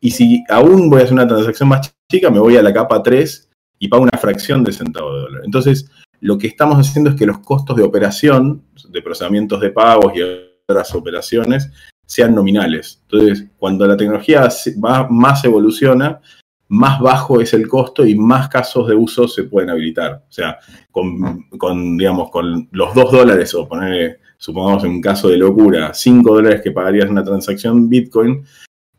Y 0.00 0.10
si 0.10 0.42
aún 0.48 0.90
voy 0.90 1.00
a 1.00 1.04
hacer 1.04 1.14
una 1.14 1.28
transacción 1.28 1.68
más 1.68 1.94
chica, 2.10 2.30
me 2.30 2.40
voy 2.40 2.56
a 2.56 2.62
la 2.62 2.72
capa 2.72 3.00
3 3.00 3.48
y 3.82 3.88
paga 3.88 4.04
una 4.04 4.18
fracción 4.18 4.62
de 4.62 4.70
centavo 4.70 5.12
de 5.12 5.22
dólar. 5.22 5.42
Entonces, 5.44 5.90
lo 6.20 6.38
que 6.38 6.46
estamos 6.46 6.78
haciendo 6.78 7.10
es 7.10 7.16
que 7.16 7.26
los 7.26 7.40
costos 7.40 7.76
de 7.76 7.82
operación, 7.82 8.62
de 8.88 9.02
procesamientos 9.02 9.60
de 9.60 9.70
pagos 9.70 10.12
y 10.14 10.22
otras 10.22 10.94
operaciones, 10.94 11.68
sean 12.06 12.32
nominales. 12.32 13.02
Entonces, 13.10 13.48
cuando 13.58 13.84
la 13.84 13.96
tecnología 13.96 14.48
más 15.10 15.44
evoluciona, 15.44 16.20
más 16.68 17.00
bajo 17.00 17.40
es 17.40 17.54
el 17.54 17.66
costo 17.66 18.06
y 18.06 18.14
más 18.14 18.48
casos 18.48 18.86
de 18.86 18.94
uso 18.94 19.26
se 19.26 19.44
pueden 19.44 19.70
habilitar. 19.70 20.22
O 20.28 20.32
sea, 20.32 20.58
con, 20.92 21.96
digamos, 21.98 22.30
con 22.30 22.68
los 22.70 22.94
dos 22.94 23.10
dólares, 23.10 23.52
o 23.52 23.66
poner, 23.66 24.20
supongamos 24.38 24.84
en 24.84 24.90
un 24.90 25.00
caso 25.00 25.28
de 25.28 25.38
locura, 25.38 25.92
cinco 25.92 26.36
dólares 26.36 26.60
que 26.62 26.70
pagarías 26.70 27.10
una 27.10 27.24
transacción 27.24 27.88
Bitcoin, 27.88 28.44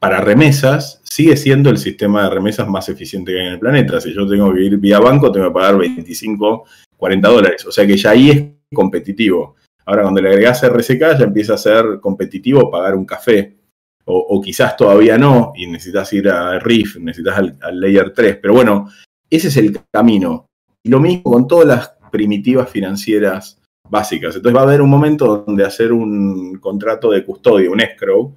para 0.04 0.20
remesas 0.20 1.00
sigue 1.02 1.38
siendo 1.38 1.70
el 1.70 1.78
sistema 1.78 2.24
de 2.24 2.32
remesas 2.32 2.68
más 2.68 2.90
eficiente 2.90 3.32
que 3.32 3.40
hay 3.40 3.48
en 3.48 3.54
el 3.54 3.60
planeta. 3.60 4.02
Si 4.02 4.14
yo 4.14 4.28
tengo 4.28 4.54
que 4.54 4.62
ir 4.62 4.76
vía 4.76 5.00
banco, 5.00 5.32
tengo 5.32 5.48
que 5.48 5.54
pagar 5.54 5.78
25, 5.78 6.66
40 6.98 7.30
dólares. 7.30 7.66
O 7.66 7.72
sea 7.72 7.88
que 7.88 7.96
ya 7.96 8.10
ahí 8.10 8.30
es 8.30 8.76
competitivo. 8.76 9.56
Ahora, 9.86 10.02
cuando 10.02 10.22
le 10.22 10.28
agregas 10.28 10.62
RCK, 10.62 11.18
ya 11.18 11.24
empieza 11.24 11.54
a 11.54 11.58
ser 11.58 12.02
competitivo 12.02 12.70
pagar 12.70 12.96
un 12.96 13.06
café. 13.06 13.56
O, 14.04 14.42
quizás 14.42 14.76
todavía 14.76 15.18
no, 15.18 15.54
y 15.56 15.68
necesitas 15.68 16.12
ir 16.12 16.28
a 16.28 16.60
RIF, 16.60 16.98
necesitas 16.98 17.38
al, 17.38 17.58
al, 17.62 17.80
Layer 17.80 18.12
3. 18.12 18.40
Pero 18.42 18.56
bueno, 18.56 18.90
ese 19.30 19.48
es 19.48 19.56
el 19.56 19.80
camino. 19.90 20.48
Y 20.84 20.90
lo 20.90 21.00
mismo 21.00 21.32
con 21.32 21.48
todas 21.48 21.66
las 21.66 21.94
primitivas 22.12 22.70
financieras 22.70 23.58
básicas. 23.90 24.36
Entonces 24.36 24.54
va 24.54 24.64
a 24.64 24.68
haber 24.68 24.82
un 24.82 24.90
momento 24.90 25.46
donde 25.46 25.64
hacer 25.64 25.94
un 25.94 26.56
contrato 26.56 27.10
de 27.10 27.24
custodia, 27.24 27.72
un 27.72 27.80
escrow, 27.80 28.36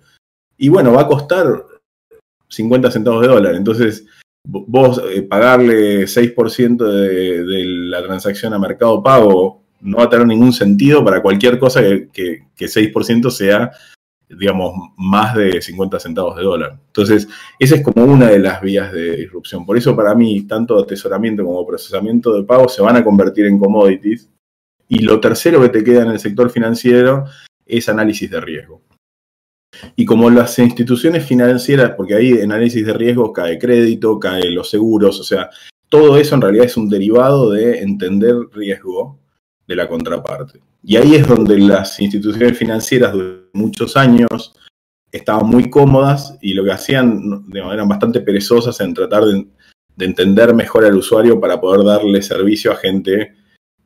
y 0.58 0.68
bueno, 0.68 0.92
va 0.92 1.02
a 1.02 1.06
costar 1.06 1.64
50 2.48 2.90
centavos 2.90 3.22
de 3.22 3.28
dólar. 3.28 3.54
Entonces, 3.54 4.06
vos 4.44 5.02
eh, 5.10 5.22
pagarle 5.22 6.04
6% 6.04 6.76
de, 6.76 7.44
de, 7.44 7.64
la 7.64 8.02
transacción 8.02 8.54
a 8.54 8.58
mercado 8.58 9.02
pago 9.02 9.66
no 9.80 9.98
va 9.98 10.04
a 10.04 10.10
tener 10.10 10.26
ningún 10.26 10.52
sentido 10.52 11.04
para 11.04 11.22
cualquier 11.22 11.58
cosa 11.58 11.82
que, 11.82 12.08
que, 12.54 12.66
6% 12.66 13.30
sea, 13.30 13.70
digamos, 14.28 14.72
más 14.96 15.34
de 15.36 15.60
50 15.60 16.00
centavos 16.00 16.36
de 16.36 16.42
dólar. 16.42 16.78
Entonces, 16.86 17.28
esa 17.58 17.76
es 17.76 17.82
como 17.82 18.04
una 18.04 18.28
de 18.28 18.38
las 18.38 18.60
vías 18.60 18.92
de 18.92 19.16
disrupción. 19.16 19.66
Por 19.66 19.76
eso, 19.76 19.94
para 19.94 20.14
mí, 20.14 20.42
tanto 20.42 20.78
atesoramiento 20.78 21.44
como 21.44 21.66
procesamiento 21.66 22.34
de 22.34 22.44
pago 22.44 22.68
se 22.68 22.82
van 22.82 22.96
a 22.96 23.04
convertir 23.04 23.46
en 23.46 23.58
commodities. 23.58 24.30
Y 24.88 25.00
lo 25.00 25.20
tercero 25.20 25.60
que 25.60 25.68
te 25.68 25.84
queda 25.84 26.02
en 26.02 26.10
el 26.12 26.20
sector 26.20 26.48
financiero 26.50 27.24
es 27.64 27.88
análisis 27.88 28.30
de 28.30 28.40
riesgo. 28.40 28.82
Y 29.94 30.04
como 30.04 30.30
las 30.30 30.58
instituciones 30.58 31.24
financieras, 31.24 31.92
porque 31.96 32.14
ahí 32.14 32.30
en 32.32 32.52
análisis 32.52 32.84
de 32.84 32.92
riesgo 32.92 33.32
cae 33.32 33.58
crédito, 33.58 34.18
cae 34.18 34.50
los 34.50 34.70
seguros, 34.70 35.20
o 35.20 35.24
sea, 35.24 35.50
todo 35.88 36.16
eso 36.16 36.34
en 36.34 36.40
realidad 36.40 36.66
es 36.66 36.76
un 36.76 36.88
derivado 36.88 37.50
de 37.50 37.80
entender 37.80 38.34
riesgo 38.52 39.18
de 39.66 39.76
la 39.76 39.88
contraparte. 39.88 40.60
Y 40.82 40.96
ahí 40.96 41.14
es 41.14 41.26
donde 41.26 41.58
las 41.58 42.00
instituciones 42.00 42.56
financieras 42.56 43.12
durante 43.12 43.50
muchos 43.52 43.96
años 43.96 44.54
estaban 45.10 45.46
muy 45.46 45.70
cómodas 45.70 46.36
y 46.40 46.54
lo 46.54 46.64
que 46.64 46.72
hacían 46.72 47.44
eran 47.52 47.88
bastante 47.88 48.20
perezosas 48.20 48.80
en 48.80 48.94
tratar 48.94 49.24
de, 49.24 49.46
de 49.96 50.04
entender 50.04 50.54
mejor 50.54 50.84
al 50.84 50.96
usuario 50.96 51.40
para 51.40 51.60
poder 51.60 51.84
darle 51.84 52.22
servicio 52.22 52.72
a 52.72 52.76
gente 52.76 53.34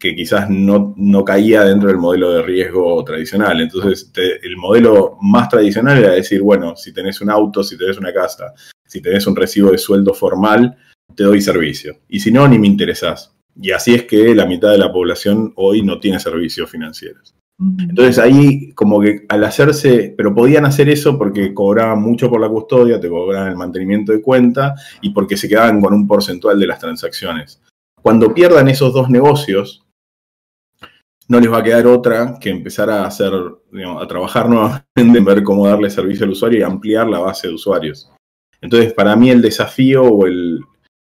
que 0.01 0.17
quizás 0.17 0.49
no, 0.49 0.95
no, 0.97 1.25
caía 1.25 1.63
dentro 1.63 1.89
del 1.89 1.99
modelo 1.99 2.33
de 2.33 2.43
riesgo 2.43 3.05
tradicional. 3.05 3.61
Entonces, 3.61 4.11
el 4.43 4.57
modelo 4.57 5.19
más 5.21 5.51
tradicional 5.51 5.99
era 5.99 6.13
decir, 6.13 6.41
bueno, 6.41 6.75
si 6.75 6.93
tenés 6.93 7.21
un 7.21 7.31
auto, 7.31 7.63
si 7.63 7.77
tenés 7.77 7.99
una 7.99 8.13
casa, 8.13 8.55
si 8.87 9.03
tenés 9.03 9.27
un 9.27 9.37
recibo 9.37 9.71
de 9.71 9.79
sueldo 9.79 10.15
formal, 10.15 10.77
te 11.15 11.25
doy 11.25 11.43
servicio. 11.43 11.99
Y 12.09 12.19
si 12.19 12.33
no, 12.33 12.49
ni 12.49 12.59
me 12.59 12.67
interesás. 12.67 13.37
Y 13.61 13.73
así 13.73 13.95
es 13.95 14.05
que 14.05 14.35
la 14.35 14.47
mitad 14.47 14.71
de 14.71 14.79
la 14.79 14.91
población 14.91 15.53
hoy 15.57 15.83
no 15.83 16.01
tiene 16.01 16.19
servicios 16.19 16.71
financieros. 16.71 17.35
Entonces 17.79 18.19
ahí 18.19 18.73
como 18.73 19.03
que 19.03 19.27
al 19.29 19.45
hacerse, 19.45 20.15
pero 20.17 20.35
podían 20.35 20.65
hacer 20.65 20.89
eso 20.89 21.19
porque 21.19 21.53
cobraban 21.53 22.01
mucho 22.01 22.31
por 22.31 22.41
la 22.41 22.49
custodia, 22.49 22.99
te 22.99 23.11
cobraban 23.11 23.51
el 23.51 23.57
mantenimiento 23.57 24.13
de 24.13 24.23
cuenta 24.23 24.75
y 25.03 25.11
porque 25.11 25.37
se 25.37 25.47
quedaban 25.47 25.83
con 25.83 25.93
un 25.93 26.07
porcentual 26.07 26.59
de 26.59 26.67
las 26.67 26.79
transacciones. 26.79 27.61
Cuando 28.01 28.33
pierdan 28.33 28.69
esos 28.69 28.95
dos 28.95 29.11
negocios, 29.11 29.85
no 31.31 31.39
les 31.39 31.51
va 31.51 31.59
a 31.59 31.63
quedar 31.63 31.87
otra 31.87 32.37
que 32.41 32.51
empezar 32.51 32.91
a 32.91 33.07
hacer, 33.07 33.33
a 33.33 34.07
trabajar 34.09 34.49
nuevamente 34.49 34.85
en 34.97 35.25
ver 35.25 35.45
cómo 35.45 35.69
darle 35.69 35.89
servicio 35.89 36.25
al 36.25 36.33
usuario 36.33 36.59
y 36.59 36.63
ampliar 36.63 37.07
la 37.07 37.21
base 37.21 37.47
de 37.47 37.55
usuarios. 37.55 38.11
Entonces, 38.61 38.93
para 38.93 39.15
mí 39.15 39.31
el 39.31 39.41
desafío 39.41 40.03
o 40.03 40.27
el, 40.27 40.59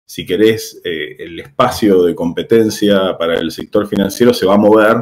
si 0.06 0.24
querés, 0.24 0.80
eh, 0.84 1.16
el 1.18 1.40
espacio 1.40 2.04
de 2.04 2.14
competencia 2.14 3.18
para 3.18 3.34
el 3.34 3.50
sector 3.50 3.88
financiero 3.88 4.32
se 4.32 4.46
va 4.46 4.54
a 4.54 4.58
mover 4.58 4.98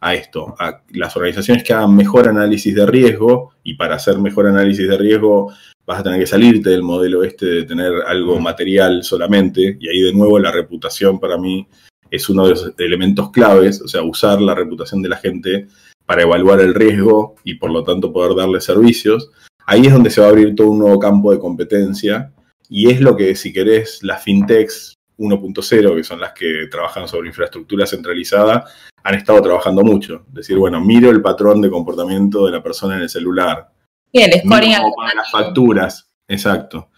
a 0.00 0.14
esto, 0.14 0.54
a 0.60 0.80
las 0.90 1.16
organizaciones 1.16 1.64
que 1.64 1.72
hagan 1.72 1.96
mejor 1.96 2.28
análisis 2.28 2.72
de 2.72 2.86
riesgo 2.86 3.54
y 3.64 3.74
para 3.74 3.96
hacer 3.96 4.18
mejor 4.18 4.46
análisis 4.46 4.88
de 4.88 4.96
riesgo 4.96 5.52
vas 5.84 5.98
a 5.98 6.02
tener 6.04 6.20
que 6.20 6.26
salirte 6.26 6.70
del 6.70 6.84
modelo 6.84 7.24
este 7.24 7.46
de 7.46 7.62
tener 7.64 7.92
algo 8.06 8.38
material 8.38 9.02
solamente 9.02 9.76
y 9.80 9.88
ahí 9.88 10.02
de 10.02 10.12
nuevo 10.12 10.38
la 10.38 10.52
reputación 10.52 11.18
para 11.18 11.36
mí 11.36 11.66
es 12.12 12.28
uno 12.28 12.44
de 12.44 12.50
los 12.50 12.72
elementos 12.78 13.30
claves, 13.30 13.80
o 13.80 13.88
sea, 13.88 14.02
usar 14.02 14.40
la 14.40 14.54
reputación 14.54 15.00
de 15.00 15.08
la 15.08 15.16
gente 15.16 15.66
para 16.04 16.22
evaluar 16.22 16.60
el 16.60 16.74
riesgo 16.74 17.36
y 17.42 17.54
por 17.54 17.70
lo 17.70 17.82
tanto 17.84 18.12
poder 18.12 18.36
darle 18.36 18.60
servicios. 18.60 19.30
Ahí 19.66 19.86
es 19.86 19.92
donde 19.94 20.10
se 20.10 20.20
va 20.20 20.26
a 20.26 20.30
abrir 20.30 20.54
todo 20.54 20.70
un 20.70 20.80
nuevo 20.80 20.98
campo 20.98 21.32
de 21.32 21.38
competencia 21.38 22.30
y 22.68 22.90
es 22.90 23.00
lo 23.00 23.16
que, 23.16 23.34
si 23.34 23.50
querés, 23.50 24.00
las 24.02 24.22
fintechs 24.22 24.94
1.0, 25.16 25.96
que 25.96 26.04
son 26.04 26.20
las 26.20 26.32
que 26.34 26.66
trabajan 26.70 27.08
sobre 27.08 27.28
infraestructura 27.28 27.86
centralizada, 27.86 28.66
han 29.02 29.14
estado 29.14 29.40
trabajando 29.40 29.82
mucho. 29.82 30.26
Decir, 30.28 30.58
bueno, 30.58 30.82
miro 30.82 31.08
el 31.08 31.22
patrón 31.22 31.62
de 31.62 31.70
comportamiento 31.70 32.44
de 32.44 32.52
la 32.52 32.62
persona 32.62 32.96
en 32.96 33.02
el 33.02 33.08
celular. 33.08 33.70
Y 34.12 34.20
el 34.20 34.32
scoring. 34.40 34.72
las 35.16 35.30
facturas, 35.30 36.10
exacto. 36.28 36.90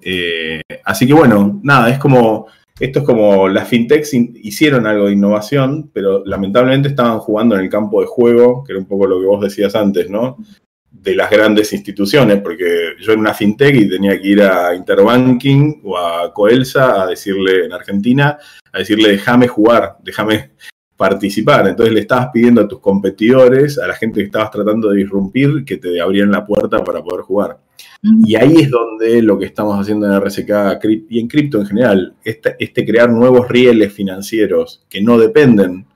Eh, 0.00 0.62
así 0.84 1.06
que 1.06 1.12
bueno, 1.12 1.60
nada, 1.62 1.90
es 1.90 1.98
como 1.98 2.46
esto 2.80 3.00
es 3.00 3.04
como 3.04 3.48
las 3.48 3.68
fintechs 3.68 4.14
hicieron 4.14 4.86
algo 4.86 5.06
de 5.06 5.12
innovación, 5.12 5.90
pero 5.92 6.24
lamentablemente 6.24 6.88
estaban 6.88 7.20
jugando 7.20 7.54
en 7.54 7.60
el 7.60 7.68
campo 7.68 8.00
de 8.00 8.06
juego, 8.06 8.64
que 8.64 8.72
era 8.72 8.80
un 8.80 8.86
poco 8.86 9.06
lo 9.06 9.20
que 9.20 9.26
vos 9.26 9.40
decías 9.40 9.76
antes, 9.76 10.10
¿no? 10.10 10.38
De 10.90 11.14
las 11.14 11.30
grandes 11.30 11.72
instituciones, 11.72 12.40
porque 12.40 12.94
yo 13.00 13.12
era 13.12 13.20
una 13.20 13.34
fintech 13.34 13.76
y 13.76 13.88
tenía 13.88 14.20
que 14.20 14.28
ir 14.28 14.42
a 14.42 14.74
Interbanking 14.74 15.82
o 15.84 15.96
a 15.96 16.32
Coelsa 16.32 17.02
a 17.02 17.06
decirle 17.06 17.66
en 17.66 17.72
Argentina, 17.72 18.38
a 18.72 18.78
decirle 18.78 19.10
déjame 19.10 19.46
jugar, 19.46 19.98
déjame 20.02 20.50
participar. 20.96 21.68
Entonces 21.68 21.94
le 21.94 22.00
estabas 22.00 22.30
pidiendo 22.32 22.62
a 22.62 22.68
tus 22.68 22.80
competidores, 22.80 23.78
a 23.78 23.86
la 23.86 23.94
gente 23.94 24.20
que 24.20 24.26
estabas 24.26 24.50
tratando 24.50 24.90
de 24.90 25.00
irrumpir, 25.00 25.64
que 25.64 25.76
te 25.76 26.00
abrieran 26.00 26.32
la 26.32 26.44
puerta 26.44 26.82
para 26.82 27.02
poder 27.02 27.22
jugar. 27.22 27.58
Y 28.04 28.36
ahí 28.36 28.56
es 28.56 28.70
donde 28.70 29.22
lo 29.22 29.38
que 29.38 29.46
estamos 29.46 29.80
haciendo 29.80 30.06
en 30.06 30.20
RSK 30.20 30.84
y 31.08 31.18
en 31.20 31.26
cripto 31.26 31.58
en 31.58 31.66
general, 31.66 32.14
este, 32.22 32.54
este 32.58 32.84
crear 32.84 33.10
nuevos 33.10 33.48
rieles 33.48 33.94
financieros 33.94 34.84
que 34.90 35.00
no 35.00 35.16
dependen 35.16 35.86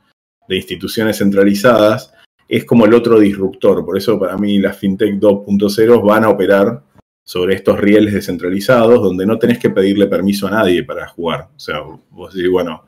de 0.49 0.57
instituciones 0.57 1.19
centralizadas, 1.19 2.15
es 2.49 2.65
como 2.65 2.87
el 2.87 2.95
otro 2.95 3.21
disruptor. 3.21 3.85
Por 3.85 3.99
eso 3.99 4.19
para 4.19 4.39
mí 4.39 4.59
las 4.59 4.79
FinTech 4.79 5.17
2.0 5.21 6.03
van 6.03 6.25
a 6.25 6.31
operar 6.31 6.83
sobre 7.23 7.57
estos 7.57 7.79
rieles 7.79 8.15
descentralizados 8.15 9.03
donde 9.03 9.27
no 9.27 9.39
tenés 9.39 9.59
que 9.59 9.69
pedirle 9.69 10.07
permiso 10.07 10.47
a 10.47 10.53
nadie 10.53 10.83
para 10.85 11.07
jugar. 11.09 11.51
O 11.55 11.61
sea, 11.61 11.83
vos 12.09 12.33
decís, 12.33 12.51
bueno, 12.51 12.85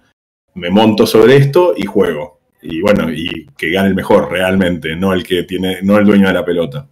me 0.55 0.71
monto 0.71 1.07
sobre 1.07 1.37
esto 1.37 1.75
y 1.77 1.85
juego. 1.85 2.41
Y 2.63 2.81
bueno, 2.81 3.13
y 3.13 3.47
que 3.57 3.71
gane 3.71 3.89
el 3.89 3.95
mejor 3.95 4.31
realmente, 4.31 4.97
no 4.97 5.13
el 5.13 5.25
que 5.25 5.43
tiene, 5.43 5.83
no 5.83 5.99
el 5.99 6.07
dueño 6.07 6.29
de 6.29 6.35
la 6.35 6.45
pelota. 6.45 6.89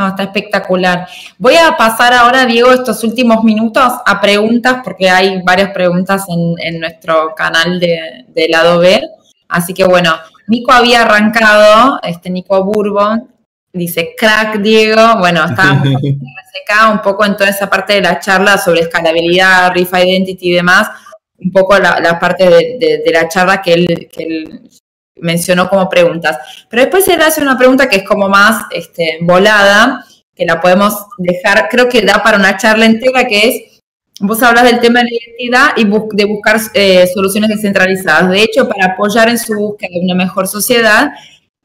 No, 0.00 0.08
está 0.08 0.22
espectacular. 0.22 1.06
Voy 1.36 1.56
a 1.56 1.76
pasar 1.76 2.14
ahora, 2.14 2.46
Diego, 2.46 2.72
estos 2.72 3.04
últimos 3.04 3.44
minutos 3.44 3.92
a 4.06 4.18
preguntas, 4.18 4.78
porque 4.82 5.10
hay 5.10 5.42
varias 5.42 5.72
preguntas 5.72 6.24
en, 6.26 6.80
nuestro 6.80 7.34
canal 7.34 7.78
de, 7.78 8.24
de, 8.28 8.48
lado 8.48 8.78
B. 8.78 8.98
Así 9.46 9.74
que 9.74 9.84
bueno, 9.84 10.14
Nico 10.46 10.72
había 10.72 11.02
arrancado, 11.02 12.00
este 12.02 12.30
Nico 12.30 12.64
Bourbon, 12.64 13.28
dice 13.74 14.14
crack 14.16 14.60
Diego, 14.60 15.18
bueno, 15.18 15.44
está 15.44 15.82
un 16.90 17.02
poco 17.02 17.26
en 17.26 17.36
toda 17.36 17.50
esa 17.50 17.68
parte 17.68 17.92
de 17.92 18.00
la 18.00 18.20
charla 18.20 18.56
sobre 18.56 18.80
escalabilidad, 18.80 19.70
Riff 19.74 19.92
Identity 19.92 20.48
y 20.48 20.54
demás, 20.54 20.88
un 21.36 21.52
poco 21.52 21.78
la, 21.78 22.18
parte 22.18 22.48
de, 22.48 23.02
la 23.12 23.28
charla 23.28 23.60
que 23.60 23.74
él, 23.74 24.08
que 24.10 24.22
él 24.22 24.70
mencionó 25.16 25.68
como 25.68 25.88
preguntas. 25.88 26.38
Pero 26.68 26.82
después 26.82 27.06
él 27.08 27.20
hace 27.22 27.42
una 27.42 27.58
pregunta 27.58 27.88
que 27.88 27.96
es 27.96 28.04
como 28.04 28.28
más 28.28 28.64
este, 28.70 29.18
volada, 29.22 30.04
que 30.34 30.46
la 30.46 30.60
podemos 30.60 31.06
dejar, 31.18 31.68
creo 31.68 31.88
que 31.88 32.02
da 32.02 32.22
para 32.22 32.38
una 32.38 32.56
charla 32.56 32.86
entera, 32.86 33.26
que 33.26 33.48
es, 33.48 33.82
vos 34.20 34.42
hablas 34.42 34.64
del 34.64 34.80
tema 34.80 35.00
de 35.00 35.06
la 35.06 35.10
identidad 35.10 35.68
y 35.76 36.16
de 36.16 36.24
buscar 36.24 36.60
eh, 36.74 37.06
soluciones 37.12 37.50
descentralizadas. 37.50 38.30
De 38.30 38.42
hecho, 38.42 38.68
para 38.68 38.92
apoyar 38.92 39.28
en 39.28 39.38
su 39.38 39.54
búsqueda 39.54 39.90
de 39.92 40.00
una 40.00 40.14
mejor 40.14 40.48
sociedad, 40.48 41.12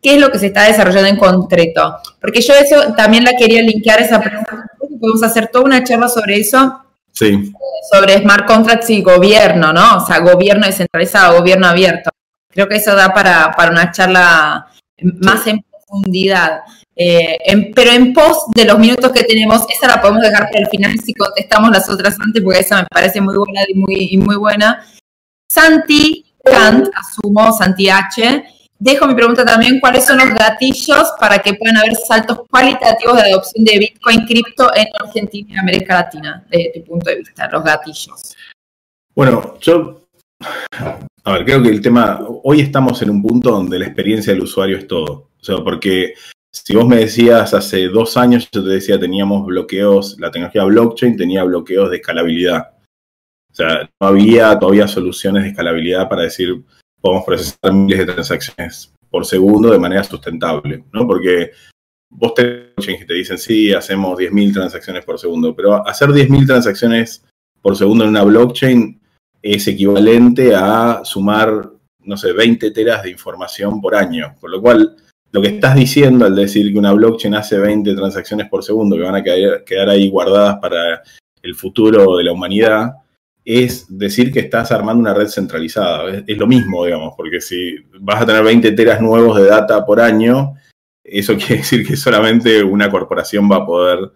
¿qué 0.01 0.15
es 0.15 0.21
lo 0.21 0.31
que 0.31 0.39
se 0.39 0.47
está 0.47 0.63
desarrollando 0.63 1.09
en 1.09 1.17
concreto? 1.17 1.95
Porque 2.19 2.41
yo 2.41 2.53
eso 2.53 2.93
también 2.95 3.23
la 3.23 3.37
quería 3.37 3.61
linkear 3.61 4.01
esa 4.01 4.19
pregunta. 4.19 4.65
Podemos 4.99 5.23
hacer 5.23 5.47
toda 5.47 5.65
una 5.65 5.83
charla 5.83 6.07
sobre 6.07 6.37
eso. 6.37 6.81
Sí. 7.11 7.53
Sobre 7.91 8.19
smart 8.19 8.45
contracts 8.45 8.89
y 8.89 9.01
gobierno, 9.01 9.71
¿no? 9.71 9.97
O 9.97 10.05
sea, 10.05 10.19
gobierno 10.19 10.65
descentralizado, 10.65 11.37
gobierno 11.37 11.67
abierto. 11.67 12.09
Creo 12.55 12.69
que 12.69 12.77
eso 12.77 12.95
da 12.95 13.13
para, 13.13 13.53
una 13.69 13.91
charla 13.91 14.67
más 15.21 15.45
en 15.45 15.61
profundidad. 15.61 16.61
Eh, 16.95 17.37
pero 17.75 17.91
en 17.91 18.13
pos 18.13 18.45
de 18.55 18.63
los 18.63 18.79
minutos 18.79 19.11
que 19.11 19.23
tenemos, 19.23 19.65
esa 19.69 19.87
la 19.93 20.01
podemos 20.01 20.21
dejar 20.21 20.45
para 20.45 20.61
el 20.61 20.69
final 20.69 20.97
si 20.97 21.13
contestamos 21.13 21.69
las 21.69 21.89
otras 21.89 22.17
antes, 22.17 22.41
porque 22.41 22.59
esa 22.59 22.83
me 22.83 22.87
parece 22.89 23.19
muy 23.19 23.35
buena 23.35 23.61
y 23.67 23.73
muy, 23.73 24.17
muy 24.25 24.37
buena. 24.37 24.85
Santi 25.51 26.25
Kant, 26.45 26.87
asumo, 26.95 27.51
Santi 27.51 27.89
H. 27.89 28.45
Dejo 28.79 29.05
mi 29.05 29.15
pregunta 29.15 29.43
también, 29.43 29.81
¿cuáles 29.81 30.05
son 30.05 30.17
los 30.17 30.29
gatillos 30.29 31.11
para 31.19 31.39
que 31.39 31.55
puedan 31.55 31.77
haber 31.77 31.95
saltos 31.95 32.39
cualitativos 32.49 33.17
de 33.17 33.31
adopción 33.31 33.65
de 33.65 33.79
Bitcoin 33.79 34.25
cripto 34.25 34.73
en 34.73 34.87
Argentina 34.97 35.55
y 35.55 35.57
América 35.57 35.95
Latina, 35.95 36.45
desde 36.49 36.71
tu 36.79 36.85
punto 36.85 37.09
de 37.09 37.17
vista, 37.17 37.49
los 37.49 37.63
gatillos? 37.63 38.35
Bueno, 39.13 39.57
yo 39.59 40.04
a 41.23 41.33
ver, 41.33 41.45
creo 41.45 41.63
que 41.63 41.69
el 41.69 41.81
tema, 41.81 42.19
hoy 42.43 42.61
estamos 42.61 43.01
en 43.01 43.09
un 43.09 43.21
punto 43.21 43.51
donde 43.51 43.79
la 43.79 43.85
experiencia 43.85 44.33
del 44.33 44.43
usuario 44.43 44.77
es 44.77 44.87
todo. 44.87 45.31
O 45.39 45.43
sea, 45.43 45.57
porque 45.63 46.13
si 46.51 46.75
vos 46.75 46.87
me 46.87 46.97
decías 46.97 47.53
hace 47.53 47.87
dos 47.89 48.15
años, 48.15 48.47
yo 48.51 48.63
te 48.63 48.69
decía, 48.69 48.99
teníamos 48.99 49.45
bloqueos, 49.45 50.17
la 50.19 50.31
tecnología 50.31 50.63
blockchain 50.63 51.17
tenía 51.17 51.43
bloqueos 51.43 51.89
de 51.89 51.97
escalabilidad. 51.97 52.71
O 53.51 53.55
sea, 53.55 53.89
no 53.99 54.07
había 54.07 54.57
todavía 54.59 54.87
soluciones 54.87 55.43
de 55.43 55.49
escalabilidad 55.49 56.07
para 56.09 56.23
decir, 56.23 56.63
podemos 57.01 57.25
procesar 57.25 57.73
miles 57.73 57.99
de 57.99 58.13
transacciones 58.13 58.93
por 59.09 59.25
segundo 59.25 59.71
de 59.71 59.79
manera 59.79 60.03
sustentable, 60.03 60.83
¿no? 60.91 61.07
Porque 61.07 61.51
vos 62.09 62.33
te, 62.33 62.73
te 62.75 63.13
dicen, 63.13 63.37
sí, 63.37 63.73
hacemos 63.73 64.17
10.000 64.17 64.53
transacciones 64.53 65.05
por 65.05 65.19
segundo, 65.19 65.55
pero 65.55 65.87
hacer 65.87 66.09
10.000 66.09 66.47
transacciones 66.47 67.23
por 67.61 67.75
segundo 67.75 68.03
en 68.03 68.11
una 68.11 68.23
blockchain 68.23 69.01
es 69.53 69.67
equivalente 69.67 70.55
a 70.55 71.01
sumar, 71.03 71.69
no 71.99 72.17
sé, 72.17 72.33
20 72.33 72.71
teras 72.71 73.03
de 73.03 73.11
información 73.11 73.79
por 73.79 73.93
año. 73.93 74.35
Por 74.41 74.49
lo 74.49 74.59
cual, 74.59 74.95
lo 75.31 75.39
que 75.39 75.49
estás 75.49 75.75
diciendo 75.75 76.25
al 76.25 76.35
decir 76.35 76.73
que 76.73 76.79
una 76.79 76.93
blockchain 76.93 77.35
hace 77.35 77.59
20 77.59 77.93
transacciones 77.93 78.49
por 78.49 78.63
segundo 78.63 78.97
que 78.97 79.03
van 79.03 79.15
a 79.15 79.23
quedar, 79.23 79.89
ahí 79.89 80.09
guardadas 80.09 80.57
para 80.59 81.03
el 81.43 81.53
futuro 81.53 82.17
de 82.17 82.23
la 82.23 82.31
humanidad, 82.31 82.93
es 83.43 83.85
decir 83.87 84.33
que 84.33 84.39
estás 84.39 84.71
armando 84.71 85.01
una 85.01 85.13
red 85.13 85.27
centralizada. 85.27 86.09
Es, 86.09 86.23
es, 86.25 86.37
lo 86.39 86.47
mismo, 86.47 86.83
digamos, 86.83 87.13
porque 87.15 87.39
si 87.39 87.75
vas 87.99 88.23
a 88.23 88.25
tener 88.25 88.43
20 88.43 88.71
teras 88.71 88.99
nuevos 88.99 89.37
de 89.37 89.45
data 89.45 89.85
por 89.85 90.01
año, 90.01 90.55
eso 91.03 91.35
quiere 91.37 91.57
decir 91.57 91.85
que 91.85 91.95
solamente 91.95 92.63
una 92.63 92.89
corporación 92.89 93.47
va 93.51 93.57
a 93.57 93.65
poder 93.67 94.11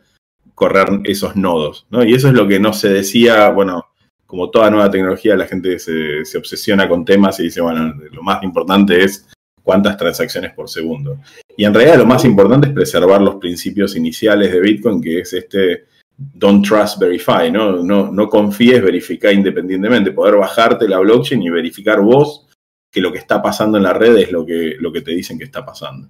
correr 0.56 0.88
esos 1.04 1.36
nodos, 1.36 1.86
¿no? 1.92 2.04
Y 2.04 2.16
eso 2.16 2.30
es 2.30 2.34
lo 2.34 2.48
que 2.48 2.60
no 2.60 2.74
se 2.74 2.90
decía, 2.90 3.50
bueno, 3.50 3.86
como 4.30 4.52
toda 4.52 4.70
nueva 4.70 4.92
tecnología, 4.92 5.36
la 5.36 5.48
gente 5.48 5.80
se, 5.80 6.38
obsesiona 6.38 6.88
con 6.88 7.04
temas 7.04 7.40
y 7.40 7.46
dice, 7.46 7.62
bueno, 7.62 7.96
lo 8.12 8.22
más 8.22 8.44
importante 8.44 9.04
es 9.04 9.28
cuántas 9.64 9.98
transacciones 9.98 10.54
por 10.54 10.70
segundo. 10.70 11.18
Y 11.58 11.66
en 11.66 11.74
realidad 11.74 11.98
lo 11.98 12.06
más 12.06 12.24
importante 12.26 12.68
es 12.68 12.74
preservar 12.74 13.22
los 13.22 13.38
principios 13.38 13.96
iniciales 13.96 14.52
de 14.52 14.60
Bitcoin, 14.60 15.02
que 15.02 15.22
es 15.22 15.34
este 15.34 15.86
don't 16.16 16.64
trust, 16.64 17.00
verify, 17.00 17.52
¿no? 17.52 17.82
No, 17.82 18.30
confíes, 18.30 18.84
verifica 18.84 19.32
independientemente, 19.32 20.12
poder 20.12 20.36
bajarte 20.36 20.88
la 20.88 21.00
blockchain 21.00 21.42
y 21.42 21.50
verificar 21.50 22.00
vos 22.00 22.48
que 22.92 23.02
lo 23.02 23.12
que 23.12 23.18
está 23.18 23.42
pasando 23.42 23.80
en 23.80 23.84
la 23.84 23.94
red 23.94 24.16
es 24.16 24.32
lo 24.32 24.46
que, 24.46 24.76
lo 24.80 24.92
que 24.92 25.02
te 25.02 25.10
dicen 25.10 25.40
que 25.40 25.46
está 25.46 25.66
pasando. 25.66 26.08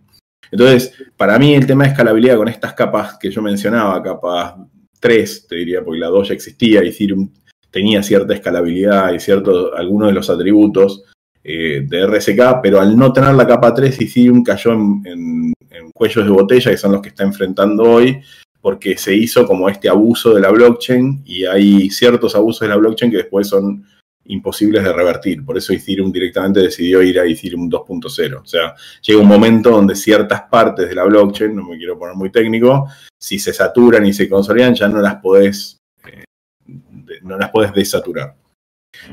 Entonces, 0.52 0.94
para 1.16 1.40
mí 1.40 1.56
el 1.56 1.66
tema 1.66 1.86
de 1.86 1.92
escalabilidad 1.92 2.36
con 2.36 2.50
estas 2.50 2.74
capas 2.74 3.18
que 3.18 3.32
yo 3.32 3.42
mencionaba, 3.42 4.04
capas 4.04 4.56
3, 5.00 5.48
te 5.48 5.56
diría, 5.56 5.86
porque 5.86 6.02
la 6.02 6.08
2 6.08 6.28
ya 6.28 6.34
existía, 6.34 6.82
Ethereum 6.82 7.32
tenía 7.72 8.04
cierta 8.04 8.34
escalabilidad 8.34 9.14
y 9.14 9.20
cierto, 9.20 9.76
algunos 9.76 10.10
de 10.10 10.14
los 10.14 10.30
atributos 10.30 11.04
eh, 11.44 11.86
de 11.88 12.06
RSK, 12.06 12.62
pero 12.62 12.80
al 12.80 12.98
no 12.98 13.14
tener 13.14 13.34
la 13.34 13.48
capa 13.48 13.74
3, 13.74 14.02
Ethereum 14.02 14.44
cayó 14.44 14.74
en, 14.74 15.54
cuellos 15.94 16.26
de 16.26 16.32
botella, 16.32 16.72
que 16.72 16.78
son 16.78 16.94
los 16.94 17.02
que 17.02 17.10
está 17.10 17.24
enfrentando 17.24 17.84
hoy, 17.84 18.22
porque 18.62 18.98
se 18.98 19.16
hizo 19.16 19.46
como 19.46 19.68
este 19.68 19.90
abuso 19.90 20.34
de 20.34 20.42
la 20.42 20.50
blockchain 20.50 21.24
y 21.26 21.46
hay 21.46 21.90
ciertos 21.90 22.36
abusos 22.36 22.62
de 22.62 22.70
la 22.70 22.78
blockchain 22.78 23.12
que 23.12 23.18
después 23.18 23.48
son 23.48 23.86
imposibles 24.26 24.84
de 24.84 24.94
revertir. 24.94 25.44
Por 25.44 25.58
eso 25.58 25.74
Ethereum 25.74 26.12
directamente 26.12 26.62
decidió 26.62 27.02
ir 27.02 27.20
a 27.20 27.26
Ethereum 27.26 27.70
2.0. 27.70 28.42
O 28.42 28.46
sea, 28.46 28.76
llega 29.02 29.20
un 29.20 29.28
momento 29.28 29.72
donde 29.72 29.96
ciertas 29.96 30.44
partes 30.44 30.88
de 30.88 30.96
la 30.96 31.04
blockchain, 31.04 31.56
no 31.56 31.64
me 31.64 31.78
quiero 31.78 31.98
poner 31.98 32.16
muy 32.16 32.32
técnico, 32.32 32.88
si 33.18 33.40
se 33.40 33.54
saturan 33.54 34.06
y 34.06 34.14
se 34.14 34.30
consolidan, 34.30 34.76
ya 34.76 34.88
no 34.88 35.02
las 35.02 35.16
podés 35.16 35.79
no 37.24 37.38
las 37.38 37.52
puedes 37.52 37.74
desaturar. 37.74 38.36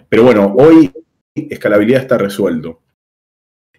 Pero 0.09 0.25
bueno, 0.25 0.55
hoy 0.59 0.93
escalabilidad 1.35 2.03
está 2.03 2.19
resuelto. 2.19 2.81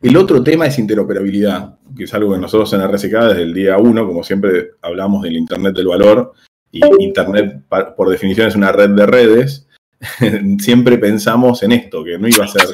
El 0.01 0.15
otro 0.15 0.43
tema 0.43 0.67
es 0.67 0.78
interoperabilidad, 0.78 1.80
que 1.95 2.03
es 2.03 2.13
algo 2.13 2.34
que 2.34 2.39
nosotros 2.39 2.71
en 2.73 2.88
RSK 2.88 3.13
desde 3.30 3.41
el 3.41 3.53
día 3.53 3.78
uno, 3.78 4.05
como 4.05 4.23
siempre 4.23 4.71
hablamos 4.82 5.23
del 5.23 5.38
Internet 5.38 5.75
del 5.75 5.88
valor, 5.88 6.34
y 6.71 6.82
Internet 6.99 7.63
por 7.95 8.09
definición 8.09 8.47
es 8.47 8.55
una 8.55 8.71
red 8.71 8.91
de 8.91 9.05
redes, 9.05 9.67
siempre 10.59 10.97
pensamos 10.99 11.63
en 11.63 11.71
esto, 11.71 12.03
que 12.03 12.19
no 12.19 12.28
iba 12.28 12.45
a 12.45 12.47
ser 12.47 12.67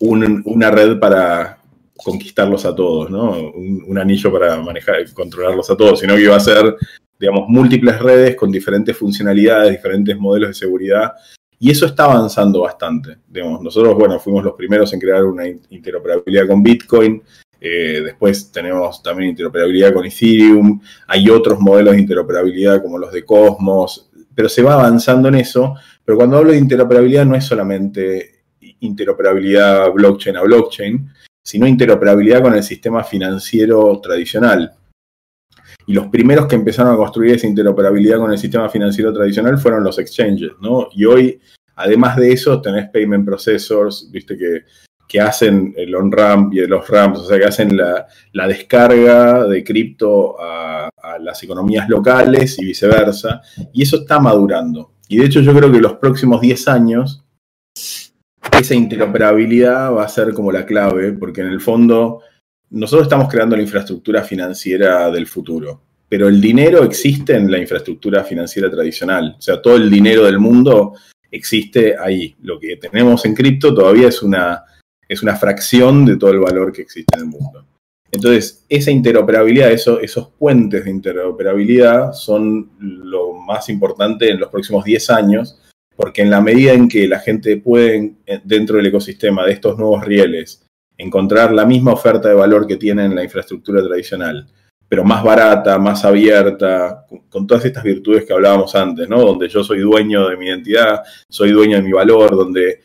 una 0.00 0.70
red 0.72 0.98
para 0.98 1.58
conquistarlos 1.96 2.64
a 2.64 2.74
todos, 2.74 3.10
¿no? 3.10 3.32
Un, 3.52 3.84
un, 3.86 3.98
anillo 3.98 4.32
para 4.32 4.56
manejar, 4.60 4.96
controlarlos 5.12 5.70
a 5.70 5.76
todos, 5.76 6.00
sino 6.00 6.14
que 6.14 6.22
iba 6.22 6.36
a 6.36 6.40
ser 6.40 6.76
digamos, 7.18 7.48
múltiples 7.48 7.98
redes 8.00 8.36
con 8.36 8.50
diferentes 8.50 8.96
funcionalidades, 8.96 9.72
diferentes 9.72 10.16
modelos 10.18 10.50
de 10.50 10.54
seguridad, 10.54 11.12
y 11.58 11.70
eso 11.70 11.86
está 11.86 12.04
avanzando 12.04 12.60
bastante. 12.60 13.18
Digamos, 13.26 13.60
nosotros, 13.62 13.94
bueno, 13.96 14.20
fuimos 14.20 14.44
los 14.44 14.54
primeros 14.54 14.92
en 14.92 15.00
crear 15.00 15.24
una 15.24 15.46
interoperabilidad 15.46 16.46
con 16.46 16.62
Bitcoin, 16.62 17.22
eh, 17.60 18.02
después 18.04 18.52
tenemos 18.52 19.02
también 19.02 19.30
interoperabilidad 19.30 19.92
con 19.92 20.04
Ethereum, 20.04 20.80
hay 21.08 21.28
otros 21.28 21.58
modelos 21.58 21.94
de 21.94 22.00
interoperabilidad 22.00 22.80
como 22.80 22.98
los 22.98 23.12
de 23.12 23.24
Cosmos, 23.24 24.10
pero 24.34 24.48
se 24.48 24.62
va 24.62 24.74
avanzando 24.74 25.26
en 25.28 25.34
eso, 25.34 25.74
pero 26.04 26.16
cuando 26.16 26.38
hablo 26.38 26.52
de 26.52 26.58
interoperabilidad 26.58 27.26
no 27.26 27.34
es 27.34 27.44
solamente 27.44 28.44
interoperabilidad 28.80 29.90
blockchain 29.92 30.36
a 30.36 30.42
blockchain, 30.42 31.10
sino 31.42 31.66
interoperabilidad 31.66 32.42
con 32.42 32.54
el 32.54 32.62
sistema 32.62 33.02
financiero 33.02 33.98
tradicional. 34.00 34.77
Y 35.88 35.94
los 35.94 36.06
primeros 36.06 36.46
que 36.46 36.54
empezaron 36.54 36.94
a 36.94 36.96
construir 36.96 37.34
esa 37.34 37.48
interoperabilidad 37.48 38.18
con 38.18 38.30
el 38.30 38.38
sistema 38.38 38.68
financiero 38.68 39.12
tradicional 39.12 39.58
fueron 39.58 39.82
los 39.82 39.98
exchanges, 39.98 40.52
¿no? 40.60 40.88
Y 40.92 41.04
hoy, 41.04 41.40
además 41.74 42.16
de 42.16 42.32
eso, 42.32 42.60
tenés 42.60 42.88
payment 42.90 43.24
processors, 43.24 44.08
viste 44.12 44.36
que 44.36 44.62
que 45.08 45.20
hacen 45.20 45.74
el 45.76 45.94
on-ramp 45.94 46.52
y 46.52 46.64
los 46.66 46.86
ramps, 46.86 47.20
o 47.20 47.24
sea, 47.24 47.38
que 47.38 47.46
hacen 47.46 47.76
la, 47.76 48.06
descarga 48.46 49.44
de 49.44 49.64
cripto 49.64 50.36
a, 50.38 50.90
las 51.20 51.42
economías 51.42 51.88
locales 51.88 52.58
y 52.58 52.66
viceversa, 52.66 53.40
y 53.72 53.82
eso 53.82 53.96
está 53.96 54.20
madurando. 54.20 54.92
Y 55.08 55.16
de 55.16 55.24
hecho 55.24 55.40
yo 55.40 55.54
creo 55.54 55.72
que 55.72 55.80
los 55.80 55.94
próximos 55.94 56.40
10 56.40 56.68
años 56.68 57.24
esa 58.52 58.74
interoperabilidad 58.74 59.92
va 59.92 60.04
a 60.04 60.08
ser 60.08 60.34
como 60.34 60.52
la 60.52 60.66
clave, 60.66 61.12
porque 61.12 61.40
en 61.40 61.48
el 61.48 61.60
fondo 61.60 62.20
nosotros 62.70 63.06
estamos 63.06 63.28
creando 63.28 63.56
la 63.56 63.62
infraestructura 63.62 64.22
financiera 64.22 65.10
del 65.10 65.26
futuro, 65.26 65.82
pero 66.08 66.28
el 66.28 66.40
dinero 66.40 66.84
existe 66.84 67.34
en 67.34 67.50
la 67.50 67.58
infraestructura 67.58 68.24
financiera 68.24 68.70
tradicional, 68.70 69.36
o 69.38 69.42
sea, 69.42 69.60
todo 69.60 69.76
el 69.76 69.90
dinero 69.90 70.24
del 70.24 70.38
mundo 70.38 70.94
existe 71.30 71.96
ahí. 71.98 72.34
Lo 72.42 72.58
que 72.58 72.76
tenemos 72.76 73.24
en 73.24 73.34
cripto 73.34 73.74
todavía 73.74 74.08
es 74.08 74.22
una 74.22 74.64
es 75.08 75.22
una 75.22 75.36
fracción 75.36 76.04
de 76.04 76.16
todo 76.16 76.30
el 76.30 76.40
valor 76.40 76.72
que 76.72 76.82
existe 76.82 77.16
en 77.16 77.22
el 77.22 77.26
mundo. 77.26 77.64
Entonces, 78.10 78.64
esa 78.68 78.90
interoperabilidad, 78.90 79.70
esos 79.72 80.28
puentes 80.38 80.84
de 80.84 80.90
interoperabilidad 80.90 82.12
son 82.12 82.70
lo 82.78 83.32
más 83.32 83.68
importante 83.68 84.30
en 84.30 84.40
los 84.40 84.50
próximos 84.50 84.84
10 84.84 85.10
años, 85.10 85.60
porque 85.96 86.22
en 86.22 86.30
la 86.30 86.40
medida 86.40 86.72
en 86.72 86.88
que 86.88 87.08
la 87.08 87.18
gente 87.18 87.56
puede, 87.58 88.14
dentro 88.44 88.76
del 88.76 88.86
ecosistema 88.86 89.44
de 89.44 89.52
estos 89.52 89.78
nuevos 89.78 90.04
rieles, 90.04 90.64
encontrar 90.98 91.52
la 91.52 91.64
misma 91.64 91.92
oferta 91.92 92.28
de 92.28 92.34
valor 92.34 92.66
que 92.66 92.76
tiene 92.76 93.04
en 93.04 93.14
la 93.14 93.22
infraestructura 93.22 93.82
tradicional, 93.82 94.46
pero 94.88 95.04
más 95.04 95.22
barata, 95.22 95.78
más 95.78 96.04
abierta, 96.04 97.06
con, 97.30 97.46
todas 97.46 97.64
estas 97.64 97.84
virtudes 97.84 98.24
que 98.24 98.32
hablábamos 98.32 98.74
antes, 98.74 99.08
¿no? 99.08 99.20
Donde 99.20 99.48
yo 99.48 99.62
soy 99.62 99.78
dueño 99.80 100.28
de 100.28 100.36
mi 100.36 100.46
identidad, 100.46 101.02
soy 101.28 101.52
dueño 101.52 101.76
de 101.76 101.82
mi 101.82 101.92
valor, 101.92 102.34
donde 102.34 102.80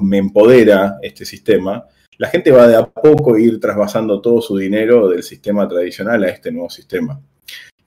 me 0.00 0.18
empodera 0.18 0.96
este 1.02 1.24
sistema, 1.24 1.84
la 2.18 2.28
gente 2.28 2.50
va 2.50 2.66
de 2.66 2.76
a 2.76 2.86
poco 2.86 3.36
ir 3.36 3.60
trasvasando 3.60 4.20
todo 4.20 4.40
su 4.40 4.56
dinero 4.56 5.08
del 5.08 5.22
sistema 5.22 5.68
tradicional 5.68 6.24
a 6.24 6.28
este 6.28 6.50
nuevo 6.50 6.70
sistema. 6.70 7.20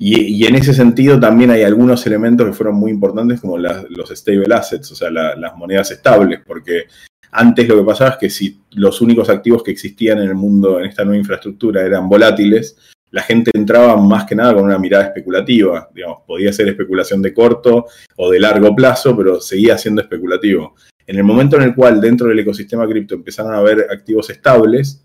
Y, 0.02 0.46
en 0.46 0.56
ese 0.56 0.74
sentido 0.74 1.20
también 1.20 1.52
hay 1.52 1.64
algunos 1.64 2.06
elementos 2.08 2.48
que 2.48 2.54
fueron 2.54 2.76
muy 2.76 2.90
importantes 2.90 3.42
como 3.42 3.58
los 3.58 4.10
stable 4.12 4.56
assets, 4.56 4.92
o 4.94 4.96
sea, 4.96 5.10
las 5.10 5.56
monedas 5.58 5.92
estables, 5.92 6.40
porque 6.46 6.86
antes 7.32 7.68
lo 7.68 7.78
que 7.78 7.84
pasaba 7.84 8.12
es 8.12 8.18
que 8.18 8.30
si 8.30 8.60
los 8.72 9.02
únicos 9.02 9.30
activos 9.30 9.64
que 9.64 9.72
existían 9.72 10.20
en 10.20 10.30
el 10.30 10.36
mundo, 10.36 10.80
en 10.80 10.88
esta 10.88 11.04
nueva 11.04 11.20
infraestructura, 11.20 11.86
eran 11.86 12.10
volátiles, 12.10 12.78
la 13.12 13.24
gente 13.24 13.52
entraba 13.54 13.96
más 13.98 14.26
que 14.26 14.36
nada 14.36 14.54
con 14.54 14.66
una 14.66 14.78
mirada 14.78 15.06
especulativa, 15.06 15.90
podía 16.26 16.54
ser 16.54 16.68
especulación 16.70 17.22
de 17.22 17.34
corto 17.34 17.86
o 18.16 18.30
de 18.30 18.40
largo 18.40 18.76
plazo, 18.76 19.16
pero 19.18 19.42
seguía 19.42 19.78
siendo 19.78 20.02
especulativo. 20.02 20.76
En 21.06 21.18
el 21.18 21.24
momento 21.24 21.56
en 21.56 21.64
el 21.64 21.76
cual 21.76 22.00
dentro 22.00 22.28
del 22.28 22.40
ecosistema 22.40 22.88
cripto 22.88 23.16
empezaron 23.16 23.54
a 23.54 23.58
haber 23.58 23.88
activos 23.92 24.30
estables, 24.30 25.04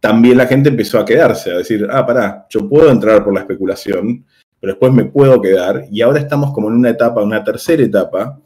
también 0.00 0.38
la 0.38 0.46
gente 0.46 0.68
empezó 0.68 0.98
a 0.98 1.04
quedarse, 1.04 1.52
a 1.52 1.58
decir, 1.58 1.86
ah, 1.90 2.04
pará, 2.04 2.46
yo 2.50 2.68
puedo 2.68 2.90
entrar 2.90 3.24
por 3.24 3.32
la 3.32 3.40
especulación, 3.40 4.24
pero 4.60 4.72
después 4.72 4.92
me 4.92 5.04
puedo 5.04 5.40
quedar. 5.40 5.86
Y 5.90 6.02
ahora 6.02 6.20
estamos 6.20 6.52
como 6.52 6.68
en 6.68 6.74
una 6.74 6.90
etapa, 6.90 7.22
una 7.22 7.44
tercera 7.44 7.82
etapa, 7.82 8.40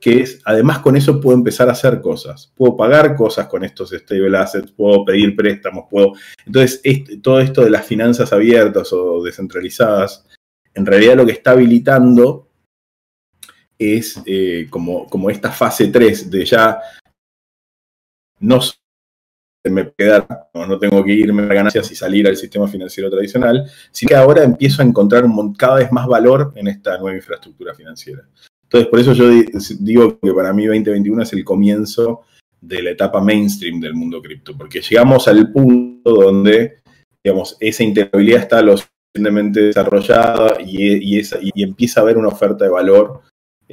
que 0.00 0.20
es, 0.22 0.40
además 0.44 0.80
con 0.80 0.96
eso 0.96 1.20
puedo 1.20 1.36
empezar 1.36 1.68
a 1.68 1.72
hacer 1.72 2.00
cosas. 2.00 2.52
Puedo 2.56 2.76
pagar 2.76 3.14
cosas 3.14 3.46
con 3.46 3.64
estos 3.64 3.90
stable 3.90 4.36
assets, 4.36 4.72
puedo 4.72 5.04
pedir 5.04 5.36
préstamos, 5.36 5.84
puedo... 5.88 6.12
Entonces, 6.44 6.82
todo 7.22 7.40
esto 7.40 7.62
de 7.62 7.70
las 7.70 7.86
finanzas 7.86 8.32
abiertas 8.32 8.92
o 8.92 9.22
descentralizadas, 9.22 10.26
en 10.74 10.86
realidad 10.86 11.16
lo 11.16 11.26
que 11.26 11.32
está 11.32 11.52
habilitando 11.52 12.48
es 13.78 14.20
eh, 14.26 14.66
como, 14.70 15.06
como 15.06 15.30
esta 15.30 15.50
fase 15.50 15.88
3 15.88 16.30
de 16.30 16.44
ya 16.44 16.80
no 18.40 18.60
me 19.70 19.92
quedar, 19.92 20.26
no, 20.54 20.78
tengo 20.78 21.04
que 21.04 21.12
irme 21.12 21.42
a 21.42 21.46
ganancias 21.46 21.90
y 21.90 21.94
salir 21.94 22.26
al 22.26 22.36
sistema 22.36 22.66
financiero 22.66 23.10
tradicional, 23.10 23.64
sino 23.90 24.08
que 24.08 24.16
ahora 24.16 24.42
empiezo 24.42 24.82
a 24.82 24.84
encontrar 24.84 25.24
cada 25.56 25.76
vez 25.76 25.92
más 25.92 26.06
valor 26.06 26.52
en 26.56 26.68
esta 26.68 26.98
nueva 26.98 27.16
infraestructura 27.16 27.74
financiera. 27.74 28.22
Entonces, 28.64 28.88
por 28.88 28.98
eso 29.00 29.12
yo 29.12 29.28
digo 29.80 30.18
que 30.18 30.32
para 30.32 30.52
mí 30.52 30.66
2021 30.66 31.22
es 31.22 31.32
el 31.32 31.44
comienzo 31.44 32.22
de 32.60 32.82
la 32.82 32.90
etapa 32.90 33.20
mainstream 33.20 33.80
del 33.80 33.94
mundo 33.94 34.20
cripto, 34.22 34.56
porque 34.56 34.80
llegamos 34.80 35.28
al 35.28 35.52
punto 35.52 36.10
donde, 36.10 36.78
digamos, 37.22 37.56
esa 37.60 37.82
integrabilidad 37.82 38.40
está 38.40 38.62
lo 38.62 38.76
suficientemente 38.76 39.60
desarrollada 39.60 40.56
y, 40.60 41.20
y 41.20 41.62
empieza 41.62 42.00
a 42.00 42.02
haber 42.02 42.16
una 42.16 42.28
oferta 42.28 42.64
de 42.64 42.70
valor 42.70 43.22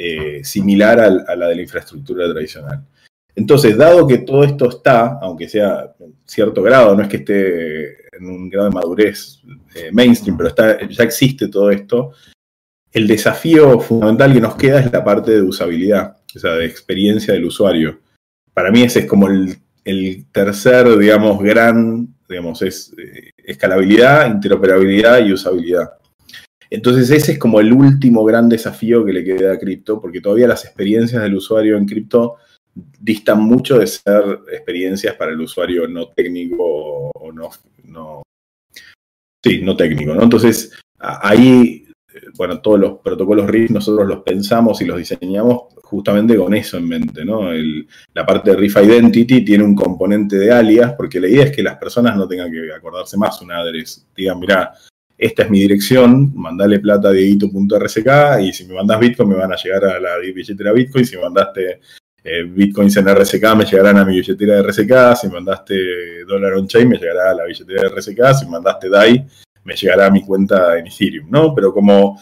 eh, 0.02 0.46
similar 0.46 0.98
a, 0.98 1.36
la 1.36 1.48
de 1.48 1.56
la 1.56 1.62
infraestructura 1.62 2.32
tradicional. 2.32 2.86
Entonces, 3.40 3.78
dado 3.78 4.06
que 4.06 4.18
todo 4.18 4.44
esto 4.44 4.68
está, 4.68 5.18
aunque 5.22 5.48
sea 5.48 5.96
en 6.02 6.14
cierto 6.26 6.62
grado, 6.62 6.94
no 6.94 7.04
es 7.04 7.08
que 7.08 7.16
esté 7.16 8.18
en 8.18 8.26
un 8.26 8.50
grado 8.50 8.68
de 8.68 8.76
madurez 8.76 9.40
eh, 9.76 9.92
mainstream, 9.94 10.36
pero 10.36 10.50
está, 10.50 10.86
ya 10.86 11.06
existe 11.06 11.48
todo 11.48 11.72
esto, 11.72 12.12
el 12.92 13.08
desafío 13.08 13.80
fundamental 13.80 14.34
que 14.34 14.42
nos 14.42 14.56
queda 14.58 14.82
es 14.82 14.92
la 14.92 15.06
parte 15.06 15.32
de 15.32 15.42
usabilidad, 15.42 16.18
o 16.36 16.38
sea, 16.38 16.56
de 16.56 16.66
experiencia 16.66 17.34
del 17.34 17.46
usuario. 17.46 18.02
Para 18.54 18.72
mí 18.72 18.82
ese 18.82 19.00
es 19.00 19.06
como 19.06 19.30
el, 19.30 20.26
tercer, 20.34 20.98
digamos, 20.98 21.42
gran, 21.42 22.14
digamos, 22.28 22.62
es 22.62 22.94
eh, 22.98 23.32
escalabilidad, 23.38 24.30
interoperabilidad 24.30 25.26
y 25.26 25.32
usabilidad. 25.32 25.92
Entonces 26.70 27.10
ese 27.10 27.32
es 27.32 27.40
como 27.40 27.62
el 27.62 27.72
último 27.72 28.26
gran 28.26 28.50
desafío 28.50 29.06
que 29.06 29.14
le 29.14 29.24
queda 29.24 29.54
a 29.54 29.58
cripto, 29.58 30.02
porque 30.02 30.20
todavía 30.20 30.50
las 30.50 30.66
experiencias 30.66 31.24
del 31.24 31.36
usuario 31.36 31.78
en 31.78 31.86
cripto 31.86 32.36
distan 32.74 33.42
mucho 33.42 33.80
de 33.80 33.88
ser 33.88 34.40
experiencias 34.52 35.16
para 35.16 35.32
el 35.32 35.42
usuario 35.42 35.88
no 35.88 36.10
técnico 36.10 37.12
o 37.14 37.32
no, 37.32 37.50
no 37.86 38.24
sí, 39.44 39.62
no 39.62 39.76
técnico, 39.76 40.14
¿no? 40.14 40.24
Entonces 40.24 40.72
ahí, 41.00 41.86
bueno, 42.36 42.62
todos 42.62 42.80
los 42.80 43.00
protocolos 43.00 43.48
RIF 43.48 43.72
nosotros 43.72 44.08
los 44.08 44.22
pensamos 44.24 44.82
y 44.82 44.86
los 44.86 44.98
diseñamos 44.98 45.74
justamente 45.84 46.36
con 46.36 46.54
eso 46.54 46.78
en 46.78 46.88
mente, 46.88 47.26
¿no? 47.26 47.50
la 48.14 48.26
parte 48.26 48.52
de 48.52 48.58
RIF 48.58 48.78
Identity 48.78 49.44
tiene 49.44 49.64
un 49.64 49.74
componente 49.74 50.38
de 50.38 50.52
alias, 50.52 50.94
porque 50.94 51.20
la 51.20 51.28
idea 51.28 51.46
es 51.46 51.56
que 51.56 51.64
las 51.64 51.78
personas 51.78 52.16
no 52.16 52.28
tengan 52.28 52.52
que 52.52 52.72
acordarse 52.72 53.18
más 53.18 53.42
un 53.42 53.52
address. 53.52 54.06
Digan, 54.16 54.40
mira, 54.40 54.72
esta 55.18 55.44
es 55.44 55.50
mi 55.50 55.62
dirección, 55.62 56.32
mandale 56.36 56.80
plata 56.80 57.10
a 57.10 57.12
dieguito.rck 57.12 58.40
y 58.42 58.54
si 58.54 58.66
me 58.66 58.76
mandas 58.76 59.00
Bitcoin 59.00 59.30
me 59.30 59.36
van 59.36 59.52
a 59.52 59.56
llegar 59.56 59.84
a 59.86 60.00
la 60.00 60.18
billetera 60.18 60.72
Bitcoin, 60.74 61.06
si 61.06 61.16
me 61.16 61.24
mandaste 61.24 61.82
eh, 62.24 62.44
Bitcoins 62.44 62.98
en 62.98 63.08
RSK 63.08 63.56
me 63.56 63.66
llegarán 63.66 63.98
a 63.98 64.06
mi 64.06 64.16
billetera 64.16 64.56
de 64.56 64.64
RSK, 64.64 65.22
si 65.22 65.28
mandaste 65.30 66.24
dólar 66.26 66.54
on-chain 66.54 66.88
me 66.88 66.98
llegará 66.98 67.32
a 67.32 67.36
la 67.36 67.46
billetera 67.46 67.84
de 67.84 67.90
RSK, 67.90 68.40
si 68.40 68.46
mandaste 68.48 68.90
DAI 68.90 69.26
me 69.64 69.76
llegará 69.76 70.08
a 70.08 70.12
mi 70.12 70.24
cuenta 70.24 70.78
en 70.78 70.88
Ethereum, 70.88 71.30
¿no? 71.30 71.54
Pero 71.54 71.74
como, 71.74 72.20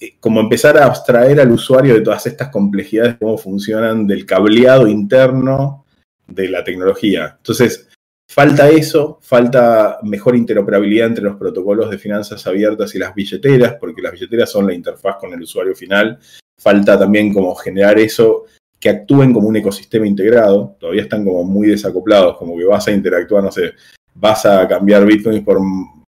eh, 0.00 0.16
como 0.18 0.40
empezar 0.40 0.76
a 0.78 0.86
abstraer 0.86 1.40
al 1.40 1.52
usuario 1.52 1.94
de 1.94 2.00
todas 2.00 2.26
estas 2.26 2.48
complejidades, 2.48 3.16
cómo 3.18 3.38
funcionan 3.38 4.06
del 4.06 4.26
cableado 4.26 4.86
interno 4.86 5.84
de 6.26 6.48
la 6.48 6.64
tecnología. 6.64 7.36
Entonces, 7.36 7.88
Falta 8.30 8.68
eso, 8.68 9.18
falta 9.22 10.00
mejor 10.02 10.36
interoperabilidad 10.36 11.06
entre 11.06 11.24
los 11.24 11.36
protocolos 11.36 11.88
de 11.88 11.96
finanzas 11.96 12.46
abiertas 12.46 12.94
y 12.94 12.98
las 12.98 13.14
billeteras, 13.14 13.76
porque 13.80 14.02
las 14.02 14.12
billeteras 14.12 14.50
son 14.50 14.66
la 14.66 14.74
interfaz 14.74 15.16
con 15.16 15.32
el 15.32 15.40
usuario 15.40 15.74
final. 15.74 16.18
Falta 16.60 16.98
también 16.98 17.32
como 17.32 17.54
generar 17.54 17.98
eso, 17.98 18.44
que 18.80 18.88
actúen 18.88 19.32
como 19.32 19.48
un 19.48 19.56
ecosistema 19.56 20.06
integrado. 20.06 20.76
Todavía 20.78 21.02
están 21.02 21.24
como 21.24 21.44
muy 21.44 21.68
desacoplados, 21.68 22.36
como 22.36 22.56
que 22.56 22.64
vas 22.64 22.86
a 22.88 22.92
interactuar, 22.92 23.42
no 23.44 23.52
sé, 23.52 23.72
vas 24.14 24.44
a 24.46 24.66
cambiar 24.68 25.04
bitcoins 25.04 25.44
por 25.44 25.58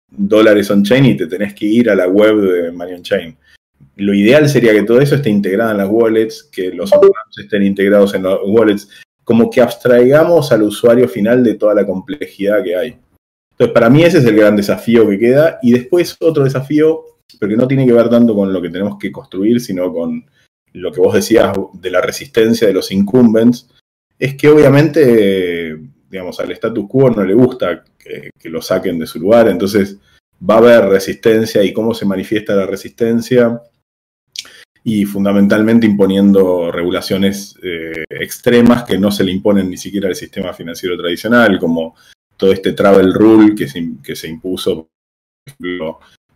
dólares 0.09 0.69
on-chain 0.71 1.05
y 1.05 1.17
te 1.17 1.27
tenés 1.27 1.53
que 1.53 1.65
ir 1.65 1.89
a 1.89 1.95
la 1.95 2.07
web 2.07 2.35
de 2.37 2.71
Money 2.71 2.95
on-chain. 2.95 3.37
Lo 3.97 4.13
ideal 4.13 4.47
sería 4.49 4.73
que 4.73 4.83
todo 4.83 4.99
eso 5.01 5.15
esté 5.15 5.29
integrado 5.29 5.71
en 5.71 5.77
las 5.77 5.89
wallets, 5.89 6.43
que 6.43 6.71
los 6.71 6.91
estén 7.37 7.63
integrados 7.63 8.13
en 8.13 8.23
las 8.23 8.37
wallets, 8.45 8.89
como 9.23 9.49
que 9.49 9.61
abstraigamos 9.61 10.51
al 10.51 10.63
usuario 10.63 11.07
final 11.07 11.43
de 11.43 11.55
toda 11.55 11.73
la 11.73 11.85
complejidad 11.85 12.63
que 12.63 12.75
hay. 12.75 12.97
Entonces, 13.51 13.73
para 13.73 13.89
mí 13.89 14.03
ese 14.03 14.19
es 14.19 14.25
el 14.25 14.37
gran 14.37 14.55
desafío 14.55 15.07
que 15.09 15.19
queda. 15.19 15.59
Y 15.61 15.73
después 15.73 16.15
otro 16.21 16.45
desafío, 16.45 17.03
pero 17.39 17.49
que 17.49 17.57
no 17.57 17.67
tiene 17.67 17.85
que 17.85 17.93
ver 17.93 18.09
tanto 18.09 18.33
con 18.33 18.51
lo 18.53 18.61
que 18.61 18.69
tenemos 18.69 18.97
que 18.97 19.11
construir, 19.11 19.59
sino 19.59 19.93
con 19.93 20.25
lo 20.73 20.91
que 20.91 21.01
vos 21.01 21.13
decías 21.13 21.55
de 21.73 21.91
la 21.91 22.01
resistencia 22.01 22.67
de 22.67 22.73
los 22.73 22.91
incumbents, 22.91 23.69
es 24.17 24.35
que 24.35 24.49
obviamente, 24.49 25.77
digamos, 26.09 26.39
al 26.39 26.51
status 26.51 26.85
quo 26.87 27.09
no 27.09 27.23
le 27.23 27.33
gusta 27.33 27.83
que, 27.97 28.29
que 28.37 28.49
lo 28.49 28.61
saquen 28.61 28.99
de 28.99 29.07
su 29.07 29.19
lugar, 29.19 29.47
entonces 29.47 29.97
va 30.47 30.55
a 30.55 30.57
haber 30.59 30.85
resistencia 30.85 31.63
y 31.63 31.73
cómo 31.73 31.93
se 31.93 32.05
manifiesta 32.05 32.55
la 32.55 32.65
resistencia. 32.65 33.61
Y 34.81 35.05
fundamentalmente 35.05 35.85
imponiendo 35.85 36.71
regulaciones 36.71 37.55
eh, 37.61 38.05
extremas 38.09 38.85
que 38.85 38.97
no 38.97 39.11
se 39.11 39.25
le 39.25 39.31
imponen 39.31 39.69
ni 39.69 39.77
siquiera 39.77 40.07
al 40.07 40.15
sistema 40.15 40.53
financiero 40.53 40.97
tradicional, 40.97 41.59
como 41.59 41.95
todo 42.37 42.53
este 42.53 42.71
travel 42.71 43.13
rule 43.13 43.55
que 43.55 43.67
se, 43.67 43.85
que 44.01 44.15
se 44.15 44.29
impuso 44.29 44.89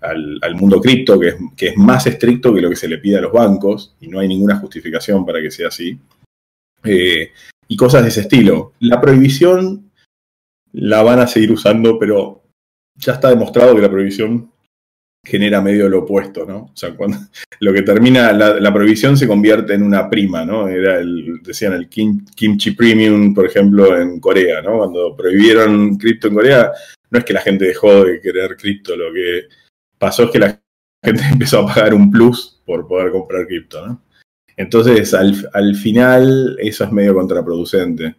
al, 0.04 0.56
mundo 0.56 0.82
cripto, 0.82 1.20
que 1.20 1.30
es, 1.30 1.36
que 1.56 1.68
es, 1.70 1.78
más 1.78 2.06
estricto 2.08 2.54
que 2.54 2.62
lo 2.62 2.70
que 2.70 2.76
se 2.76 2.88
le 2.88 2.97
pide 2.97 3.18
a 3.18 3.22
los 3.22 3.32
bancos, 3.32 3.95
y 4.01 4.08
no 4.08 4.20
hay 4.20 4.28
ninguna 4.28 4.58
justificación 4.58 5.26
para 5.26 5.41
que 5.41 5.51
sea 5.51 5.70
así, 5.70 5.97
eh, 6.84 7.32
y 7.68 7.78
cosas 7.78 8.04
de 8.04 8.10
ese 8.10 8.22
estilo. 8.22 8.74
La 8.80 8.99
prohibición 8.99 9.91
la 10.74 11.01
van 11.04 11.20
a 11.20 11.28
seguir 11.28 11.51
usando, 11.51 11.97
pero 11.97 12.43
ya 12.95 13.14
está 13.14 13.30
demostrado 13.30 13.76
que 13.76 13.82
la 13.82 13.89
prohibición 13.89 14.51
genera 15.26 15.62
medio 15.62 15.88
lo 15.88 15.99
opuesto, 15.99 16.45
¿no? 16.45 16.58
O 16.66 16.76
sea, 16.76 16.93
cuando 16.95 17.18
lo 17.62 17.74
que 17.74 17.82
termina, 17.82 18.34
la, 18.34 18.74
prohibición 18.74 19.16
se 19.16 19.28
convierte 19.28 19.74
en 19.74 19.84
una 19.84 20.10
prima, 20.10 20.43
¿no? 20.43 20.68
Era 20.68 20.99
el, 20.99 21.41
decían 21.41 21.74
el 21.74 21.88
kimchi 21.88 22.72
premium, 22.72 23.34
por 23.34 23.45
ejemplo, 23.45 23.97
en 23.97 24.20
Corea, 24.20 24.62
¿no? 24.62 24.80
Cuando 24.80 25.16
prohibieron 25.16 25.97
cripto 25.97 26.28
en 26.28 26.34
Corea, 26.34 26.72
no 27.10 27.20
es 27.20 27.26
que 27.26 27.34
la 27.34 27.41
gente 27.41 27.66
dejó 27.66 28.04
de 28.04 28.20
querer 28.20 28.58
cripto, 28.58 28.97
lo 28.97 29.14
que 29.14 29.47
pasó 30.04 30.30
que 30.30 30.38
la 30.38 30.62
gente 31.01 31.24
empezó 31.32 31.60
a 31.60 31.74
pagar 31.74 31.93
un 31.93 32.12
plus 32.12 32.62
por 32.66 32.86
poder 32.86 33.10
comprar 33.10 33.47
cripto, 33.47 33.88
¿no? 33.88 34.01
Entonces, 34.58 35.14
al, 35.14 35.76
final, 35.76 36.58
eso 36.60 36.84
es 36.84 36.91
medio 36.91 37.16
contraproducente. 37.16 38.16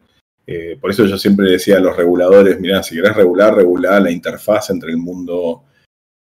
Eh, 0.47 0.79
por 0.81 0.91
eso 0.91 1.05
yo 1.05 1.19
siempre 1.19 1.51
decía 1.51 1.77
a 1.77 1.81
los 1.81 1.95
reguladores, 1.95 2.59
mirá, 2.59 2.83
si 2.83 2.97
querés 2.97 3.15
regular, 3.15 3.55
regular 3.55 4.01
la 4.01 4.11
interfaz 4.11 4.71
entre 4.71 4.93
el 4.93 4.97
mundo 4.97 5.65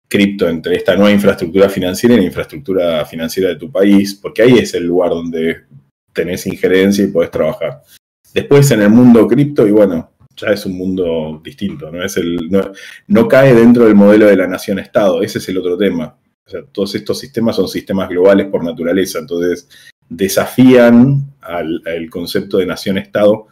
cripto, 0.07 0.47
entre 0.47 0.75
esta 0.75 0.95
nueva 0.95 1.11
infraestructura 1.11 1.67
financiera 1.69 2.15
y 2.15 2.19
la 2.19 2.25
infraestructura 2.25 3.03
financiera 3.05 3.49
de 3.49 3.55
tu 3.55 3.71
país, 3.71 4.13
porque 4.13 4.43
ahí 4.43 4.59
es 4.59 4.75
el 4.75 4.85
lugar 4.85 5.09
donde 5.09 5.63
tenés 6.13 6.45
injerencia 6.45 7.03
y 7.03 7.07
podés 7.07 7.31
trabajar. 7.31 7.81
Después 8.31 8.69
en 8.71 8.83
el 8.83 8.89
mundo 8.89 9.27
cripto, 9.27 9.67
y 9.67 9.71
bueno, 9.71 10.11
ya 10.37 10.47
es 10.49 10.65
un 10.65 10.77
mundo 10.77 11.41
distinto, 11.43 11.91
no, 11.91 12.03
es 12.03 12.15
el, 12.17 12.49
no 13.07 13.27
cae 13.27 13.53
dentro 13.53 13.85
del 13.85 13.95
modelo 13.95 14.27
de 14.27 14.37
la 14.37 14.47
nación-estado, 14.47 15.21
ese 15.21 15.39
es 15.39 15.49
el 15.49 15.57
otro 15.57 15.77
tema. 15.77 16.17
O 16.47 16.49
sea, 16.49 16.61
todos 16.71 16.95
estos 16.95 17.19
sistemas 17.19 17.57
son 17.57 17.67
sistemas 17.67 18.07
globales 18.07 18.47
por 18.47 18.63
naturaleza, 18.63 19.19
entonces 19.19 19.67
desafían 20.07 21.33
al, 21.41 21.81
concepto 22.09 22.57
de 22.57 22.65
nación-estado 22.65 23.47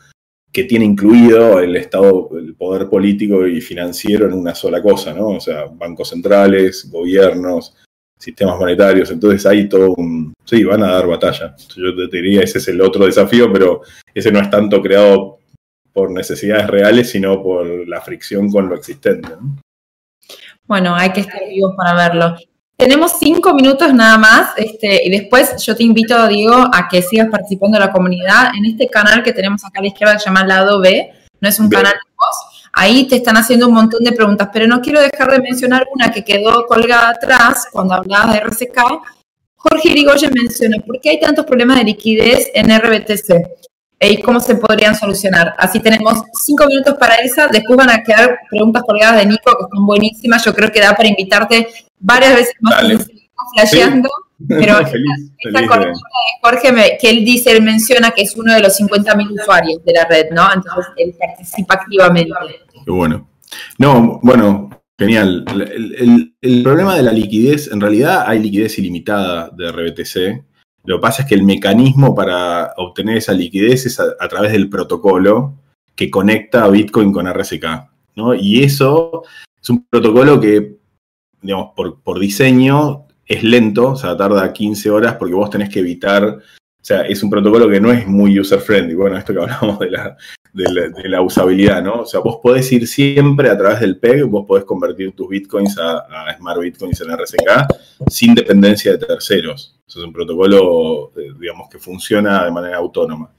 que 0.52 0.64
tiene 0.64 0.86
incluido 0.86 1.60
el 1.60 1.76
Estado, 1.76 2.30
el 2.38 2.56
poder 2.56 2.88
político 2.88 3.46
y 3.46 3.60
financiero 3.60 4.26
en 4.26 4.34
una 4.34 4.56
sola 4.56 4.82
cosa, 4.82 5.14
¿no? 5.14 5.28
O 5.28 5.40
sea, 5.42 5.66
bancos 5.66 6.10
centrales, 6.10 6.90
gobiernos, 6.90 7.76
sistemas 8.18 8.58
monetarios, 8.58 9.12
entonces 9.12 9.46
hay 9.46 9.68
todo 9.68 9.94
un... 9.96 10.34
Sí, 10.46 10.64
van 10.64 10.84
a 10.84 10.94
dar 10.94 11.08
batalla. 11.08 11.54
Yo 11.76 12.10
te 12.10 12.22
diría, 12.22 12.42
ese 12.42 12.60
es 12.60 12.68
el 12.70 12.80
otro 12.80 13.06
desafío, 13.06 13.52
pero 13.52 13.82
ese 14.14 14.32
no 14.32 14.40
es 14.40 14.50
tanto 14.50 14.82
creado 14.82 15.35
por 15.96 16.12
necesidades 16.12 16.68
reales, 16.68 17.10
sino 17.10 17.42
por 17.42 17.88
la 17.88 18.02
fricción 18.02 18.52
con 18.52 18.68
lo 18.68 18.76
existente. 18.76 19.30
Bueno, 20.66 20.94
hay 20.94 21.14
que 21.14 21.22
estar 21.22 21.40
vivos 21.48 21.74
para 21.78 21.94
verlo. 21.94 22.36
Tenemos 22.76 23.14
cinco 23.18 23.54
minutos 23.54 23.94
nada 23.94 24.18
más 24.18 24.50
este, 24.58 25.08
y 25.08 25.10
después 25.10 25.64
yo 25.66 25.74
te 25.74 25.84
invito, 25.84 26.28
Diego, 26.28 26.70
a 26.74 26.90
que 26.90 27.02
sigas 27.02 27.30
participando 27.30 27.80
de 27.80 27.86
la 27.86 27.94
comunidad 27.94 28.52
en 28.58 28.66
este 28.66 28.90
canal 28.90 29.24
que 29.24 29.32
tenemos 29.32 29.64
acá 29.64 29.80
a 29.80 29.84
la 29.84 29.88
izquierda 29.88 30.16
que 30.16 30.20
se 30.20 30.26
llama 30.26 30.46
Lado 30.46 30.82
B. 30.82 31.14
No 31.40 31.48
es 31.48 31.58
un 31.62 31.70
canal 31.70 31.94
de 31.94 32.12
voz. 32.18 32.68
Ahí 32.74 33.08
te 33.08 33.16
están 33.16 33.38
haciendo 33.38 33.70
un 33.70 33.76
montón 33.76 34.04
de 34.04 34.12
preguntas, 34.12 34.50
pero 34.52 34.68
no 34.68 34.82
quiero 34.82 35.00
dejar 35.00 35.32
de 35.32 35.40
mencionar 35.40 35.88
una 35.96 36.12
que 36.12 36.26
quedó 36.26 36.66
colgada 36.66 37.12
atrás 37.12 37.68
cuando 37.72 37.94
hablabas 37.94 38.34
de 38.34 38.40
RCK. 38.40 38.82
Jorge 39.56 39.92
Irigoyen 39.92 40.34
menciona, 40.34 40.78
¿por 40.86 41.00
qué 41.00 41.12
hay 41.12 41.20
tantos 41.22 41.46
problemas 41.46 41.78
de 41.78 41.86
liquidez 41.86 42.52
en 42.54 42.78
RBTC? 42.78 43.66
¿Y 44.12 44.22
cómo 44.22 44.40
se 44.40 44.56
podrían 44.56 44.96
solucionar? 44.96 45.54
Así 45.58 45.80
tenemos 45.80 46.24
cinco 46.34 46.66
minutos 46.68 46.96
para 47.00 47.16
esa. 47.16 47.48
Después 47.48 47.78
van 47.78 47.90
a 47.90 48.04
quedar 48.04 48.40
preguntas 48.50 48.84
colgadas 48.84 49.18
de 49.18 49.26
Nico 49.26 49.56
que 49.58 49.64
están 49.64 49.86
buenísimas. 49.86 50.44
Yo 50.44 50.54
creo 50.54 50.72
que 50.72 50.80
da 50.80 50.96
para 50.96 51.10
invitarte 51.10 51.68
varias 52.00 52.36
veces 52.36 52.56
más 52.62 52.84
flasheando. 53.54 54.10
Pero 54.48 54.80
esta, 55.40 55.62
de 55.62 55.68
Jorge, 56.42 56.98
que 57.00 57.10
él 57.10 57.24
dice, 57.24 57.52
él 57.52 57.62
menciona 57.64 58.12
que 58.12 58.24
es 58.24 58.36
uno 58.36 58.54
de 58.54 58.62
los 58.62 58.80
50.000 58.80 59.42
usuarios 59.42 59.84
de 59.84 59.94
la 59.94 60.06
red, 60.06 60.26
¿no? 60.32 60.48
Entonces 60.54 60.92
él 60.98 61.16
participa 61.18 61.76
activamente. 61.76 62.34
Qué 62.84 62.92
bueno. 62.92 63.30
No, 63.78 64.20
bueno, 64.22 64.70
genial. 64.98 65.46
El, 66.42 66.64
problema 66.64 66.96
de 66.96 67.04
la 67.04 67.12
liquidez, 67.12 67.72
en 67.72 67.80
realidad 67.80 68.26
hay 68.28 68.40
liquidez 68.40 68.78
ilimitada 68.78 69.50
de 69.56 69.72
RBTC. 69.72 70.44
Lo 70.86 70.98
que 70.98 71.02
pasa 71.02 71.24
es 71.24 71.30
que 71.30 71.36
el 71.36 71.44
mecanismo 71.44 72.14
para 72.14 72.74
obtener 72.78 73.18
esa 73.18 73.34
liquidez 73.34 73.86
es 73.86 74.00
a, 74.00 74.28
través 74.28 74.52
del 74.52 74.70
protocolo 74.70 75.56
que 75.96 76.10
conecta 76.10 76.64
a 76.64 76.70
Bitcoin 76.70 77.12
con 77.12 77.32
RSK. 77.32 77.66
¿no? 78.16 78.34
Y 78.34 78.64
eso 78.64 79.24
es 79.62 79.70
un 79.70 79.86
protocolo 79.90 80.40
que 80.40 80.78
digamos, 81.42 81.72
por, 81.76 82.02
por 82.02 82.20
diseño 82.20 83.06
es 83.26 83.44
lento, 83.44 83.92
o 83.92 83.96
sea, 83.96 84.16
tarda 84.16 84.54
15 84.54 84.90
horas 84.90 85.16
porque 85.16 85.34
vos 85.34 85.50
tenés 85.50 85.70
que 85.70 85.80
evitar, 85.80 86.40
sea, 86.86 87.02
es 87.02 87.24
un 87.24 87.30
protocolo 87.30 87.68
que 87.68 87.82
no 87.82 87.92
es 87.92 88.06
muy 88.06 88.40
user-friendly. 88.40 88.94
Bueno, 88.94 89.18
esto 89.18 89.34
que 89.34 89.40
hablamos 89.40 89.80
de 89.80 89.90
la, 89.90 90.16
de 90.54 91.10
la, 91.10 91.22
usabilidad, 91.22 91.84
¿no? 91.84 92.02
O 92.02 92.06
sea, 92.06 92.20
vos 92.20 92.38
podés 92.42 92.72
ir 92.72 92.88
siempre 92.88 93.50
a 93.50 93.58
través 93.58 93.80
del 93.80 93.98
PEG, 93.98 94.26
vos 94.26 94.46
podés 94.48 94.66
convertir 94.66 95.14
tus 95.14 95.28
bitcoins 95.28 95.78
a, 95.80 96.06
Smart 96.38 96.62
Bitcoins 96.62 97.02
en 97.02 97.18
RSK 97.18 98.08
sin 98.08 98.36
dependencia 98.36 98.92
de 98.92 99.00
terceros. 99.00 99.76
Es 99.88 99.96
un 99.98 100.14
protocolo, 100.14 101.12
eh, 101.18 101.32
digamos, 101.40 101.70
que 101.70 101.80
funciona 101.80 102.46
de 102.46 102.52
manera 102.52 102.78
autónoma. 102.78 103.32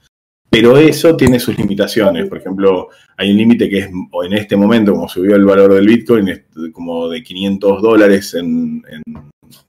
Pero 0.59 0.75
eso 0.75 1.15
tiene 1.15 1.39
sus 1.39 1.55
limitaciones. 1.55 2.27
Por 2.27 2.39
ejemplo, 2.39 2.89
hay 3.15 3.29
un 3.29 3.37
límite 3.37 3.69
que 3.69 3.77
es, 3.77 3.85
en 3.89 4.33
este 4.33 4.55
momento, 4.55 4.91
como 4.91 5.07
subió 5.07 5.35
el 5.35 5.45
valor 5.45 5.75
del 5.75 5.85
Bitcoin, 5.85 6.45
como 6.73 7.07
de 7.09 7.21
500 7.21 7.79
dólares 7.79 8.33
en, 8.33 8.81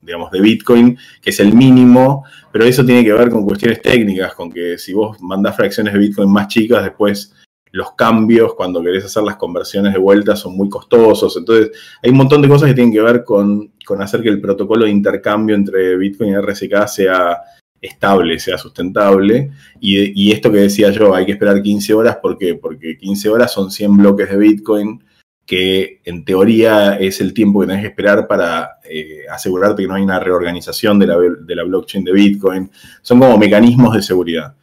digamos, 0.01 0.31
de 0.31 0.41
Bitcoin, 0.41 0.97
que 1.21 1.29
es 1.29 1.41
el 1.41 1.53
mínimo, 1.53 2.25
pero 2.51 2.65
eso 2.65 2.87
tiene 2.87 3.05
que 3.05 3.13
ver 3.13 3.29
con 3.29 3.45
cuestiones 3.45 3.83
técnicas, 3.83 4.33
con 4.33 4.51
que 4.51 4.79
si 4.79 4.95
vos 4.95 5.21
mandás 5.21 5.57
fracciones 5.57 5.93
de 5.93 5.99
Bitcoin 5.99 6.33
más 6.33 6.49
chicas, 6.49 6.83
después 6.83 7.35
los 7.71 7.93
cambios 7.93 8.55
cuando 8.55 8.83
querés 8.83 9.05
hacer 9.05 9.25
las 9.25 9.37
conversiones 9.37 9.93
de 9.93 9.99
vuelta 9.99 10.37
son 10.37 10.57
muy 10.57 10.71
costosos. 10.71 11.37
Entonces, 11.37 11.71
hay 12.03 12.11
un 12.11 12.17
montón 12.17 12.41
de 12.41 12.49
cosas 12.49 12.67
que 12.67 12.75
tienen 12.75 12.95
que 12.95 13.03
ver 13.03 13.25
con, 13.25 13.75
con 13.85 14.01
hacer 14.01 14.23
que 14.23 14.31
el 14.31 14.41
protocolo 14.41 14.87
de 14.87 14.91
intercambio 14.91 15.55
entre 15.55 15.99
Bitcoin 15.99 16.31
y 16.31 16.37
RSK 16.37 16.87
sea 16.87 17.43
estable, 17.81 18.39
sea 18.39 18.59
sustentable. 18.59 19.51
Y, 19.81 20.33
esto 20.33 20.51
que 20.51 20.59
decía 20.59 20.91
yo, 20.91 21.15
hay 21.15 21.27
que 21.27 21.33
esperar 21.33 21.63
15 21.63 21.95
horas, 21.95 22.17
¿por 22.17 22.39
qué? 22.39 22.55
Porque 22.55 22.97
15 22.99 23.29
horas 23.29 23.53
son 23.53 23.71
100 23.71 23.97
bloques 23.97 24.31
de 24.31 24.37
Bitcoin, 24.37 25.05
que 25.47 26.01
en 26.05 26.25
teoría 26.25 26.99
es 26.99 27.21
el 27.21 27.33
tiempo 27.33 27.61
que 27.61 27.69
tenés 27.69 27.83
que 27.83 27.89
esperar 27.89 28.27
para 28.27 28.79
eh, 28.89 29.23
asegurarte 29.31 29.83
que 29.83 29.89
no 29.89 29.95
hay 29.95 30.03
una 30.03 30.21
reorganización 30.21 30.99
de 30.99 31.07
la, 31.07 31.17
de 31.19 31.57
la 31.57 31.65
blockchain 31.65 32.05
de 32.05 32.13
Bitcoin. 32.13 32.71
Son 33.03 33.19
como 33.19 33.39
mecanismos 33.39 33.95
de 33.95 34.03
seguridad. 34.03 34.55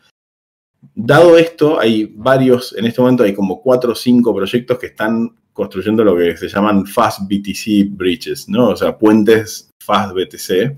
Dado 0.94 1.38
esto, 1.38 1.80
hay 1.80 2.14
varios, 2.16 2.76
en 2.78 2.86
este 2.86 3.02
momento 3.02 3.24
hay 3.24 3.34
como 3.34 3.62
4 3.62 3.92
o 3.92 3.96
5 3.96 4.36
proyectos 4.36 4.78
que 4.78 4.88
están 4.88 5.36
construyendo 5.52 6.04
lo 6.04 6.16
que 6.16 6.38
se 6.38 6.48
llaman 6.48 6.86
Fast 6.86 7.22
BTC 7.30 7.90
Bridges, 7.90 8.48
¿no? 8.48 8.70
O 8.70 8.76
sea, 8.76 8.98
puentes 8.98 9.72
Fast 9.82 10.14
BTC 10.14 10.76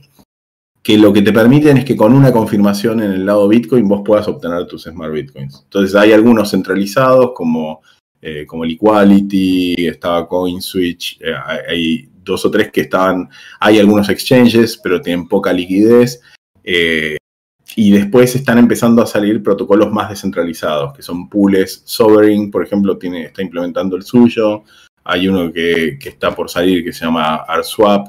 que 0.87 0.97
lo 0.97 1.11
que 1.11 1.21
te 1.21 1.33
permiten 1.33 1.75
es 1.75 1.83
que 1.83 1.97
con 1.97 2.13
una 2.13 2.31
confirmación 2.31 3.01
en 3.01 3.11
el 3.11 3.25
lado 3.25 3.49
Bitcoin 3.49 3.89
vos 3.89 4.03
puedas 4.05 4.25
obtener 4.29 4.65
tus 4.67 4.83
Smart 4.83 5.11
Bitcoins. 5.11 5.63
Entonces 5.65 5.93
hay 5.95 6.13
algunos 6.13 6.51
centralizados 6.51 7.33
como, 7.35 7.81
eh, 8.21 8.45
como 8.47 8.63
el 8.63 8.71
Equality, 8.71 9.85
estaba 9.85 10.25
CoinSwitch, 10.29 11.19
eh, 11.19 11.33
hay 11.67 12.09
dos 12.23 12.45
o 12.45 12.51
tres 12.51 12.71
que 12.71 12.79
estaban, 12.79 13.27
hay 13.59 13.79
algunos 13.79 14.07
exchanges, 14.07 14.79
pero 14.81 15.01
tienen 15.01 15.27
poca 15.27 15.51
liquidez. 15.51 16.21
Eh, 16.63 17.17
y 17.75 17.91
después 17.91 18.33
están 18.37 18.57
empezando 18.57 19.01
a 19.01 19.07
salir 19.07 19.43
protocolos 19.43 19.91
más 19.91 20.09
descentralizados, 20.09 20.95
que 20.95 21.01
son 21.01 21.27
pools. 21.27 21.81
Sovereign, 21.83 22.49
por 22.49 22.63
ejemplo, 22.63 22.97
tiene, 22.97 23.25
está 23.25 23.41
implementando 23.41 23.97
el 23.97 24.03
suyo. 24.03 24.63
Hay 25.03 25.27
uno 25.27 25.51
que, 25.51 25.99
que 25.99 26.07
está 26.07 26.33
por 26.33 26.49
salir 26.49 26.85
que 26.85 26.93
se 26.93 27.03
llama 27.03 27.43
ArSwap. 27.45 28.07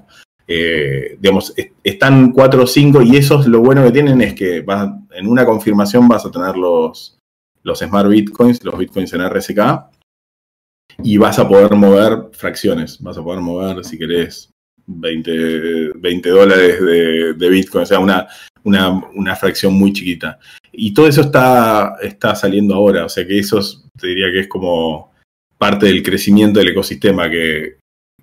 Eh, 0.50 1.18
digamos, 1.20 1.52
están 1.84 2.32
4 2.32 2.62
o 2.62 2.66
5 2.66 3.02
y 3.02 3.16
eso 3.16 3.40
es 3.40 3.46
lo 3.46 3.60
bueno 3.60 3.84
que 3.84 3.92
tienen 3.92 4.22
es 4.22 4.32
que 4.32 4.64
en 5.12 5.28
una 5.28 5.44
confirmación 5.44 6.08
vas 6.08 6.24
a 6.24 6.30
tener 6.30 6.56
los, 6.56 7.18
los 7.62 7.78
Smart 7.80 8.08
Bitcoins, 8.08 8.64
los 8.64 8.78
Bitcoins 8.78 9.12
en 9.12 9.28
RSK, 9.28 9.60
y 11.02 11.18
vas 11.18 11.38
a 11.38 11.46
poder 11.46 11.74
mover 11.74 12.30
fracciones, 12.32 12.98
vas 13.02 13.18
a 13.18 13.22
poder 13.22 13.40
mover, 13.40 13.84
si 13.84 13.98
querés, 13.98 14.50
20, 14.86 15.92
20 15.96 16.30
dólares 16.30 16.80
de, 16.80 17.34
de, 17.34 17.48
Bitcoin, 17.50 17.82
o 17.82 17.86
sea, 17.86 17.98
una, 17.98 18.26
una, 18.64 19.36
fracción 19.36 19.74
muy 19.74 19.92
chiquita. 19.92 20.38
Y 20.72 20.94
todo 20.94 21.06
eso 21.06 21.20
está, 21.20 21.96
está 22.00 22.34
saliendo 22.34 22.74
ahora, 22.74 23.04
o 23.04 23.08
sea 23.08 23.26
que 23.26 23.38
eso 23.38 23.60
te 23.98 24.06
diría 24.06 24.32
que 24.32 24.40
es 24.40 24.48
como 24.48 25.12
parte 25.58 25.86
del 25.86 26.02
crecimiento 26.02 26.58
del 26.58 26.68
ecosistema, 26.68 27.28
que 27.28 27.76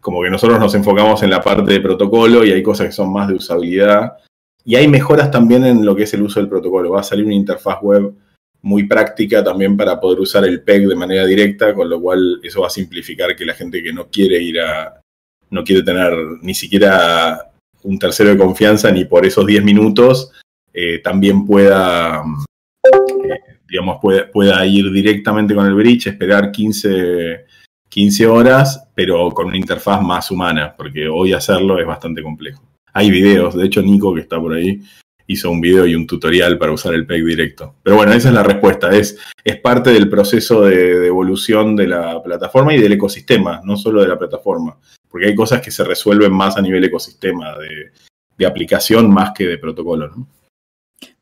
como 0.05 0.21
que 0.21 0.29
nosotros 0.29 0.59
nos 0.59 0.75
enfocamos 0.75 1.23
en 1.23 1.31
la 1.31 1.41
parte 1.41 1.73
de 1.73 1.81
protocolo 1.81 2.45
y 2.45 2.51
hay 2.51 2.61
cosas 2.61 2.85
que 2.85 2.91
son 2.91 3.11
más 3.11 3.27
de 3.27 3.33
usabilidad. 3.33 4.17
Y 4.63 4.75
hay 4.75 4.87
mejoras 4.87 5.31
también 5.31 5.65
en 5.65 5.83
lo 5.83 5.95
que 5.95 6.03
es 6.03 6.13
el 6.13 6.21
uso 6.21 6.39
del 6.39 6.47
protocolo. 6.47 6.91
Va 6.91 6.99
a 6.99 7.03
salir 7.03 7.25
una 7.25 7.33
interfaz 7.33 7.81
web 7.81 8.13
muy 8.61 8.83
práctica 8.83 9.43
también 9.43 9.75
para 9.75 9.99
poder 9.99 10.19
usar 10.19 10.45
el 10.45 10.61
PEG 10.61 10.89
de 10.89 10.95
manera 10.95 11.25
directa, 11.25 11.73
con 11.73 11.89
lo 11.89 11.99
cual 11.99 12.39
eso 12.43 12.61
va 12.61 12.67
a 12.67 12.69
simplificar 12.69 13.35
que 13.35 13.45
la 13.45 13.55
gente 13.55 13.81
que 13.81 13.91
no 13.91 14.05
quiere 14.07 14.39
ir 14.39 14.59
a, 14.59 15.01
no 15.49 15.63
quiere 15.63 15.81
tener 15.81 16.13
ni 16.43 16.53
siquiera 16.53 17.51
un 17.81 17.97
tercero 17.97 18.29
de 18.29 18.37
confianza 18.37 18.91
ni 18.91 19.05
por 19.05 19.25
esos 19.25 19.43
10 19.43 19.63
minutos, 19.63 20.31
eh, 20.71 20.99
también 20.99 21.47
pueda, 21.47 22.21
eh, 23.23 23.57
digamos, 23.67 23.97
pueda, 23.99 24.29
pueda 24.29 24.63
ir 24.67 24.91
directamente 24.91 25.55
con 25.55 25.65
el 25.65 25.73
bridge, 25.73 26.05
esperar 26.05 26.51
15 26.51 27.45
15 27.89 28.27
horas, 28.27 28.87
pero 28.93 29.29
con 29.31 29.47
una 29.47 29.57
interfaz 29.57 30.01
más 30.01 30.31
humana, 30.31 30.73
porque 30.75 31.07
hoy 31.07 31.33
hacerlo 31.33 31.79
es 31.79 31.85
bastante 31.85 32.21
complejo. 32.21 32.63
Hay 32.93 33.11
videos, 33.11 33.55
de 33.55 33.65
hecho 33.65 33.81
Nico, 33.81 34.13
que 34.13 34.21
está 34.21 34.39
por 34.39 34.53
ahí, 34.53 34.81
hizo 35.27 35.49
un 35.49 35.61
video 35.61 35.85
y 35.85 35.95
un 35.95 36.07
tutorial 36.07 36.57
para 36.57 36.71
usar 36.71 36.93
el 36.93 37.05
PEG 37.05 37.25
directo. 37.25 37.75
Pero 37.83 37.95
bueno, 37.95 38.13
esa 38.13 38.29
es 38.29 38.33
la 38.33 38.43
respuesta, 38.43 38.95
es, 38.95 39.17
es 39.43 39.59
parte 39.59 39.91
del 39.91 40.09
proceso 40.09 40.61
de, 40.61 41.07
evolución 41.07 41.75
de 41.75 41.87
la 41.87 42.21
plataforma 42.21 42.73
y 42.73 42.81
del 42.81 42.93
ecosistema, 42.93 43.61
no 43.63 43.77
solo 43.77 44.01
de 44.01 44.07
la 44.07 44.19
plataforma, 44.19 44.77
porque 45.09 45.27
hay 45.27 45.35
cosas 45.35 45.61
que 45.61 45.71
se 45.71 45.83
resuelven 45.83 46.33
más 46.33 46.57
a 46.57 46.61
nivel 46.61 46.83
ecosistema, 46.83 47.57
de, 47.57 47.91
de 48.37 48.45
aplicación 48.45 49.11
más 49.11 49.31
que 49.31 49.45
de 49.47 49.57
protocolo. 49.57 50.09
¿no? 50.09 50.27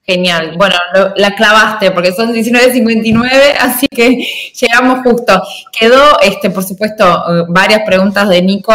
Genial. 0.06 0.56
Bueno, 0.58 0.76
la 1.16 1.34
clavaste 1.34 1.92
porque 1.92 2.12
son 2.12 2.34
19.59, 2.34 3.30
así 3.58 3.88
que 3.88 4.28
llegamos 4.54 5.00
justo. 5.02 5.42
Quedó, 5.72 6.20
este, 6.22 6.50
por 6.50 6.64
supuesto, 6.64 7.06
eh, 7.06 7.46
varias 7.48 7.84
preguntas 7.86 8.28
de 8.28 8.42
Nico. 8.42 8.74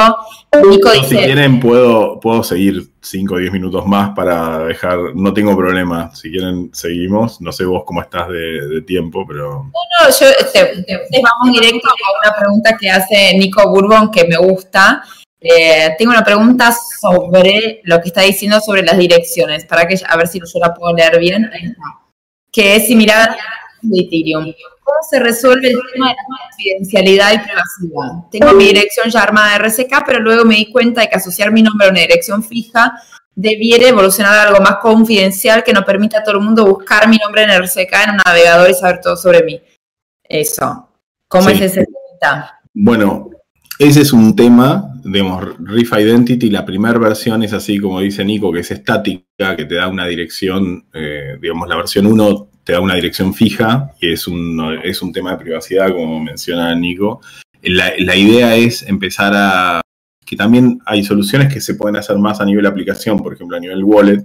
Nico 0.70 0.90
dice, 0.90 1.08
si 1.08 1.16
quieren, 1.16 1.60
puedo, 1.60 2.18
puedo 2.18 2.42
seguir 2.42 2.88
5 3.02 3.34
o 3.34 3.38
10 3.38 3.52
minutos 3.52 3.86
más 3.86 4.10
para 4.16 4.60
dejar, 4.60 4.98
no 5.14 5.34
tengo 5.34 5.54
problema. 5.54 6.14
Si 6.14 6.30
quieren, 6.30 6.70
seguimos. 6.72 7.42
No 7.42 7.52
sé 7.52 7.66
vos 7.66 7.82
cómo 7.84 8.00
estás 8.00 8.28
de, 8.28 8.80
tiempo, 8.86 9.26
pero... 9.28 9.64
No, 9.64 10.04
no, 10.04 10.08
yo, 10.08 10.26
este, 10.28 10.86
vamos 11.22 11.60
directo 11.60 11.88
a 11.90 12.26
una 12.26 12.38
pregunta 12.38 12.74
que 12.80 12.90
hace 12.90 13.36
Nico 13.36 13.68
Bourbon 13.68 14.10
que 14.10 14.26
me 14.26 14.38
gusta. 14.38 15.02
Eh, 15.40 15.94
tengo 15.98 16.10
una 16.10 16.24
pregunta 16.24 16.74
sobre 17.00 17.80
lo 17.84 18.00
que 18.00 18.08
está 18.08 18.22
diciendo 18.22 18.60
sobre 18.60 18.82
las 18.82 18.98
direcciones, 18.98 19.64
para 19.64 19.86
que 19.86 19.98
a 20.06 20.16
ver 20.16 20.26
si 20.26 20.38
yo 20.38 20.60
la 20.60 20.74
puedo 20.74 20.94
leer 20.94 21.18
bien. 21.18 21.50
Que 22.50 22.76
es 22.76 22.86
similar 22.86 23.30
a 23.30 23.36
Ethereum. 23.82 24.52
¿Cómo 24.82 24.98
se 25.08 25.20
resuelve 25.20 25.68
el 25.68 25.78
tema 25.92 26.08
de 26.08 26.14
la 26.14 26.22
confidencialidad 26.26 27.32
y 27.32 27.38
privacidad? 27.38 28.28
Tengo 28.30 28.52
mi 28.54 28.64
dirección 28.64 29.10
ya 29.10 29.22
armada 29.22 29.52
de 29.52 29.68
RSK, 29.68 30.04
pero 30.06 30.20
luego 30.20 30.44
me 30.44 30.56
di 30.56 30.72
cuenta 30.72 31.02
de 31.02 31.08
que 31.08 31.16
asociar 31.16 31.52
mi 31.52 31.62
nombre 31.62 31.86
a 31.86 31.90
una 31.90 32.00
dirección 32.00 32.42
fija 32.42 32.94
debiera 33.34 33.86
evolucionar 33.86 34.34
a 34.34 34.42
algo 34.48 34.60
más 34.60 34.78
confidencial 34.78 35.62
que 35.62 35.72
no 35.72 35.84
permita 35.84 36.18
a 36.18 36.24
todo 36.24 36.38
el 36.38 36.42
mundo 36.42 36.66
buscar 36.66 37.06
mi 37.08 37.18
nombre 37.18 37.44
en 37.44 37.62
RSK 37.62 37.92
en 38.04 38.10
un 38.10 38.16
navegador 38.24 38.68
y 38.68 38.74
saber 38.74 39.00
todo 39.00 39.16
sobre 39.16 39.44
mí. 39.44 39.60
Eso. 40.24 40.88
¿Cómo 41.28 41.48
es 41.50 41.60
ese 41.60 41.86
tema? 42.20 42.58
Bueno, 42.74 43.30
ese 43.78 44.00
es 44.00 44.12
un 44.12 44.34
tema, 44.34 44.97
digamos, 45.12 45.56
Riff 45.58 45.92
Identity, 45.92 46.50
la 46.50 46.64
primera 46.64 46.98
versión 46.98 47.42
es 47.42 47.52
así 47.52 47.78
como 47.78 48.00
dice 48.00 48.24
Nico, 48.24 48.52
que 48.52 48.60
es 48.60 48.70
estática, 48.70 49.56
que 49.56 49.64
te 49.64 49.76
da 49.76 49.88
una 49.88 50.06
dirección, 50.06 50.86
eh, 50.92 51.36
digamos, 51.40 51.68
la 51.68 51.76
versión 51.76 52.06
1 52.06 52.50
te 52.64 52.74
da 52.74 52.80
una 52.80 52.94
dirección 52.94 53.32
fija, 53.32 53.92
y 54.00 54.12
es 54.12 54.28
un, 54.28 54.78
es 54.84 55.00
un 55.00 55.12
tema 55.12 55.32
de 55.32 55.38
privacidad, 55.38 55.90
como 55.90 56.20
menciona 56.20 56.74
Nico. 56.74 57.20
La, 57.62 57.92
la 57.98 58.14
idea 58.14 58.54
es 58.56 58.82
empezar 58.82 59.32
a, 59.34 59.80
que 60.26 60.36
también 60.36 60.78
hay 60.84 61.02
soluciones 61.02 61.52
que 61.52 61.60
se 61.60 61.74
pueden 61.74 61.96
hacer 61.96 62.18
más 62.18 62.40
a 62.40 62.44
nivel 62.44 62.66
aplicación, 62.66 63.18
por 63.18 63.32
ejemplo, 63.32 63.56
a 63.56 63.60
nivel 63.60 63.82
wallet. 63.84 64.22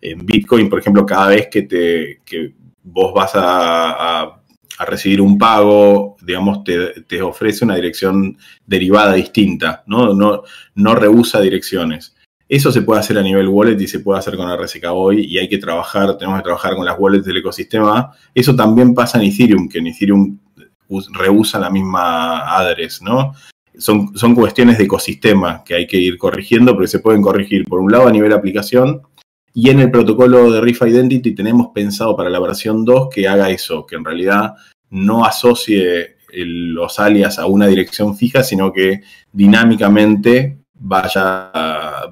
En 0.00 0.24
Bitcoin, 0.24 0.70
por 0.70 0.78
ejemplo, 0.78 1.04
cada 1.04 1.28
vez 1.28 1.48
que, 1.48 1.62
te, 1.62 2.20
que 2.24 2.54
vos 2.82 3.12
vas 3.12 3.32
a 3.34 4.39
a 4.80 4.86
recibir 4.86 5.20
un 5.20 5.36
pago, 5.36 6.16
digamos, 6.22 6.64
te, 6.64 7.20
ofrece 7.20 7.66
una 7.66 7.74
dirección 7.74 8.38
derivada 8.64 9.12
distinta, 9.12 9.84
¿no? 9.86 10.14
No, 10.14 10.42
no 10.74 10.94
rehúsa 10.94 11.38
direcciones. 11.38 12.16
Eso 12.48 12.72
se 12.72 12.80
puede 12.80 13.00
hacer 13.00 13.18
a 13.18 13.22
nivel 13.22 13.48
wallet 13.48 13.78
y 13.78 13.86
se 13.86 14.00
puede 14.00 14.20
hacer 14.20 14.38
con 14.38 14.50
RSK 14.50 14.86
hoy 14.90 15.26
y 15.26 15.36
hay 15.36 15.50
que 15.50 15.58
trabajar, 15.58 16.16
tenemos 16.16 16.38
que 16.38 16.44
trabajar 16.44 16.76
con 16.76 16.86
las 16.86 16.98
wallets 16.98 17.26
del 17.26 17.36
ecosistema. 17.36 18.10
Eso 18.34 18.56
también 18.56 18.94
pasa 18.94 19.18
en 19.18 19.24
Ethereum, 19.30 19.68
que 19.68 19.80
en 19.80 19.88
Ethereum 19.88 20.38
rehúsa 21.12 21.58
la 21.58 21.68
misma 21.68 22.56
address, 22.56 23.02
¿no? 23.02 23.34
Son, 23.76 24.16
son 24.16 24.34
cuestiones 24.34 24.78
de 24.78 24.84
ecosistema 24.84 25.62
que 25.62 25.74
hay 25.74 25.86
que 25.86 25.98
ir 25.98 26.16
corrigiendo, 26.16 26.74
pero 26.74 26.86
se 26.86 27.00
pueden 27.00 27.20
corregir 27.20 27.66
por 27.66 27.80
un 27.80 27.92
lado 27.92 28.08
a 28.08 28.12
nivel 28.12 28.32
aplicación 28.32 29.02
y 29.52 29.70
en 29.70 29.80
el 29.80 29.90
protocolo 29.90 30.50
de 30.50 30.60
Riff 30.60 30.82
Identity 30.82 31.34
tenemos 31.34 31.68
pensado 31.74 32.16
para 32.16 32.30
la 32.30 32.38
versión 32.38 32.84
2 32.84 33.08
que 33.12 33.26
haga 33.26 33.50
eso, 33.50 33.84
que 33.84 33.96
en 33.96 34.04
realidad 34.04 34.54
no 34.90 35.24
asocie 35.24 36.16
los 36.32 37.00
alias 37.00 37.38
a 37.38 37.46
una 37.46 37.66
dirección 37.66 38.16
fija, 38.16 38.44
sino 38.44 38.72
que 38.72 39.02
dinámicamente 39.32 40.58
vaya, 40.74 41.50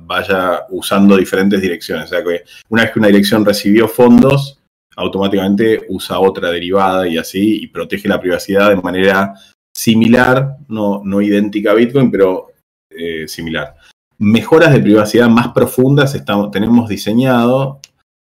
vaya 0.00 0.62
usando 0.70 1.16
diferentes 1.16 1.60
direcciones. 1.60 2.06
O 2.06 2.08
sea 2.08 2.24
que 2.24 2.42
una 2.68 2.82
vez 2.82 2.92
que 2.92 2.98
una 2.98 3.08
dirección 3.08 3.44
recibió 3.44 3.86
fondos, 3.86 4.58
automáticamente 4.96 5.86
usa 5.88 6.18
otra 6.18 6.50
derivada 6.50 7.06
y 7.06 7.18
así, 7.18 7.62
y 7.62 7.68
protege 7.68 8.08
la 8.08 8.20
privacidad 8.20 8.70
de 8.70 8.76
manera 8.76 9.34
similar, 9.72 10.56
no, 10.66 11.02
no 11.04 11.20
idéntica 11.20 11.70
a 11.70 11.74
Bitcoin, 11.74 12.10
pero 12.10 12.48
eh, 12.90 13.28
similar 13.28 13.76
mejoras 14.18 14.72
de 14.72 14.80
privacidad 14.80 15.28
más 15.28 15.48
profundas 15.48 16.16
tenemos 16.52 16.88
diseñado. 16.88 17.80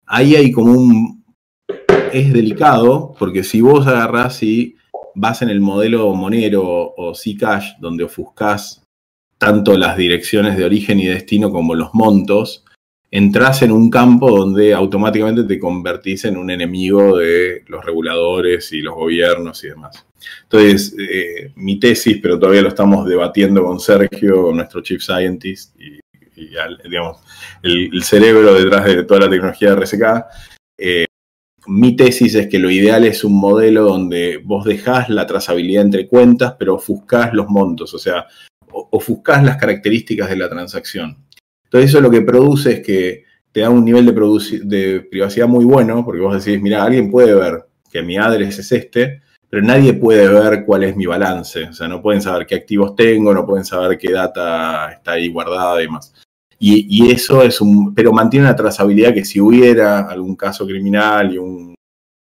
Ahí 0.06 0.36
hay 0.36 0.52
como 0.52 0.72
un... 0.72 1.24
Es 2.12 2.32
delicado, 2.32 3.16
porque 3.18 3.44
si 3.44 3.62
vos 3.62 3.88
agarrás 3.88 4.44
y 4.44 4.76
vas 5.16 5.42
en 5.42 5.50
el 5.50 5.62
modelo 5.62 6.14
Monero 6.14 6.94
o 6.96 7.14
Zcash, 7.16 7.74
donde 7.80 8.04
ofuscás 8.04 8.84
tanto 9.38 9.78
las 9.78 9.98
direcciones 9.98 10.56
de 10.56 10.64
origen 10.64 11.00
y 11.00 11.08
destino 11.08 11.52
como 11.52 11.76
los 11.76 11.94
montos, 11.94 12.66
entras 13.16 13.62
en 13.62 13.72
un 13.72 13.92
campo 13.92 14.36
donde 14.36 14.74
automáticamente 14.74 15.44
te 15.44 15.60
convertís 15.60 16.26
en 16.26 16.36
un 16.36 16.50
enemigo 16.50 17.20
de 17.20 17.64
los 17.68 17.86
reguladores 17.86 18.74
y 18.74 18.82
los 18.82 18.96
gobiernos 18.96 19.64
y 19.64 19.68
demás. 19.68 20.04
Entonces, 20.42 20.96
eh, 20.98 21.52
mi 21.56 21.80
tesis, 21.80 22.18
pero 22.20 22.40
todavía 22.40 22.64
lo 22.64 22.70
estamos 22.70 23.08
debatiendo 23.08 23.64
con 23.64 23.80
Sergio, 23.80 24.52
nuestro 24.52 24.82
Chief 24.82 25.00
Scientist 25.00 25.80
y, 25.80 26.00
el, 27.62 28.04
cerebro 28.04 28.56
detrás 28.56 28.86
de 28.86 29.04
toda 29.04 29.20
la 29.20 29.30
tecnología 29.30 29.70
de 29.70 29.76
RSK. 29.76 30.26
Eh, 30.80 31.06
mi 31.68 31.96
tesis 31.96 32.34
es 32.34 32.48
que 32.48 32.58
lo 32.58 32.72
ideal 32.72 33.06
es 33.06 33.24
un 33.24 33.40
modelo 33.40 33.84
donde 33.84 34.38
vos 34.44 34.66
dejás 34.66 35.10
la 35.10 35.28
trazabilidad 35.28 35.84
entre 35.84 36.08
cuentas, 36.08 36.56
pero 36.58 36.76
ofuscás 36.76 37.32
los 37.32 37.48
montos, 37.48 37.94
o 37.94 38.00
sea, 38.00 38.26
ofuscás 38.72 39.44
las 39.44 39.58
características 39.58 40.30
de 40.30 40.36
la 40.36 40.50
transacción. 40.50 41.23
Entonces 41.74 41.90
eso 41.90 42.02
lo 42.02 42.12
que 42.12 42.22
produce 42.22 42.74
es 42.74 42.86
que 42.86 43.24
te 43.52 43.62
da 43.62 43.72
un 43.72 43.84
nivel 43.84 44.06
de, 44.06 45.08
privacidad 45.10 45.48
muy 45.48 45.66
bueno, 45.66 46.06
porque 46.06 46.22
vos 46.22 46.46
decís, 46.46 46.62
mira, 46.62 46.84
alguien 46.84 47.10
puede 47.10 47.34
ver 47.34 47.66
que 47.92 48.04
mi 48.04 48.16
address 48.16 48.60
es 48.60 48.72
este, 48.74 49.24
pero 49.50 49.64
nadie 49.64 49.94
puede 49.96 50.28
ver 50.28 50.66
cuál 50.66 50.84
es 50.84 50.96
mi 50.96 51.08
balance. 51.08 51.64
O 51.64 51.74
sea, 51.74 51.88
no 51.88 52.00
pueden 52.00 52.22
saber 52.22 52.46
qué 52.46 52.54
activos 52.54 52.96
tengo, 52.96 53.34
no 53.34 53.44
pueden 53.44 53.66
saber 53.66 53.98
qué 53.98 54.12
data 54.12 54.92
está 54.92 55.14
ahí 55.14 55.30
guardada 55.30 55.80
y 55.80 55.86
demás. 55.86 56.14
Y, 56.60 57.12
eso 57.12 57.42
es 57.42 57.60
un. 57.60 57.96
Pero 57.96 58.14
mantiene 58.14 58.46
una 58.46 58.56
trazabilidad 58.56 59.12
que 59.12 59.26
si 59.26 59.42
hubiera 59.42 60.02
algún 60.02 60.36
caso 60.36 60.68
criminal 60.68 61.34
y 61.34 61.38
un. 61.40 61.74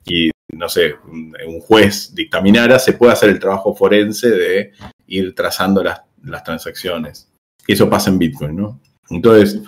Y 0.07 0.31
no 0.55 0.69
sé, 0.71 0.95
un, 1.13 1.61
juez 1.61 2.15
dictaminara, 2.15 2.79
se 2.79 2.95
puede 2.95 3.13
hacer 3.13 3.29
el 3.29 3.39
trabajo 3.39 3.75
forense 3.75 4.31
de 4.31 4.73
ir 5.09 5.35
trazando 5.35 5.85
las, 5.85 6.01
las 6.25 6.43
transacciones. 6.43 7.31
Eso 7.69 7.91
pasa 7.91 8.09
en 8.09 8.19
Bitcoin, 8.19 8.57
¿no? 8.57 8.81
Entonces, 9.11 9.63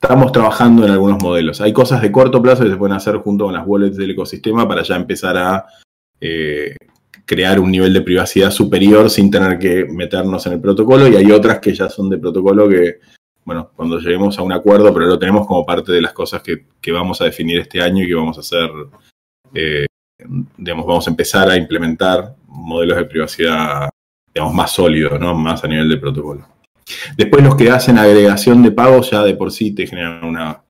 estamos 0.00 0.32
trabajando 0.32 0.84
en 0.84 0.92
algunos 0.92 1.22
modelos. 1.22 1.60
Hay 1.60 1.72
cosas 1.72 2.02
de 2.02 2.12
corto 2.12 2.42
plazo 2.42 2.64
que 2.64 2.70
se 2.70 2.76
pueden 2.76 2.96
hacer 2.96 3.16
junto 3.16 3.46
con 3.46 3.54
las 3.54 3.66
wallets 3.66 3.96
del 3.96 4.10
ecosistema 4.10 4.68
para 4.68 4.82
ya 4.82 4.96
empezar 4.96 5.36
a 5.36 5.66
eh, 6.20 6.76
crear 7.24 7.58
un 7.58 7.70
nivel 7.70 7.92
de 7.92 8.02
privacidad 8.02 8.50
superior 8.50 9.08
sin 9.08 9.30
tener 9.30 9.58
que 9.58 9.86
meternos 9.86 10.46
en 10.46 10.54
el 10.54 10.60
protocolo 10.60 11.08
y 11.08 11.16
hay 11.16 11.30
otras 11.30 11.58
que 11.58 11.74
ya 11.74 11.88
son 11.88 12.10
de 12.10 12.18
protocolo 12.18 12.68
que, 12.68 13.00
bueno, 13.44 13.70
cuando 13.74 13.98
lleguemos 13.98 14.38
a 14.38 14.42
un 14.42 14.52
acuerdo, 14.52 14.92
pero 14.92 15.06
lo 15.06 15.18
tenemos 15.18 15.46
como 15.46 15.64
parte 15.64 15.92
de 15.92 16.02
las 16.02 16.12
cosas 16.12 16.42
que, 16.42 16.92
vamos 16.92 17.20
a 17.20 17.24
definir 17.24 17.58
este 17.58 17.80
año 17.80 18.04
y 18.04 18.08
que 18.08 18.14
vamos 18.14 18.36
a 18.36 18.40
hacer, 18.40 18.70
eh, 19.54 19.86
digamos, 20.56 20.86
vamos 20.86 21.06
a 21.06 21.10
empezar 21.10 21.48
a 21.48 21.56
implementar 21.56 22.34
modelos 22.46 22.98
de 22.98 23.04
privacidad, 23.06 23.88
digamos, 24.34 24.54
más 24.54 24.70
sólidos, 24.72 25.18
¿no? 25.18 25.34
Más 25.34 25.64
a 25.64 25.68
nivel 25.68 25.88
de 25.88 25.96
protocolo. 25.96 26.53
Después 27.16 27.42
los 27.42 27.56
que 27.56 27.70
hacen 27.70 27.98
agregación 27.98 28.62
de 28.62 28.72
pagos 28.72 29.10
ya 29.10 29.22
de 29.22 29.34
por 29.34 29.52
sí 29.52 29.74
te 29.74 29.86
generan 29.86 30.24
una, 30.24 30.64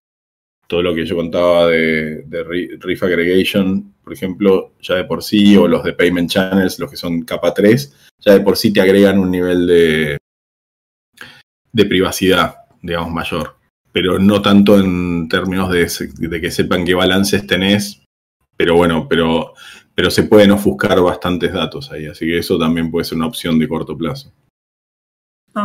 todo 0.66 0.82
lo 0.82 0.94
que 0.94 1.06
yo 1.06 1.16
contaba 1.16 1.68
de, 1.68 2.22
de 2.22 2.98
Aggregation, 3.00 3.94
por 4.02 4.12
ejemplo, 4.12 4.72
ya 4.80 4.96
de 4.96 5.04
por 5.04 5.22
sí, 5.22 5.56
o 5.56 5.68
los 5.68 5.84
de 5.84 5.92
Payment 5.92 6.30
Channels, 6.30 6.78
los 6.78 6.90
que 6.90 6.96
son 6.96 7.22
capa 7.22 7.52
3, 7.52 8.10
ya 8.20 8.32
de 8.32 8.40
por 8.40 8.56
sí 8.56 8.72
te 8.72 8.80
agregan 8.80 9.18
un 9.18 9.30
nivel 9.30 9.66
de, 9.66 10.18
de 11.72 11.84
privacidad, 11.86 12.56
digamos, 12.82 13.12
mayor. 13.12 13.56
Pero 13.92 14.18
no 14.18 14.42
tanto 14.42 14.78
en 14.78 15.28
términos 15.28 15.70
de, 15.70 15.88
de, 16.28 16.40
que 16.40 16.50
sepan 16.50 16.84
qué 16.84 16.94
balances 16.94 17.46
tenés, 17.46 18.02
pero 18.56 18.74
bueno, 18.76 19.06
pero, 19.08 19.54
pero 19.94 20.10
se 20.10 20.24
pueden 20.24 20.50
ofuscar 20.50 21.00
bastantes 21.00 21.52
datos 21.52 21.90
ahí, 21.92 22.06
así 22.06 22.26
que 22.26 22.38
eso 22.38 22.58
también 22.58 22.90
puede 22.90 23.04
ser 23.04 23.18
una 23.18 23.26
opción 23.26 23.58
de 23.58 23.68
corto 23.68 23.96
plazo 23.96 24.32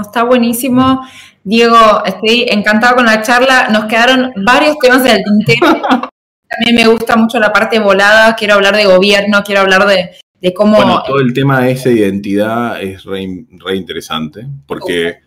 está 0.02 0.24
buenísimo. 0.24 1.02
Diego, 1.44 2.04
estoy 2.06 2.46
encantado 2.50 2.98
con 2.98 3.06
la 3.06 3.22
charla. 3.22 3.70
Nos 3.70 3.86
quedaron 3.86 4.32
varios 4.38 4.78
temas 4.80 5.04
del 5.04 5.24
tintero. 5.24 5.82
También 6.50 6.76
me 6.76 6.88
gusta 6.88 7.16
mucho 7.16 7.40
la 7.40 7.54
parte 7.54 7.80
volada. 7.80 8.36
Quiero 8.36 8.56
hablar 8.56 8.76
de 8.76 8.86
gobierno, 8.86 9.44
quiero 9.44 9.62
hablar 9.62 9.86
de, 9.88 10.12
de 10.42 10.54
cómo... 10.54 10.78
Bueno, 10.78 11.04
todo 11.06 11.20
el 11.20 11.34
tema 11.34 11.62
de 11.62 11.72
esa 11.72 11.90
identidad 11.90 12.82
es 12.82 13.04
re, 13.04 13.22
interesante, 13.76 14.48
porque 14.68 15.20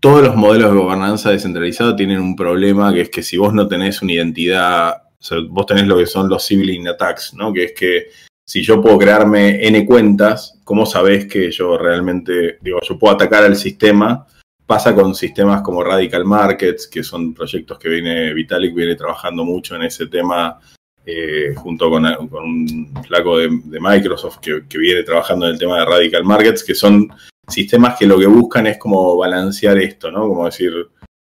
todos 0.00 0.22
los 0.22 0.36
modelos 0.36 0.72
de 0.72 0.78
gobernanza 0.78 1.30
descentralizada 1.30 1.94
tienen 1.94 2.20
un 2.20 2.36
problema, 2.36 2.92
que 2.92 3.02
es 3.02 3.10
que 3.10 3.22
si 3.22 3.36
vos 3.36 3.52
no 3.52 3.68
tenés 3.68 4.02
una 4.02 4.12
identidad, 4.12 5.02
o 5.18 5.22
sea, 5.22 5.38
vos 5.48 5.66
tenés 5.66 5.86
lo 5.86 5.96
que 5.96 6.06
son 6.06 6.28
los 6.28 6.44
sibling 6.44 6.88
attacks, 6.88 7.34
¿no? 7.34 7.52
Que 7.52 7.64
es 7.64 7.72
que 7.72 8.06
si 8.46 8.62
yo 8.62 8.80
puedo 8.80 8.96
crearme 8.98 9.66
N 9.66 9.84
cuentas, 9.84 10.60
¿cómo 10.62 10.86
sabés 10.86 11.26
que 11.26 11.50
yo 11.50 11.76
realmente, 11.76 12.58
digo, 12.60 12.78
yo 12.88 12.98
puedo 12.98 13.14
atacar 13.14 13.42
al 13.42 13.56
sistema? 13.56 14.24
Pasa 14.64 14.94
con 14.94 15.14
sistemas 15.14 15.62
como 15.62 15.82
Radical 15.82 16.24
Markets, 16.24 16.86
que 16.86 17.02
son 17.02 17.34
proyectos 17.34 17.78
que 17.78 17.88
viene 17.88 18.32
Vitalik 18.32 18.74
viene 18.74 18.94
trabajando 18.94 19.44
mucho 19.44 19.74
en 19.74 19.82
ese 19.82 20.06
tema 20.06 20.60
eh, 21.04 21.54
junto 21.56 21.90
con, 21.90 22.04
un 22.04 22.92
flaco 23.06 23.38
de, 23.38 23.48
Microsoft 23.48 24.38
que, 24.38 24.78
viene 24.78 25.02
trabajando 25.02 25.46
en 25.46 25.52
el 25.52 25.58
tema 25.58 25.78
de 25.78 25.84
Radical 25.84 26.24
Markets, 26.24 26.62
que 26.62 26.74
son 26.74 27.08
sistemas 27.48 27.96
que 27.96 28.06
lo 28.06 28.18
que 28.18 28.26
buscan 28.26 28.68
es 28.68 28.78
como 28.78 29.16
balancear 29.16 29.78
esto, 29.78 30.10
¿no? 30.10 30.28
Como 30.28 30.46
decir, 30.46 30.72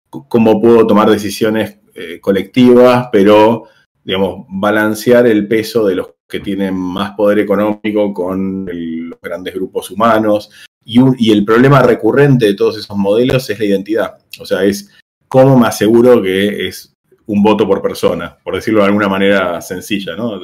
cómo 0.09 0.61
puedo 0.61 0.87
tomar 0.87 1.11
decisiones 1.11 1.79
eh, 1.95 2.21
colectivas, 2.21 3.09
pero, 3.13 3.65
digamos, 4.03 4.47
balancear 4.49 5.27
el 5.27 5.47
peso 5.47 5.87
de 5.87 5.97
los 5.97 6.09
que 6.33 6.41
tienen 6.41 6.75
más 6.75 7.13
poder 7.13 7.41
económico 7.41 8.15
con 8.15 8.65
los 8.65 9.21
grandes 9.21 9.55
grupos 9.55 9.91
humanos. 9.91 10.51
Y, 10.83 11.31
el 11.31 11.45
problema 11.45 11.83
recurrente 11.83 12.47
de 12.47 12.55
todos 12.55 12.79
esos 12.79 12.97
modelos 12.97 13.49
es 13.51 13.59
la 13.59 13.65
identidad. 13.67 14.15
O 14.41 14.47
sea, 14.47 14.65
es 14.65 14.91
cómo 15.29 15.59
me 15.59 15.67
aseguro 15.67 16.23
que 16.23 16.67
es 16.67 16.95
un 17.27 17.43
voto 17.43 17.67
por 17.67 17.83
persona, 17.83 18.37
por 18.43 18.55
decirlo 18.55 18.81
de 18.81 18.87
alguna 18.87 19.09
manera 19.09 19.61
sencilla, 19.61 20.17
¿no? 20.17 20.41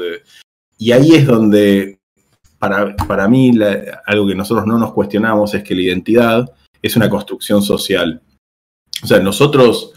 y 0.80 0.92
ahí 0.92 1.14
es 1.14 1.26
donde, 1.26 1.98
para, 2.58 2.94
para 2.94 3.26
mí, 3.26 3.50
algo 4.06 4.28
que 4.28 4.34
nosotros 4.34 4.66
no 4.66 4.78
nos 4.78 4.92
cuestionamos 4.92 5.54
es 5.54 5.64
que 5.64 5.74
la 5.74 5.82
identidad 5.82 6.48
es 6.80 6.96
una 6.96 7.10
construcción 7.10 7.62
social. 7.62 8.22
O 9.02 9.06
sea, 9.06 9.18
nosotros, 9.18 9.94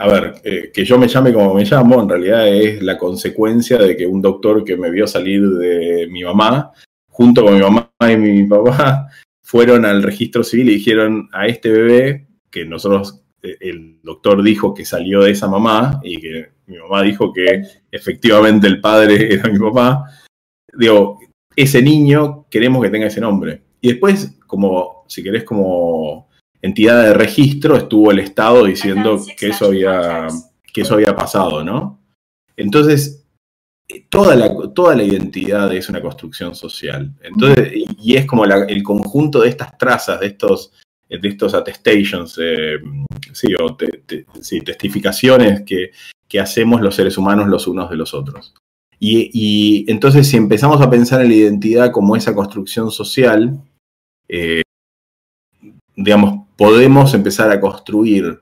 a 0.00 0.08
ver, 0.08 0.34
eh, 0.44 0.70
que 0.72 0.82
yo 0.82 0.98
me 0.98 1.08
llame 1.08 1.30
como 1.30 1.52
me 1.52 1.66
llamo, 1.66 2.00
en 2.00 2.08
realidad 2.08 2.48
es 2.48 2.82
la 2.82 2.96
consecuencia 2.96 3.76
de 3.76 3.94
que 3.98 4.06
un 4.06 4.22
doctor 4.22 4.64
que 4.64 4.74
me 4.74 4.90
vio 4.90 5.06
salir 5.06 5.46
de 5.46 6.08
mi 6.10 6.24
mamá, 6.24 6.72
junto 7.06 7.44
con 7.44 7.54
mi 7.54 7.60
mamá 7.60 7.90
y 8.10 8.16
mi 8.16 8.44
papá, 8.44 9.08
fueron 9.44 9.84
al 9.84 10.02
registro 10.02 10.42
civil 10.42 10.70
y 10.70 10.76
dijeron 10.76 11.28
a 11.32 11.46
este 11.46 11.70
bebé 11.70 12.28
que 12.50 12.64
nosotros 12.64 13.22
el 13.42 14.00
doctor 14.02 14.42
dijo 14.42 14.72
que 14.72 14.86
salió 14.86 15.20
de 15.20 15.32
esa 15.32 15.48
mamá 15.48 16.00
y 16.02 16.18
que 16.18 16.52
mi 16.66 16.78
mamá 16.78 17.02
dijo 17.02 17.30
que 17.30 17.62
efectivamente 17.90 18.66
el 18.68 18.80
padre 18.80 19.34
era 19.34 19.50
mi 19.50 19.58
papá, 19.58 20.04
digo, 20.72 21.18
ese 21.54 21.82
niño 21.82 22.46
queremos 22.48 22.82
que 22.82 22.90
tenga 22.90 23.08
ese 23.08 23.20
nombre. 23.20 23.64
Y 23.82 23.88
después, 23.88 24.38
como, 24.46 25.04
si 25.08 25.22
querés, 25.22 25.44
como 25.44 26.29
entidad 26.62 27.02
de 27.02 27.14
registro, 27.14 27.76
estuvo 27.76 28.10
el 28.10 28.18
Estado 28.18 28.64
diciendo 28.64 29.20
que 29.38 29.48
eso 29.48 29.66
había, 29.66 30.28
que 30.72 30.82
eso 30.82 30.94
había 30.94 31.14
pasado, 31.14 31.64
¿no? 31.64 32.00
Entonces, 32.56 33.24
toda 34.08 34.36
la, 34.36 34.52
toda 34.74 34.94
la 34.94 35.02
identidad 35.02 35.72
es 35.74 35.88
una 35.88 36.02
construcción 36.02 36.54
social. 36.54 37.12
Entonces, 37.22 37.72
y 38.00 38.16
es 38.16 38.26
como 38.26 38.44
el 38.44 38.82
conjunto 38.82 39.40
de 39.40 39.48
estas 39.48 39.76
trazas, 39.78 40.20
de 40.20 40.26
estos 40.26 40.72
de 41.18 41.28
estos 41.28 41.54
attestations, 41.54 42.38
eh, 42.40 42.78
sí, 43.32 43.48
o 43.60 43.76
testificaciones 43.76 45.62
que, 45.62 45.90
hacemos 46.38 46.80
los 46.80 46.94
seres 46.94 47.18
humanos 47.18 47.48
los 47.48 47.66
unos 47.66 47.90
de 47.90 47.96
los 47.96 48.14
otros. 48.14 48.54
Y, 49.00 49.84
entonces 49.90 50.28
si 50.28 50.36
empezamos 50.36 50.80
a 50.80 50.88
pensar 50.88 51.20
en 51.22 51.28
la 51.28 51.34
identidad 51.34 51.90
como 51.90 52.14
esa 52.14 52.34
construcción 52.34 52.92
social, 52.92 53.60
eh, 54.28 54.62
digamos, 55.96 56.46
podemos 56.60 57.14
empezar 57.14 57.50
a 57.50 57.58
construir 57.58 58.38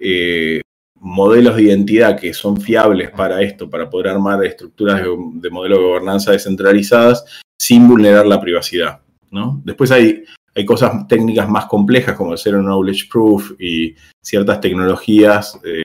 eh, 0.00 0.62
modelos 0.94 1.56
de 1.56 1.64
identidad 1.64 2.18
que 2.18 2.32
son 2.32 2.58
fiables 2.58 3.10
para 3.10 3.42
esto, 3.42 3.68
para 3.68 3.90
poder 3.90 4.08
armar 4.08 4.42
estructuras 4.42 5.02
de, 5.02 5.10
de 5.34 5.50
modelo 5.50 5.76
de 5.76 5.82
gobernanza 5.82 6.32
descentralizadas 6.32 7.26
sin 7.60 7.86
vulnerar 7.86 8.26
la 8.26 8.40
privacidad. 8.40 9.02
¿no? 9.30 9.60
Después 9.66 9.90
hay 9.90 10.24
hay 10.54 10.64
cosas 10.64 11.06
técnicas 11.06 11.46
más 11.48 11.66
complejas 11.66 12.16
como 12.16 12.32
el 12.32 12.38
Zero 12.38 12.62
Knowledge 12.62 13.08
Proof 13.10 13.52
y 13.60 13.94
ciertas 14.24 14.60
tecnologías 14.60 15.60
eh, 15.62 15.82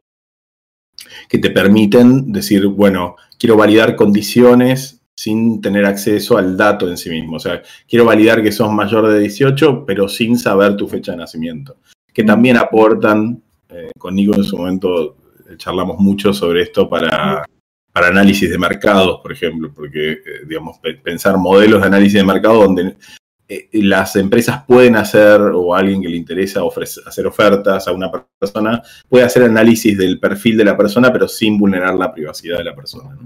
que 1.27 1.37
te 1.37 1.49
permiten 1.49 2.31
decir, 2.31 2.65
bueno, 2.67 3.17
quiero 3.37 3.57
validar 3.57 3.97
condiciones 3.97 5.02
sin 5.15 5.61
tener 5.61 5.85
acceso 5.85 6.37
al 6.37 6.57
dato 6.57 6.89
en 6.89 6.97
sí 6.97 7.09
mismo. 7.09 7.37
O 7.37 7.39
sea, 7.39 7.61
quiero 7.87 8.05
validar 8.05 8.41
que 8.41 8.51
sos 8.51 8.71
mayor 8.71 9.07
de 9.07 9.19
18, 9.19 9.85
pero 9.85 10.07
sin 10.07 10.37
saber 10.37 10.75
tu 10.75 10.87
fecha 10.87 11.11
de 11.11 11.19
nacimiento. 11.19 11.77
Que 12.13 12.23
también 12.23 12.57
aportan, 12.57 13.41
eh, 13.69 13.91
con 13.97 14.15
Nico 14.15 14.35
en 14.35 14.43
su 14.43 14.57
momento 14.57 15.17
eh, 15.49 15.55
charlamos 15.57 15.99
mucho 15.99 16.33
sobre 16.33 16.63
esto 16.63 16.89
para, 16.89 17.45
para 17.91 18.07
análisis 18.07 18.49
de 18.49 18.57
mercados, 18.57 19.19
por 19.21 19.31
ejemplo, 19.31 19.71
porque, 19.73 20.19
digamos, 20.47 20.79
pensar 21.03 21.37
modelos 21.37 21.81
de 21.81 21.87
análisis 21.87 22.15
de 22.15 22.23
mercado 22.23 22.63
donde 22.63 22.95
eh, 23.47 23.69
las 23.73 24.15
empresas 24.15 24.63
pueden 24.65 24.95
hacer, 24.95 25.39
o 25.41 25.75
alguien 25.75 26.01
que 26.01 26.09
le 26.09 26.17
interesa 26.17 26.61
hacer 27.05 27.27
ofertas 27.27 27.87
a 27.87 27.91
una 27.91 28.11
persona, 28.39 28.81
puede 29.07 29.25
hacer 29.25 29.43
análisis 29.43 29.97
del 29.97 30.19
perfil 30.19 30.57
de 30.57 30.65
la 30.65 30.77
persona, 30.77 31.11
pero 31.11 31.27
sin 31.27 31.57
vulnerar 31.57 31.95
la 31.95 32.11
privacidad 32.11 32.57
de 32.57 32.63
la 32.63 32.75
persona. 32.75 33.17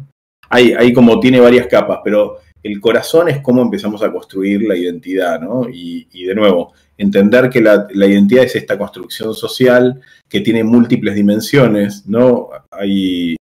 Hay, 0.50 0.94
como 0.94 1.20
tiene 1.20 1.40
varias 1.40 1.68
capas, 1.68 2.00
pero 2.04 2.38
el 2.64 2.80
corazón 2.80 3.30
es 3.30 3.40
cómo 3.42 3.62
empezamos 3.62 4.02
a 4.04 4.12
construir 4.12 4.64
la 4.64 4.76
identidad, 4.76 5.40
¿no? 5.40 5.68
Y, 5.72 6.26
de 6.26 6.36
nuevo, 6.36 6.74
entender 6.98 7.50
que 7.50 7.62
la, 7.62 7.88
identidad 7.94 8.44
es 8.44 8.56
esta 8.56 8.78
construcción 8.78 9.34
social 9.34 10.02
que 10.28 10.42
tiene 10.42 10.64
múltiples 10.64 11.16
dimensiones, 11.16 12.08
¿no? 12.08 12.50
Hay, 12.72 13.36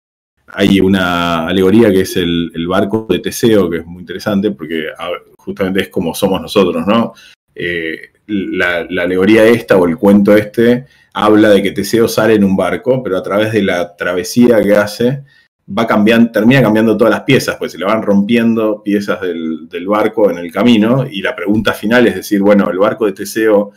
hay 0.47 0.80
una 0.80 1.47
alegoría 1.47 1.91
que 1.91 2.01
es 2.01 2.16
el, 2.18 2.68
barco 2.68 3.08
de 3.10 3.20
Teseo, 3.20 3.70
que 3.70 3.78
es 3.78 3.86
muy 3.86 4.01
interesante 4.01 4.51
porque 4.51 4.88
justamente 5.38 5.82
es 5.82 5.89
como 5.89 6.14
somos 6.14 6.41
nosotros, 6.41 6.86
¿no? 6.86 7.14
Eh, 7.53 8.12
la, 8.28 8.80
alegoría 9.03 9.45
esta 9.45 9.78
o 9.78 9.86
el 9.86 9.97
cuento 9.97 10.36
este 10.36 10.86
habla 11.14 11.49
de 11.49 11.64
que 11.64 11.72
Teseo 11.72 12.08
sale 12.08 12.34
en 12.34 12.43
un 12.43 12.58
barco, 12.58 13.01
pero 13.01 13.18
a 13.18 13.24
través 13.24 13.53
de 13.53 13.64
la 13.64 13.95
travesía 13.95 14.62
que 14.62 14.76
hace, 14.76 15.24
va 15.68 15.88
cambiando, 15.88 16.32
termina 16.32 16.61
cambiando 16.61 16.95
todas 16.95 17.13
las 17.13 17.24
piezas, 17.24 17.55
pues 17.57 17.72
se 17.72 17.78
le 17.78 17.86
van 17.86 18.01
rompiendo 18.01 18.84
piezas 18.84 19.20
del, 19.22 19.88
barco 19.88 20.30
en 20.30 20.38
el 20.38 20.51
camino, 20.51 21.05
y 21.09 21.22
la 21.22 21.36
pregunta 21.36 21.74
final 21.74 22.07
es 22.07 22.16
decir, 22.16 22.41
bueno, 22.41 22.70
el 22.70 22.78
barco 22.78 23.05
de 23.05 23.13
Teseo 23.13 23.72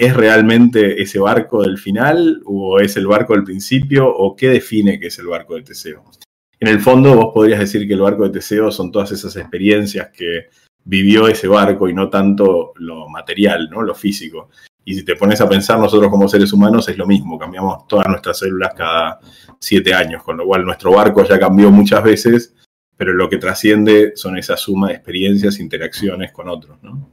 ¿Es 0.00 0.16
realmente 0.16 1.02
ese 1.02 1.18
barco 1.18 1.60
del 1.62 1.76
final 1.76 2.40
o 2.46 2.80
es 2.80 2.96
el 2.96 3.06
barco 3.06 3.34
del 3.34 3.44
principio 3.44 4.08
o 4.08 4.34
qué 4.34 4.48
define 4.48 4.98
que 4.98 5.08
es 5.08 5.18
el 5.18 5.26
barco 5.26 5.56
de 5.56 5.62
Teseo? 5.62 6.02
En 6.58 6.68
el 6.68 6.80
fondo 6.80 7.14
vos 7.14 7.32
podrías 7.34 7.60
decir 7.60 7.86
que 7.86 7.92
el 7.92 8.00
barco 8.00 8.24
de 8.24 8.30
Teseo 8.30 8.70
son 8.70 8.90
todas 8.90 9.12
esas 9.12 9.36
experiencias 9.36 10.08
que 10.08 10.48
vivió 10.84 11.28
ese 11.28 11.48
barco 11.48 11.86
y 11.86 11.92
no 11.92 12.08
tanto 12.08 12.72
lo 12.76 13.10
material, 13.10 13.68
¿no? 13.70 13.82
lo 13.82 13.94
físico. 13.94 14.48
Y 14.84 14.94
si 14.94 15.04
te 15.04 15.16
pones 15.16 15.40
a 15.40 15.48
pensar, 15.48 15.78
nosotros 15.78 16.10
como 16.10 16.28
seres 16.28 16.52
humanos 16.52 16.88
es 16.88 16.96
lo 16.96 17.06
mismo, 17.06 17.38
cambiamos 17.38 17.86
todas 17.86 18.08
nuestras 18.08 18.38
células 18.38 18.72
cada 18.74 19.20
siete 19.58 19.94
años, 19.94 20.22
con 20.22 20.36
lo 20.36 20.46
cual 20.46 20.64
nuestro 20.64 20.92
barco 20.92 21.24
ya 21.24 21.38
cambió 21.38 21.70
muchas 21.70 22.02
veces, 22.02 22.54
pero 22.96 23.12
lo 23.12 23.28
que 23.28 23.38
trasciende 23.38 24.12
son 24.16 24.38
esa 24.38 24.56
suma 24.56 24.88
de 24.88 24.94
experiencias, 24.94 25.60
interacciones 25.60 26.32
con 26.32 26.48
otros. 26.48 26.78
¿no? 26.82 27.12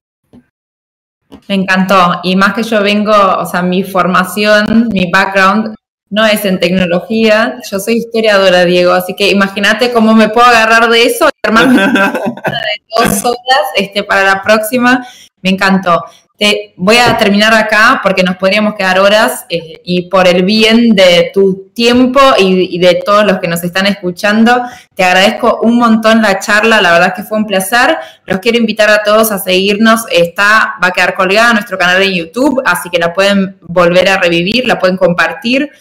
Me 1.48 1.56
encantó. 1.56 2.20
Y 2.24 2.36
más 2.36 2.54
que 2.54 2.64
yo 2.64 2.82
vengo, 2.82 3.14
o 3.14 3.46
sea, 3.46 3.62
mi 3.62 3.84
formación, 3.84 4.90
mi 4.92 5.10
background 5.12 5.76
no 6.10 6.26
es 6.26 6.46
en 6.46 6.60
tecnología, 6.60 7.60
yo 7.70 7.80
soy 7.80 7.96
historiadora, 7.96 8.64
Diego, 8.64 8.94
así 8.94 9.14
que 9.14 9.30
imagínate 9.30 9.92
cómo 9.92 10.14
me 10.14 10.30
puedo 10.30 10.48
agarrar 10.48 10.90
de 10.90 11.04
eso 11.04 11.28
y 11.28 11.48
armar 11.48 11.68
de 11.74 12.82
dos 12.98 13.26
horas 13.26 13.66
este, 13.76 14.04
para 14.04 14.24
la 14.24 14.42
próxima. 14.42 15.06
Me 15.42 15.52
encantó. 15.52 16.04
Te 16.38 16.76
voy 16.78 16.98
a 16.98 17.18
terminar 17.18 17.52
acá 17.56 18.00
porque 18.04 18.22
nos 18.22 18.38
podríamos 18.38 18.76
quedar 18.76 19.00
horas 19.00 19.48
eh, 19.50 19.82
y 19.84 20.04
por 20.04 20.28
el 20.28 20.44
bien 20.44 20.94
de 20.94 21.32
tu 21.34 21.72
tiempo 21.74 22.20
y, 22.38 22.78
de 22.78 23.02
todos 23.04 23.26
los 23.26 23.40
que 23.40 23.48
nos 23.48 23.64
están 23.64 23.88
escuchando, 23.88 24.62
te 24.94 25.04
agradezco 25.04 25.60
un 25.64 25.80
montón 25.80 26.22
la 26.22 26.38
charla, 26.38 26.80
la 26.80 26.92
verdad 26.92 27.08
es 27.08 27.14
que 27.16 27.24
fue 27.24 27.40
un 27.40 27.48
placer. 27.48 27.98
Los 28.26 28.40
quiero 28.40 28.60
invitar 28.60 28.88
a 28.92 29.02
todos 29.02 29.32
a 29.32 29.40
seguirnos, 29.40 30.06
está, 30.12 30.76
va 30.84 30.90
a 30.90 30.92
quedar 30.92 31.16
colgada 31.16 31.54
nuestro 31.54 31.76
canal 31.76 32.00
de 32.00 32.16
YouTube, 32.16 32.62
así 32.66 32.92
que 32.92 33.00
la 33.00 33.16
pueden 33.16 33.58
volver 33.62 34.08
a 34.08 34.18
revivir, 34.18 34.68
la 34.68 34.78
pueden 34.78 34.98
compartir. 34.98 35.72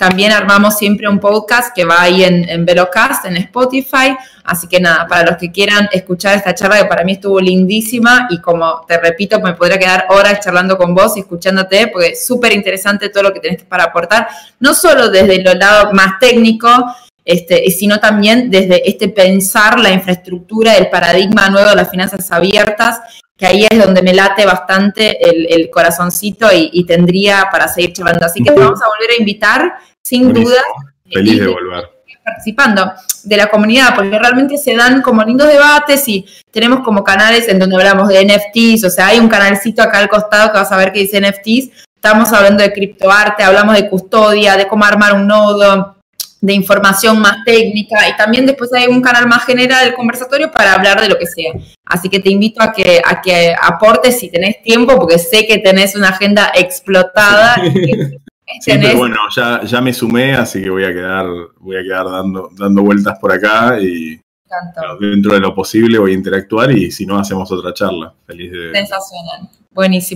También 0.00 0.32
armamos 0.32 0.78
siempre 0.78 1.06
un 1.10 1.20
podcast 1.20 1.76
que 1.76 1.84
va 1.84 2.00
ahí 2.00 2.24
en, 2.24 2.48
en 2.48 2.64
Velocast, 2.64 3.26
en 3.26 3.36
Spotify. 3.36 4.16
Así 4.44 4.66
que 4.66 4.80
nada, 4.80 5.06
para 5.06 5.32
los 5.32 5.36
que 5.36 5.52
quieran 5.52 5.90
escuchar 5.92 6.38
esta 6.38 6.54
charla, 6.54 6.78
que 6.78 6.86
para 6.86 7.04
mí 7.04 7.12
estuvo 7.12 7.38
lindísima 7.38 8.26
y 8.30 8.40
como 8.40 8.80
te 8.88 8.98
repito, 8.98 9.38
me 9.40 9.52
podría 9.52 9.78
quedar 9.78 10.06
horas 10.08 10.40
charlando 10.40 10.78
con 10.78 10.94
vos 10.94 11.18
y 11.18 11.20
escuchándote, 11.20 11.88
porque 11.88 12.08
es 12.12 12.26
súper 12.26 12.54
interesante 12.54 13.10
todo 13.10 13.24
lo 13.24 13.34
que 13.34 13.40
tenés 13.40 13.62
para 13.64 13.84
aportar, 13.84 14.26
no 14.58 14.72
solo 14.72 15.10
desde 15.10 15.36
el 15.36 15.58
lado 15.58 15.92
más 15.92 16.18
técnico, 16.18 16.70
este, 17.22 17.70
sino 17.70 18.00
también 18.00 18.50
desde 18.50 18.88
este 18.88 19.10
pensar 19.10 19.78
la 19.78 19.90
infraestructura, 19.90 20.78
el 20.78 20.88
paradigma 20.88 21.50
nuevo 21.50 21.68
de 21.68 21.76
las 21.76 21.90
finanzas 21.90 22.32
abiertas, 22.32 23.02
que 23.40 23.46
ahí 23.46 23.66
es 23.70 23.78
donde 23.82 24.02
me 24.02 24.12
late 24.12 24.44
bastante 24.44 25.18
el, 25.54 25.70
corazoncito 25.70 26.46
y, 26.52 26.84
tendría 26.84 27.48
para 27.50 27.68
seguir 27.68 27.94
charlando. 27.94 28.26
Así 28.26 28.42
que 28.42 28.50
te 28.50 28.60
vamos 28.60 28.82
a 28.82 28.88
volver 28.88 29.12
a 29.12 29.18
invitar, 29.18 29.72
sin 30.02 30.32
duda. 30.32 30.60
Feliz 31.12 31.40
de 31.40 31.46
volver. 31.46 31.90
Participando 32.24 32.92
de 33.24 33.36
la 33.36 33.48
comunidad, 33.48 33.94
porque 33.94 34.18
realmente 34.18 34.56
se 34.58 34.76
dan 34.76 35.02
como 35.02 35.22
lindos 35.24 35.48
debates 35.48 36.06
y 36.08 36.26
tenemos 36.50 36.80
como 36.80 37.02
canales 37.02 37.48
en 37.48 37.58
donde 37.58 37.76
hablamos 37.76 38.08
de 38.08 38.24
NFTs, 38.24 38.84
o 38.84 38.90
sea, 38.90 39.08
hay 39.08 39.18
un 39.18 39.28
canalcito 39.28 39.82
acá 39.82 39.98
al 39.98 40.08
costado 40.08 40.52
que 40.52 40.58
vas 40.58 40.70
a 40.70 40.76
ver 40.76 40.92
que 40.92 41.00
dice 41.00 41.20
NFTs, 41.20 41.86
estamos 41.94 42.32
hablando 42.32 42.62
de 42.62 42.72
criptoarte, 42.72 43.42
hablamos 43.42 43.74
de 43.74 43.88
custodia, 43.88 44.56
de 44.56 44.66
cómo 44.66 44.84
armar 44.84 45.14
un 45.14 45.26
nodo, 45.26 45.96
de 46.40 46.54
información 46.54 47.20
más 47.20 47.44
técnica 47.44 48.08
y 48.08 48.16
también 48.16 48.46
después 48.46 48.72
hay 48.72 48.86
un 48.86 49.02
canal 49.02 49.26
más 49.26 49.44
general 49.44 49.84
del 49.84 49.94
conversatorio 49.94 50.50
para 50.50 50.72
hablar 50.72 51.00
de 51.00 51.08
lo 51.08 51.18
que 51.18 51.26
sea. 51.26 51.52
Así 51.84 52.08
que 52.08 52.20
te 52.20 52.30
invito 52.30 52.62
a 52.62 52.72
que, 52.72 53.02
a 53.04 53.20
que 53.20 53.54
aportes 53.60 54.18
si 54.18 54.30
tenés 54.30 54.62
tiempo, 54.62 54.96
porque 54.96 55.18
sé 55.18 55.46
que 55.46 55.58
tenés 55.58 55.94
una 55.94 56.08
agenda 56.08 56.50
explotada. 56.54 57.56
Sí, 58.60 58.72
pero 58.80 58.98
bueno, 58.98 59.16
ya, 59.34 59.62
ya 59.64 59.80
me 59.80 59.92
sumé, 59.92 60.34
así 60.34 60.62
que 60.62 60.70
voy 60.70 60.84
a 60.84 60.92
quedar, 60.92 61.26
voy 61.58 61.76
a 61.76 61.82
quedar 61.82 62.06
dando, 62.06 62.50
dando 62.56 62.82
vueltas 62.82 63.18
por 63.18 63.32
acá 63.32 63.78
y 63.80 64.20
dentro 65.00 65.34
de 65.34 65.40
lo 65.40 65.54
posible 65.54 65.98
voy 65.98 66.12
a 66.12 66.14
interactuar 66.14 66.72
y 66.72 66.90
si 66.90 67.06
no 67.06 67.18
hacemos 67.18 67.50
otra 67.52 67.72
charla. 67.72 68.12
Feliz 68.26 68.50
de... 68.50 68.72
Sensacional. 68.72 69.48
Buenísimo. 69.70 70.08